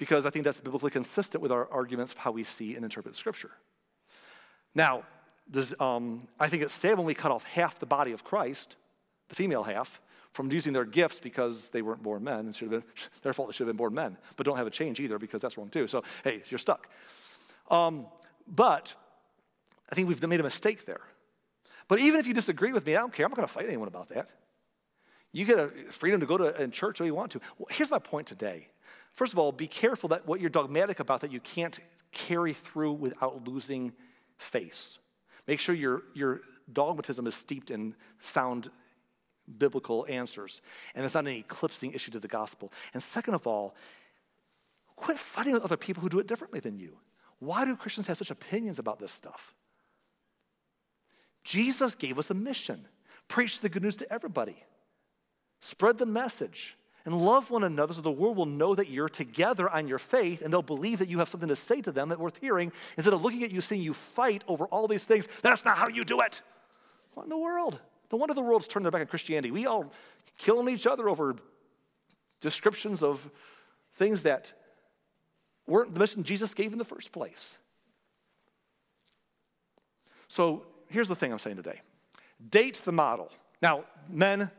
because 0.00 0.24
I 0.24 0.30
think 0.30 0.46
that's 0.46 0.58
biblically 0.60 0.90
consistent 0.90 1.42
with 1.42 1.52
our 1.52 1.70
arguments 1.70 2.12
of 2.12 2.18
how 2.18 2.30
we 2.30 2.42
see 2.42 2.74
and 2.74 2.82
interpret 2.84 3.14
Scripture. 3.14 3.50
Now, 4.74 5.04
does, 5.50 5.74
um, 5.78 6.26
I 6.40 6.48
think 6.48 6.62
it's 6.62 6.72
sad 6.72 6.96
when 6.96 7.06
we 7.06 7.12
cut 7.12 7.30
off 7.30 7.44
half 7.44 7.78
the 7.78 7.84
body 7.84 8.12
of 8.12 8.24
Christ, 8.24 8.76
the 9.28 9.34
female 9.34 9.62
half, 9.62 10.00
from 10.32 10.50
using 10.50 10.72
their 10.72 10.86
gifts 10.86 11.20
because 11.20 11.68
they 11.68 11.82
weren't 11.82 12.02
born 12.02 12.24
men 12.24 12.46
and 12.46 12.54
should 12.54 12.72
have 12.72 12.82
been 12.82 12.90
their 13.22 13.34
fault 13.34 13.50
they 13.50 13.52
should 13.52 13.66
have 13.66 13.76
been 13.76 13.76
born 13.76 13.92
men, 13.92 14.16
but 14.36 14.46
don't 14.46 14.56
have 14.56 14.66
a 14.66 14.70
change 14.70 15.00
either 15.00 15.18
because 15.18 15.42
that's 15.42 15.58
wrong 15.58 15.68
too. 15.68 15.86
So 15.86 16.02
hey, 16.24 16.42
you're 16.48 16.56
stuck. 16.56 16.88
Um, 17.70 18.06
but 18.48 18.94
I 19.92 19.94
think 19.94 20.08
we've 20.08 20.22
made 20.26 20.40
a 20.40 20.44
mistake 20.44 20.86
there. 20.86 21.02
But 21.88 21.98
even 21.98 22.20
if 22.20 22.26
you 22.26 22.32
disagree 22.32 22.72
with 22.72 22.86
me, 22.86 22.96
I 22.96 23.00
don't 23.00 23.12
care. 23.12 23.26
I'm 23.26 23.32
not 23.32 23.36
going 23.36 23.48
to 23.48 23.52
fight 23.52 23.66
anyone 23.66 23.88
about 23.88 24.08
that. 24.08 24.30
You 25.32 25.44
get 25.44 25.58
a 25.58 25.68
freedom 25.90 26.20
to 26.20 26.26
go 26.26 26.38
to 26.38 26.68
church 26.68 27.02
if 27.02 27.06
you 27.06 27.14
want 27.14 27.32
to. 27.32 27.40
Well, 27.58 27.66
here's 27.70 27.90
my 27.90 27.98
point 27.98 28.26
today. 28.26 28.68
First 29.12 29.32
of 29.32 29.38
all, 29.38 29.52
be 29.52 29.66
careful 29.66 30.08
that 30.10 30.26
what 30.26 30.40
you're 30.40 30.50
dogmatic 30.50 31.00
about 31.00 31.20
that 31.20 31.32
you 31.32 31.40
can't 31.40 31.78
carry 32.12 32.52
through 32.52 32.92
without 32.92 33.46
losing 33.46 33.92
face. 34.38 34.98
Make 35.46 35.60
sure 35.60 35.74
your, 35.74 36.02
your 36.14 36.40
dogmatism 36.72 37.26
is 37.26 37.34
steeped 37.34 37.70
in 37.70 37.94
sound 38.20 38.70
biblical 39.58 40.06
answers 40.08 40.62
and 40.94 41.04
it's 41.04 41.14
not 41.14 41.26
an 41.26 41.32
eclipsing 41.32 41.92
issue 41.92 42.10
to 42.12 42.20
the 42.20 42.28
gospel. 42.28 42.72
And 42.94 43.02
second 43.02 43.34
of 43.34 43.46
all, 43.46 43.74
quit 44.96 45.18
fighting 45.18 45.54
with 45.54 45.64
other 45.64 45.76
people 45.76 46.02
who 46.02 46.08
do 46.08 46.18
it 46.18 46.26
differently 46.26 46.60
than 46.60 46.78
you. 46.78 46.98
Why 47.38 47.64
do 47.64 47.74
Christians 47.74 48.06
have 48.06 48.18
such 48.18 48.30
opinions 48.30 48.78
about 48.78 48.98
this 48.98 49.12
stuff? 49.12 49.54
Jesus 51.42 51.94
gave 51.94 52.18
us 52.18 52.30
a 52.30 52.34
mission 52.34 52.86
preach 53.28 53.60
the 53.60 53.68
good 53.68 53.82
news 53.82 53.94
to 53.94 54.12
everybody, 54.12 54.64
spread 55.60 55.98
the 55.98 56.06
message 56.06 56.76
and 57.10 57.20
love 57.20 57.50
one 57.50 57.64
another 57.64 57.92
so 57.92 58.00
the 58.00 58.10
world 58.10 58.36
will 58.36 58.46
know 58.46 58.74
that 58.74 58.88
you're 58.88 59.08
together 59.08 59.68
on 59.68 59.88
your 59.88 59.98
faith 59.98 60.42
and 60.42 60.52
they'll 60.52 60.62
believe 60.62 61.00
that 61.00 61.08
you 61.08 61.18
have 61.18 61.28
something 61.28 61.48
to 61.48 61.56
say 61.56 61.80
to 61.80 61.90
them 61.90 62.08
that 62.10 62.20
worth 62.20 62.38
hearing 62.40 62.70
instead 62.96 63.12
of 63.12 63.22
looking 63.22 63.42
at 63.42 63.50
you 63.50 63.60
seeing 63.60 63.82
you 63.82 63.92
fight 63.92 64.44
over 64.46 64.66
all 64.66 64.86
these 64.86 65.04
things. 65.04 65.26
That's 65.42 65.64
not 65.64 65.76
how 65.76 65.88
you 65.88 66.04
do 66.04 66.20
it. 66.20 66.40
What 67.14 67.24
in 67.24 67.30
the 67.30 67.38
world? 67.38 67.80
No 68.12 68.18
wonder 68.18 68.32
the 68.32 68.42
world's 68.42 68.68
turned 68.68 68.84
their 68.84 68.92
back 68.92 69.00
on 69.00 69.08
Christianity. 69.08 69.50
We 69.50 69.66
all 69.66 69.92
killing 70.38 70.72
each 70.72 70.86
other 70.86 71.08
over 71.08 71.34
descriptions 72.40 73.02
of 73.02 73.28
things 73.94 74.22
that 74.22 74.52
weren't 75.66 75.92
the 75.94 76.00
mission 76.00 76.22
Jesus 76.22 76.54
gave 76.54 76.70
in 76.72 76.78
the 76.78 76.84
first 76.84 77.10
place. 77.10 77.56
So 80.28 80.64
here's 80.88 81.08
the 81.08 81.16
thing 81.16 81.32
I'm 81.32 81.40
saying 81.40 81.56
today 81.56 81.80
date 82.48 82.80
the 82.84 82.92
model. 82.92 83.32
Now, 83.60 83.84
men, 84.08 84.50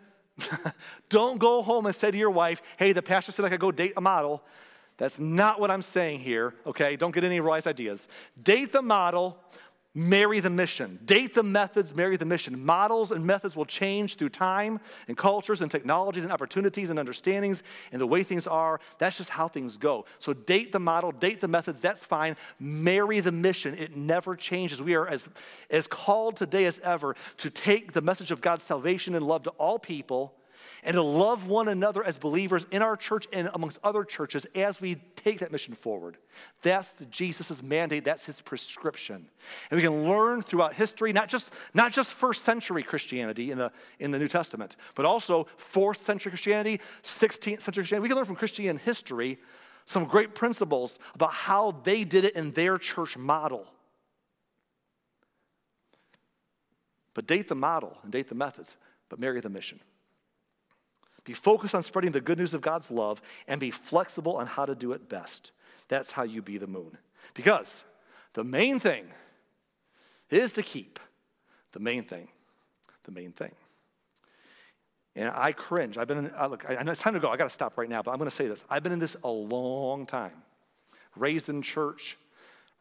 Don't 1.09 1.37
go 1.37 1.61
home 1.61 1.85
and 1.85 1.95
say 1.95 2.11
to 2.11 2.17
your 2.17 2.31
wife, 2.31 2.61
hey, 2.77 2.93
the 2.93 3.01
pastor 3.01 3.31
said 3.31 3.45
I 3.45 3.49
could 3.49 3.59
go 3.59 3.71
date 3.71 3.93
a 3.97 4.01
model. 4.01 4.43
That's 4.97 5.19
not 5.19 5.59
what 5.59 5.71
I'm 5.71 5.81
saying 5.81 6.19
here, 6.19 6.53
okay? 6.65 6.95
Don't 6.95 7.13
get 7.13 7.23
any 7.23 7.39
wise 7.39 7.65
ideas. 7.65 8.07
Date 8.41 8.71
the 8.71 8.81
model, 8.81 9.37
marry 9.93 10.39
the 10.39 10.49
mission. 10.49 10.99
Date 11.03 11.33
the 11.33 11.43
methods, 11.43 11.93
marry 11.93 12.15
the 12.15 12.25
mission. 12.25 12.63
Models 12.63 13.11
and 13.11 13.25
methods 13.25 13.55
will 13.55 13.65
change 13.65 14.15
through 14.15 14.29
time 14.29 14.79
and 15.07 15.17
cultures 15.17 15.61
and 15.61 15.69
technologies 15.69 16.23
and 16.23 16.31
opportunities 16.31 16.89
and 16.89 16.97
understandings 16.97 17.61
and 17.91 17.99
the 17.99 18.07
way 18.07 18.23
things 18.23 18.47
are. 18.47 18.79
That's 18.99 19.17
just 19.17 19.31
how 19.31 19.47
things 19.47 19.75
go. 19.75 20.05
So 20.19 20.33
date 20.33 20.71
the 20.71 20.79
model, 20.79 21.11
date 21.11 21.41
the 21.41 21.47
methods, 21.47 21.79
that's 21.79 22.05
fine. 22.05 22.37
Marry 22.59 23.19
the 23.19 23.31
mission. 23.31 23.73
It 23.73 23.95
never 23.95 24.35
changes. 24.35 24.81
We 24.81 24.95
are 24.95 25.07
as, 25.07 25.27
as 25.69 25.87
called 25.87 26.37
today 26.37 26.65
as 26.65 26.79
ever 26.79 27.15
to 27.37 27.49
take 27.49 27.91
the 27.91 28.01
message 28.01 28.31
of 28.31 28.39
God's 28.39 28.63
salvation 28.63 29.15
and 29.15 29.25
love 29.25 29.43
to 29.43 29.49
all 29.51 29.77
people 29.77 30.35
and 30.83 30.95
to 30.95 31.01
love 31.01 31.47
one 31.47 31.67
another 31.67 32.03
as 32.03 32.17
believers 32.17 32.65
in 32.71 32.81
our 32.81 32.97
church 32.97 33.27
and 33.31 33.49
amongst 33.53 33.79
other 33.83 34.03
churches 34.03 34.45
as 34.55 34.81
we 34.81 34.95
take 35.15 35.39
that 35.39 35.51
mission 35.51 35.73
forward. 35.73 36.17
That's 36.63 36.95
Jesus' 37.09 37.61
mandate, 37.61 38.03
that's 38.03 38.25
his 38.25 38.41
prescription. 38.41 39.27
And 39.69 39.77
we 39.77 39.83
can 39.83 40.07
learn 40.07 40.41
throughout 40.41 40.73
history, 40.73 41.13
not 41.13 41.29
just, 41.29 41.51
not 41.73 41.91
just 41.91 42.13
first 42.13 42.43
century 42.43 42.83
Christianity 42.83 43.51
in 43.51 43.57
the, 43.57 43.71
in 43.99 44.11
the 44.11 44.19
New 44.19 44.27
Testament, 44.27 44.75
but 44.95 45.05
also 45.05 45.47
fourth 45.57 46.01
century 46.01 46.31
Christianity, 46.31 46.79
16th 47.03 47.61
century 47.61 47.83
Christianity. 47.83 48.01
We 48.01 48.09
can 48.09 48.17
learn 48.17 48.25
from 48.25 48.35
Christian 48.35 48.77
history 48.77 49.37
some 49.85 50.05
great 50.05 50.35
principles 50.35 50.99
about 51.15 51.33
how 51.33 51.71
they 51.83 52.03
did 52.03 52.23
it 52.23 52.35
in 52.35 52.51
their 52.51 52.77
church 52.77 53.17
model. 53.17 53.67
But 57.13 57.27
date 57.27 57.47
the 57.49 57.55
model 57.55 57.97
and 58.03 58.11
date 58.11 58.29
the 58.29 58.35
methods, 58.35 58.75
but 59.09 59.19
marry 59.19 59.41
the 59.41 59.49
mission. 59.49 59.79
Be 61.23 61.33
focused 61.33 61.75
on 61.75 61.83
spreading 61.83 62.11
the 62.11 62.21
good 62.21 62.37
news 62.37 62.53
of 62.53 62.61
God's 62.61 62.89
love 62.89 63.21
and 63.47 63.59
be 63.59 63.71
flexible 63.71 64.37
on 64.37 64.47
how 64.47 64.65
to 64.65 64.73
do 64.73 64.91
it 64.91 65.07
best. 65.07 65.51
That's 65.87 66.11
how 66.11 66.23
you 66.23 66.41
be 66.41 66.57
the 66.57 66.67
moon. 66.67 66.97
Because 67.33 67.83
the 68.33 68.43
main 68.43 68.79
thing 68.79 69.05
is 70.29 70.51
to 70.53 70.63
keep 70.63 70.99
the 71.73 71.79
main 71.79 72.03
thing, 72.03 72.29
the 73.03 73.11
main 73.11 73.31
thing. 73.31 73.51
And 75.15 75.31
I 75.35 75.51
cringe. 75.51 75.97
I've 75.97 76.07
been 76.07 76.17
in, 76.17 76.31
I 76.35 76.47
look, 76.47 76.65
I 76.69 76.81
know 76.83 76.91
it's 76.91 77.01
time 77.01 77.13
to 77.13 77.19
go. 77.19 77.29
I 77.29 77.37
got 77.37 77.43
to 77.43 77.49
stop 77.49 77.77
right 77.77 77.89
now, 77.89 78.01
but 78.01 78.11
I'm 78.11 78.17
going 78.17 78.29
to 78.29 78.35
say 78.35 78.47
this. 78.47 78.63
I've 78.69 78.81
been 78.81 78.93
in 78.93 78.99
this 78.99 79.17
a 79.23 79.29
long 79.29 80.05
time. 80.05 80.43
Raised 81.17 81.49
in 81.49 81.61
church, 81.61 82.17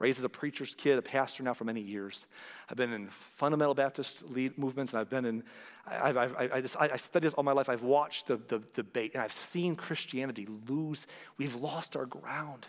raised 0.00 0.18
as 0.18 0.24
a 0.24 0.30
preacher's 0.30 0.74
kid, 0.74 0.98
a 0.98 1.02
pastor 1.02 1.42
now 1.42 1.54
for 1.54 1.64
many 1.64 1.80
years. 1.80 2.26
I've 2.68 2.76
been 2.76 2.92
in 2.92 3.08
fundamental 3.08 3.74
Baptist 3.74 4.28
lead 4.30 4.58
movements, 4.58 4.92
and 4.92 5.00
I've 5.00 5.10
been 5.10 5.26
in, 5.26 5.44
I've, 5.86 6.16
I've, 6.16 6.36
I, 6.36 6.60
just, 6.60 6.76
I 6.80 6.96
studied 6.96 7.28
this 7.28 7.34
all 7.34 7.44
my 7.44 7.52
life. 7.52 7.68
I've 7.68 7.82
watched 7.82 8.26
the, 8.26 8.38
the, 8.48 8.62
debate, 8.74 9.12
and 9.14 9.22
I've 9.22 9.32
seen 9.32 9.76
Christianity 9.76 10.48
lose. 10.66 11.06
We've 11.36 11.54
lost 11.54 11.96
our 11.96 12.06
ground 12.06 12.66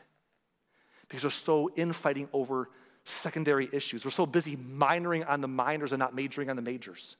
because 1.08 1.24
we're 1.24 1.30
so 1.32 1.72
infighting 1.78 2.28
over 2.34 2.70
secondary 3.06 3.70
issues. 3.72 4.04
We're 4.04 4.12
so 4.12 4.26
busy 4.26 4.58
minoring 4.58 5.28
on 5.28 5.40
the 5.40 5.48
minors 5.48 5.94
and 5.94 6.00
not 6.00 6.14
majoring 6.14 6.50
on 6.50 6.58
the 6.58 6.62
majors. 6.62 7.16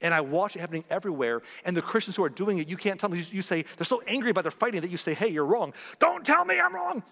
And 0.00 0.12
I 0.12 0.20
watch 0.20 0.56
it 0.56 0.58
happening 0.58 0.84
everywhere. 0.90 1.42
And 1.64 1.76
the 1.76 1.82
Christians 1.82 2.16
who 2.16 2.24
are 2.24 2.28
doing 2.28 2.58
it, 2.58 2.68
you 2.68 2.76
can't 2.76 2.98
tell 2.98 3.08
them. 3.08 3.24
You 3.30 3.42
say, 3.42 3.64
they're 3.76 3.84
so 3.84 4.02
angry 4.08 4.30
about 4.30 4.42
their 4.42 4.50
fighting 4.50 4.80
that 4.80 4.90
you 4.90 4.96
say, 4.96 5.14
hey, 5.14 5.28
you're 5.28 5.46
wrong. 5.46 5.72
Don't 6.00 6.26
tell 6.26 6.44
me 6.44 6.58
I'm 6.58 6.74
wrong. 6.74 7.04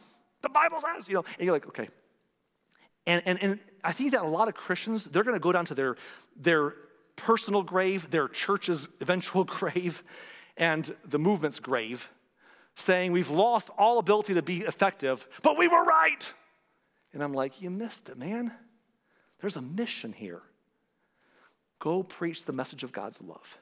The 0.42 0.48
Bible 0.48 0.78
says, 0.80 1.08
you 1.08 1.14
know, 1.14 1.24
and 1.38 1.44
you're 1.44 1.52
like, 1.52 1.66
okay. 1.68 1.88
And, 3.06 3.22
and, 3.24 3.42
and 3.42 3.58
I 3.82 3.92
think 3.92 4.12
that 4.12 4.22
a 4.22 4.28
lot 4.28 4.48
of 4.48 4.54
Christians, 4.54 5.04
they're 5.04 5.24
going 5.24 5.36
to 5.36 5.40
go 5.40 5.52
down 5.52 5.64
to 5.66 5.74
their, 5.74 5.96
their 6.36 6.74
personal 7.16 7.62
grave, 7.62 8.10
their 8.10 8.28
church's 8.28 8.88
eventual 9.00 9.44
grave, 9.44 10.02
and 10.56 10.94
the 11.04 11.18
movement's 11.18 11.60
grave, 11.60 12.10
saying 12.74 13.12
we've 13.12 13.30
lost 13.30 13.70
all 13.78 13.98
ability 13.98 14.34
to 14.34 14.42
be 14.42 14.58
effective, 14.58 15.26
but 15.42 15.58
we 15.58 15.68
were 15.68 15.84
right. 15.84 16.32
And 17.12 17.22
I'm 17.22 17.34
like, 17.34 17.60
you 17.60 17.70
missed 17.70 18.08
it, 18.08 18.18
man. 18.18 18.52
There's 19.40 19.56
a 19.56 19.62
mission 19.62 20.12
here. 20.12 20.42
Go 21.78 22.02
preach 22.02 22.44
the 22.44 22.52
message 22.52 22.84
of 22.84 22.92
God's 22.92 23.20
love 23.22 23.58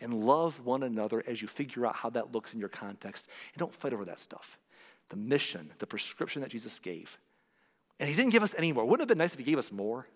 and 0.00 0.12
love 0.26 0.64
one 0.64 0.82
another 0.82 1.22
as 1.26 1.40
you 1.40 1.48
figure 1.48 1.86
out 1.86 1.96
how 1.96 2.10
that 2.10 2.32
looks 2.32 2.52
in 2.52 2.60
your 2.60 2.68
context. 2.68 3.28
And 3.52 3.60
don't 3.60 3.74
fight 3.74 3.92
over 3.92 4.04
that 4.06 4.18
stuff 4.18 4.58
the 5.08 5.16
mission, 5.16 5.72
the 5.78 5.86
prescription 5.86 6.42
that 6.42 6.50
Jesus 6.50 6.78
gave. 6.78 7.18
And 7.98 8.08
he 8.08 8.14
didn't 8.14 8.32
give 8.32 8.42
us 8.42 8.54
any 8.58 8.72
more. 8.72 8.84
Wouldn't 8.84 9.00
it 9.00 9.08
have 9.08 9.16
been 9.16 9.22
nice 9.22 9.32
if 9.32 9.38
he 9.38 9.44
gave 9.44 9.58
us 9.58 9.72
more? 9.72 10.06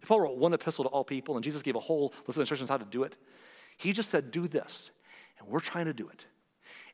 If 0.00 0.08
Paul 0.08 0.22
wrote 0.22 0.36
one 0.36 0.52
epistle 0.54 0.84
to 0.84 0.90
all 0.90 1.04
people 1.04 1.36
and 1.36 1.44
Jesus 1.44 1.62
gave 1.62 1.76
a 1.76 1.80
whole 1.80 2.14
list 2.26 2.36
of 2.36 2.40
instructions 2.40 2.70
how 2.70 2.78
to 2.78 2.84
do 2.84 3.02
it, 3.02 3.16
he 3.76 3.92
just 3.92 4.10
said, 4.10 4.30
do 4.30 4.48
this. 4.48 4.90
And 5.38 5.48
we're 5.48 5.60
trying 5.60 5.86
to 5.86 5.92
do 5.92 6.08
it. 6.08 6.26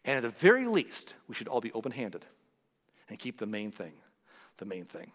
And 0.05 0.17
at 0.17 0.23
the 0.23 0.39
very 0.39 0.67
least, 0.67 1.15
we 1.29 1.35
should 1.35 1.49
all 1.49 1.61
be 1.61 1.73
open 1.73 1.93
handed 1.93 2.27
and 3.09 3.19
keep 3.19 3.39
the 3.39 3.47
main 3.47 3.71
thing 3.71 3.93
the 4.59 4.65
main 4.65 4.85
thing. 4.85 5.13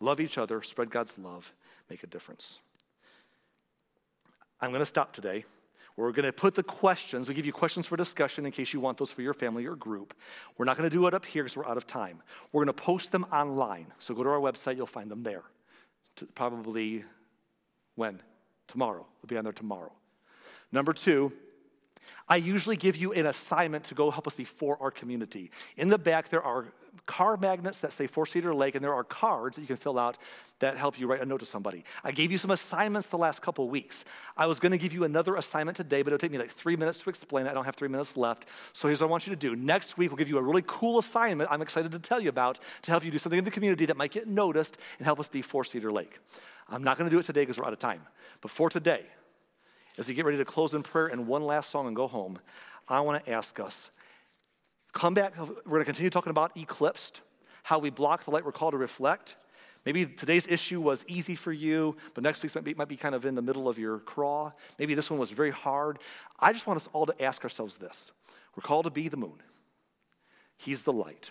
Love 0.00 0.20
each 0.20 0.38
other, 0.38 0.62
spread 0.62 0.90
God's 0.90 1.16
love, 1.18 1.52
make 1.88 2.02
a 2.02 2.06
difference. 2.06 2.58
I'm 4.60 4.70
going 4.70 4.80
to 4.80 4.86
stop 4.86 5.12
today. 5.12 5.44
We're 5.96 6.12
going 6.12 6.24
to 6.24 6.32
put 6.32 6.54
the 6.54 6.62
questions, 6.62 7.28
we 7.28 7.34
give 7.34 7.46
you 7.46 7.52
questions 7.52 7.86
for 7.86 7.96
discussion 7.96 8.46
in 8.46 8.52
case 8.52 8.72
you 8.72 8.80
want 8.80 8.98
those 8.98 9.10
for 9.10 9.22
your 9.22 9.34
family 9.34 9.66
or 9.66 9.76
group. 9.76 10.14
We're 10.56 10.64
not 10.64 10.76
going 10.76 10.88
to 10.88 10.94
do 10.94 11.06
it 11.06 11.14
up 11.14 11.24
here 11.24 11.42
because 11.42 11.56
we're 11.56 11.66
out 11.66 11.76
of 11.76 11.86
time. 11.86 12.22
We're 12.52 12.64
going 12.64 12.74
to 12.74 12.82
post 12.82 13.12
them 13.12 13.24
online. 13.32 13.86
So 13.98 14.14
go 14.14 14.22
to 14.22 14.30
our 14.30 14.40
website, 14.40 14.76
you'll 14.76 14.86
find 14.86 15.10
them 15.10 15.22
there. 15.22 15.42
Probably 16.34 17.04
when? 17.94 18.20
Tomorrow. 18.68 19.06
They'll 19.22 19.28
be 19.28 19.36
on 19.36 19.44
there 19.44 19.52
tomorrow. 19.52 19.92
Number 20.70 20.92
two, 20.92 21.32
I 22.28 22.36
usually 22.36 22.76
give 22.76 22.96
you 22.96 23.12
an 23.12 23.26
assignment 23.26 23.84
to 23.84 23.94
go 23.94 24.10
help 24.10 24.26
us 24.26 24.34
before 24.34 24.78
our 24.80 24.90
community. 24.90 25.50
In 25.76 25.88
the 25.88 25.98
back, 25.98 26.30
there 26.30 26.42
are 26.42 26.72
car 27.06 27.36
magnets 27.36 27.80
that 27.80 27.92
say 27.92 28.06
Four 28.06 28.26
Cedar 28.26 28.54
Lake, 28.54 28.74
and 28.74 28.84
there 28.84 28.94
are 28.94 29.04
cards 29.04 29.56
that 29.56 29.62
you 29.62 29.66
can 29.66 29.76
fill 29.76 29.98
out 29.98 30.18
that 30.60 30.76
help 30.76 30.98
you 30.98 31.06
write 31.06 31.20
a 31.20 31.26
note 31.26 31.40
to 31.40 31.46
somebody. 31.46 31.84
I 32.04 32.12
gave 32.12 32.30
you 32.30 32.38
some 32.38 32.50
assignments 32.50 33.08
the 33.08 33.18
last 33.18 33.42
couple 33.42 33.68
weeks. 33.68 34.04
I 34.36 34.46
was 34.46 34.60
going 34.60 34.72
to 34.72 34.78
give 34.78 34.92
you 34.92 35.04
another 35.04 35.34
assignment 35.34 35.76
today, 35.76 36.02
but 36.02 36.12
it'll 36.12 36.20
take 36.20 36.30
me 36.30 36.38
like 36.38 36.52
three 36.52 36.76
minutes 36.76 36.98
to 36.98 37.10
explain 37.10 37.46
it. 37.46 37.50
I 37.50 37.54
don't 37.54 37.64
have 37.64 37.74
three 37.74 37.88
minutes 37.88 38.16
left. 38.16 38.46
So 38.72 38.86
here's 38.88 39.00
what 39.00 39.08
I 39.08 39.10
want 39.10 39.26
you 39.26 39.32
to 39.32 39.38
do. 39.38 39.56
Next 39.56 39.98
week, 39.98 40.10
we'll 40.10 40.16
give 40.16 40.28
you 40.28 40.38
a 40.38 40.42
really 40.42 40.62
cool 40.66 40.98
assignment 40.98 41.50
I'm 41.50 41.62
excited 41.62 41.90
to 41.92 41.98
tell 41.98 42.20
you 42.20 42.28
about 42.28 42.60
to 42.82 42.90
help 42.90 43.04
you 43.04 43.10
do 43.10 43.18
something 43.18 43.38
in 43.38 43.44
the 43.44 43.50
community 43.50 43.86
that 43.86 43.96
might 43.96 44.12
get 44.12 44.28
noticed 44.28 44.78
and 44.98 45.04
help 45.04 45.18
us 45.18 45.28
be 45.28 45.42
Four 45.42 45.64
Cedar 45.64 45.90
Lake. 45.90 46.18
I'm 46.68 46.84
not 46.84 46.96
going 46.96 47.10
to 47.10 47.14
do 47.14 47.18
it 47.18 47.24
today 47.24 47.42
because 47.42 47.58
we're 47.58 47.66
out 47.66 47.72
of 47.72 47.78
time. 47.80 48.02
But 48.40 48.50
for 48.50 48.70
today, 48.70 49.04
as 49.98 50.08
we 50.08 50.14
get 50.14 50.24
ready 50.24 50.38
to 50.38 50.44
close 50.44 50.74
in 50.74 50.82
prayer 50.82 51.08
and 51.08 51.26
one 51.26 51.42
last 51.42 51.70
song 51.70 51.86
and 51.86 51.96
go 51.96 52.06
home, 52.06 52.38
I 52.88 53.00
want 53.00 53.24
to 53.24 53.30
ask 53.30 53.58
us 53.60 53.90
come 54.92 55.14
back. 55.14 55.38
We're 55.38 55.46
going 55.64 55.80
to 55.80 55.84
continue 55.84 56.10
talking 56.10 56.30
about 56.30 56.56
eclipsed, 56.56 57.20
how 57.62 57.78
we 57.78 57.90
block 57.90 58.24
the 58.24 58.30
light 58.30 58.44
we're 58.44 58.52
called 58.52 58.72
to 58.72 58.78
reflect. 58.78 59.36
Maybe 59.84 60.06
today's 60.06 60.46
issue 60.46 60.80
was 60.80 61.04
easy 61.08 61.34
for 61.34 61.52
you, 61.52 61.96
but 62.14 62.22
next 62.22 62.42
week's 62.42 62.54
might 62.54 62.64
be, 62.64 62.74
might 62.74 62.88
be 62.88 62.96
kind 62.96 63.14
of 63.14 63.26
in 63.26 63.34
the 63.34 63.42
middle 63.42 63.68
of 63.68 63.78
your 63.78 63.98
craw. 63.98 64.52
Maybe 64.78 64.94
this 64.94 65.10
one 65.10 65.18
was 65.18 65.32
very 65.32 65.50
hard. 65.50 65.98
I 66.38 66.52
just 66.52 66.66
want 66.66 66.76
us 66.76 66.88
all 66.92 67.06
to 67.06 67.22
ask 67.24 67.42
ourselves 67.42 67.76
this 67.76 68.12
We're 68.56 68.62
called 68.62 68.84
to 68.84 68.90
be 68.90 69.08
the 69.08 69.16
moon, 69.16 69.42
He's 70.56 70.82
the 70.82 70.92
light. 70.92 71.30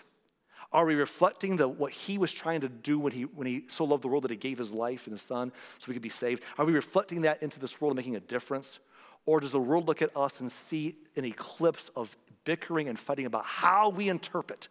Are 0.72 0.86
we 0.86 0.94
reflecting 0.94 1.56
the, 1.56 1.68
what 1.68 1.92
he 1.92 2.16
was 2.16 2.32
trying 2.32 2.62
to 2.62 2.68
do 2.68 2.98
when 2.98 3.12
he, 3.12 3.24
when 3.24 3.46
he 3.46 3.64
so 3.68 3.84
loved 3.84 4.02
the 4.02 4.08
world 4.08 4.24
that 4.24 4.30
he 4.30 4.38
gave 4.38 4.56
his 4.56 4.72
life 4.72 5.06
and 5.06 5.12
his 5.12 5.20
son 5.20 5.52
so 5.78 5.84
we 5.88 5.94
could 5.94 6.02
be 6.02 6.08
saved? 6.08 6.42
Are 6.56 6.64
we 6.64 6.72
reflecting 6.72 7.22
that 7.22 7.42
into 7.42 7.60
this 7.60 7.78
world 7.78 7.92
and 7.92 7.96
making 7.96 8.16
a 8.16 8.20
difference? 8.20 8.78
Or 9.24 9.40
does 9.40 9.52
the 9.52 9.60
world 9.60 9.86
look 9.86 10.02
at 10.02 10.16
us 10.16 10.40
and 10.40 10.50
see 10.50 10.96
an 11.16 11.24
eclipse 11.24 11.90
of 11.94 12.16
bickering 12.44 12.88
and 12.88 12.98
fighting 12.98 13.26
about 13.26 13.44
how 13.44 13.88
we 13.88 14.08
interpret 14.08 14.68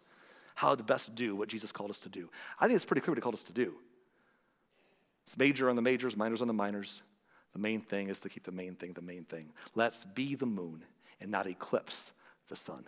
how 0.54 0.74
to 0.74 0.82
best 0.82 1.14
do 1.14 1.34
what 1.34 1.48
Jesus 1.48 1.72
called 1.72 1.90
us 1.90 2.00
to 2.00 2.08
do? 2.08 2.28
I 2.60 2.66
think 2.66 2.76
it's 2.76 2.84
pretty 2.84 3.00
clear 3.00 3.12
what 3.12 3.18
he 3.18 3.22
called 3.22 3.34
us 3.34 3.44
to 3.44 3.52
do. 3.52 3.74
It's 5.24 5.38
major 5.38 5.70
on 5.70 5.76
the 5.76 5.82
majors, 5.82 6.16
minors 6.16 6.42
on 6.42 6.48
the 6.48 6.54
minors. 6.54 7.02
The 7.52 7.58
main 7.58 7.80
thing 7.80 8.08
is 8.08 8.20
to 8.20 8.28
keep 8.28 8.44
the 8.44 8.52
main 8.52 8.74
thing 8.74 8.92
the 8.92 9.02
main 9.02 9.24
thing. 9.24 9.52
Let's 9.74 10.04
be 10.04 10.34
the 10.34 10.46
moon 10.46 10.84
and 11.20 11.30
not 11.30 11.46
eclipse 11.46 12.12
the 12.48 12.56
sun. 12.56 12.84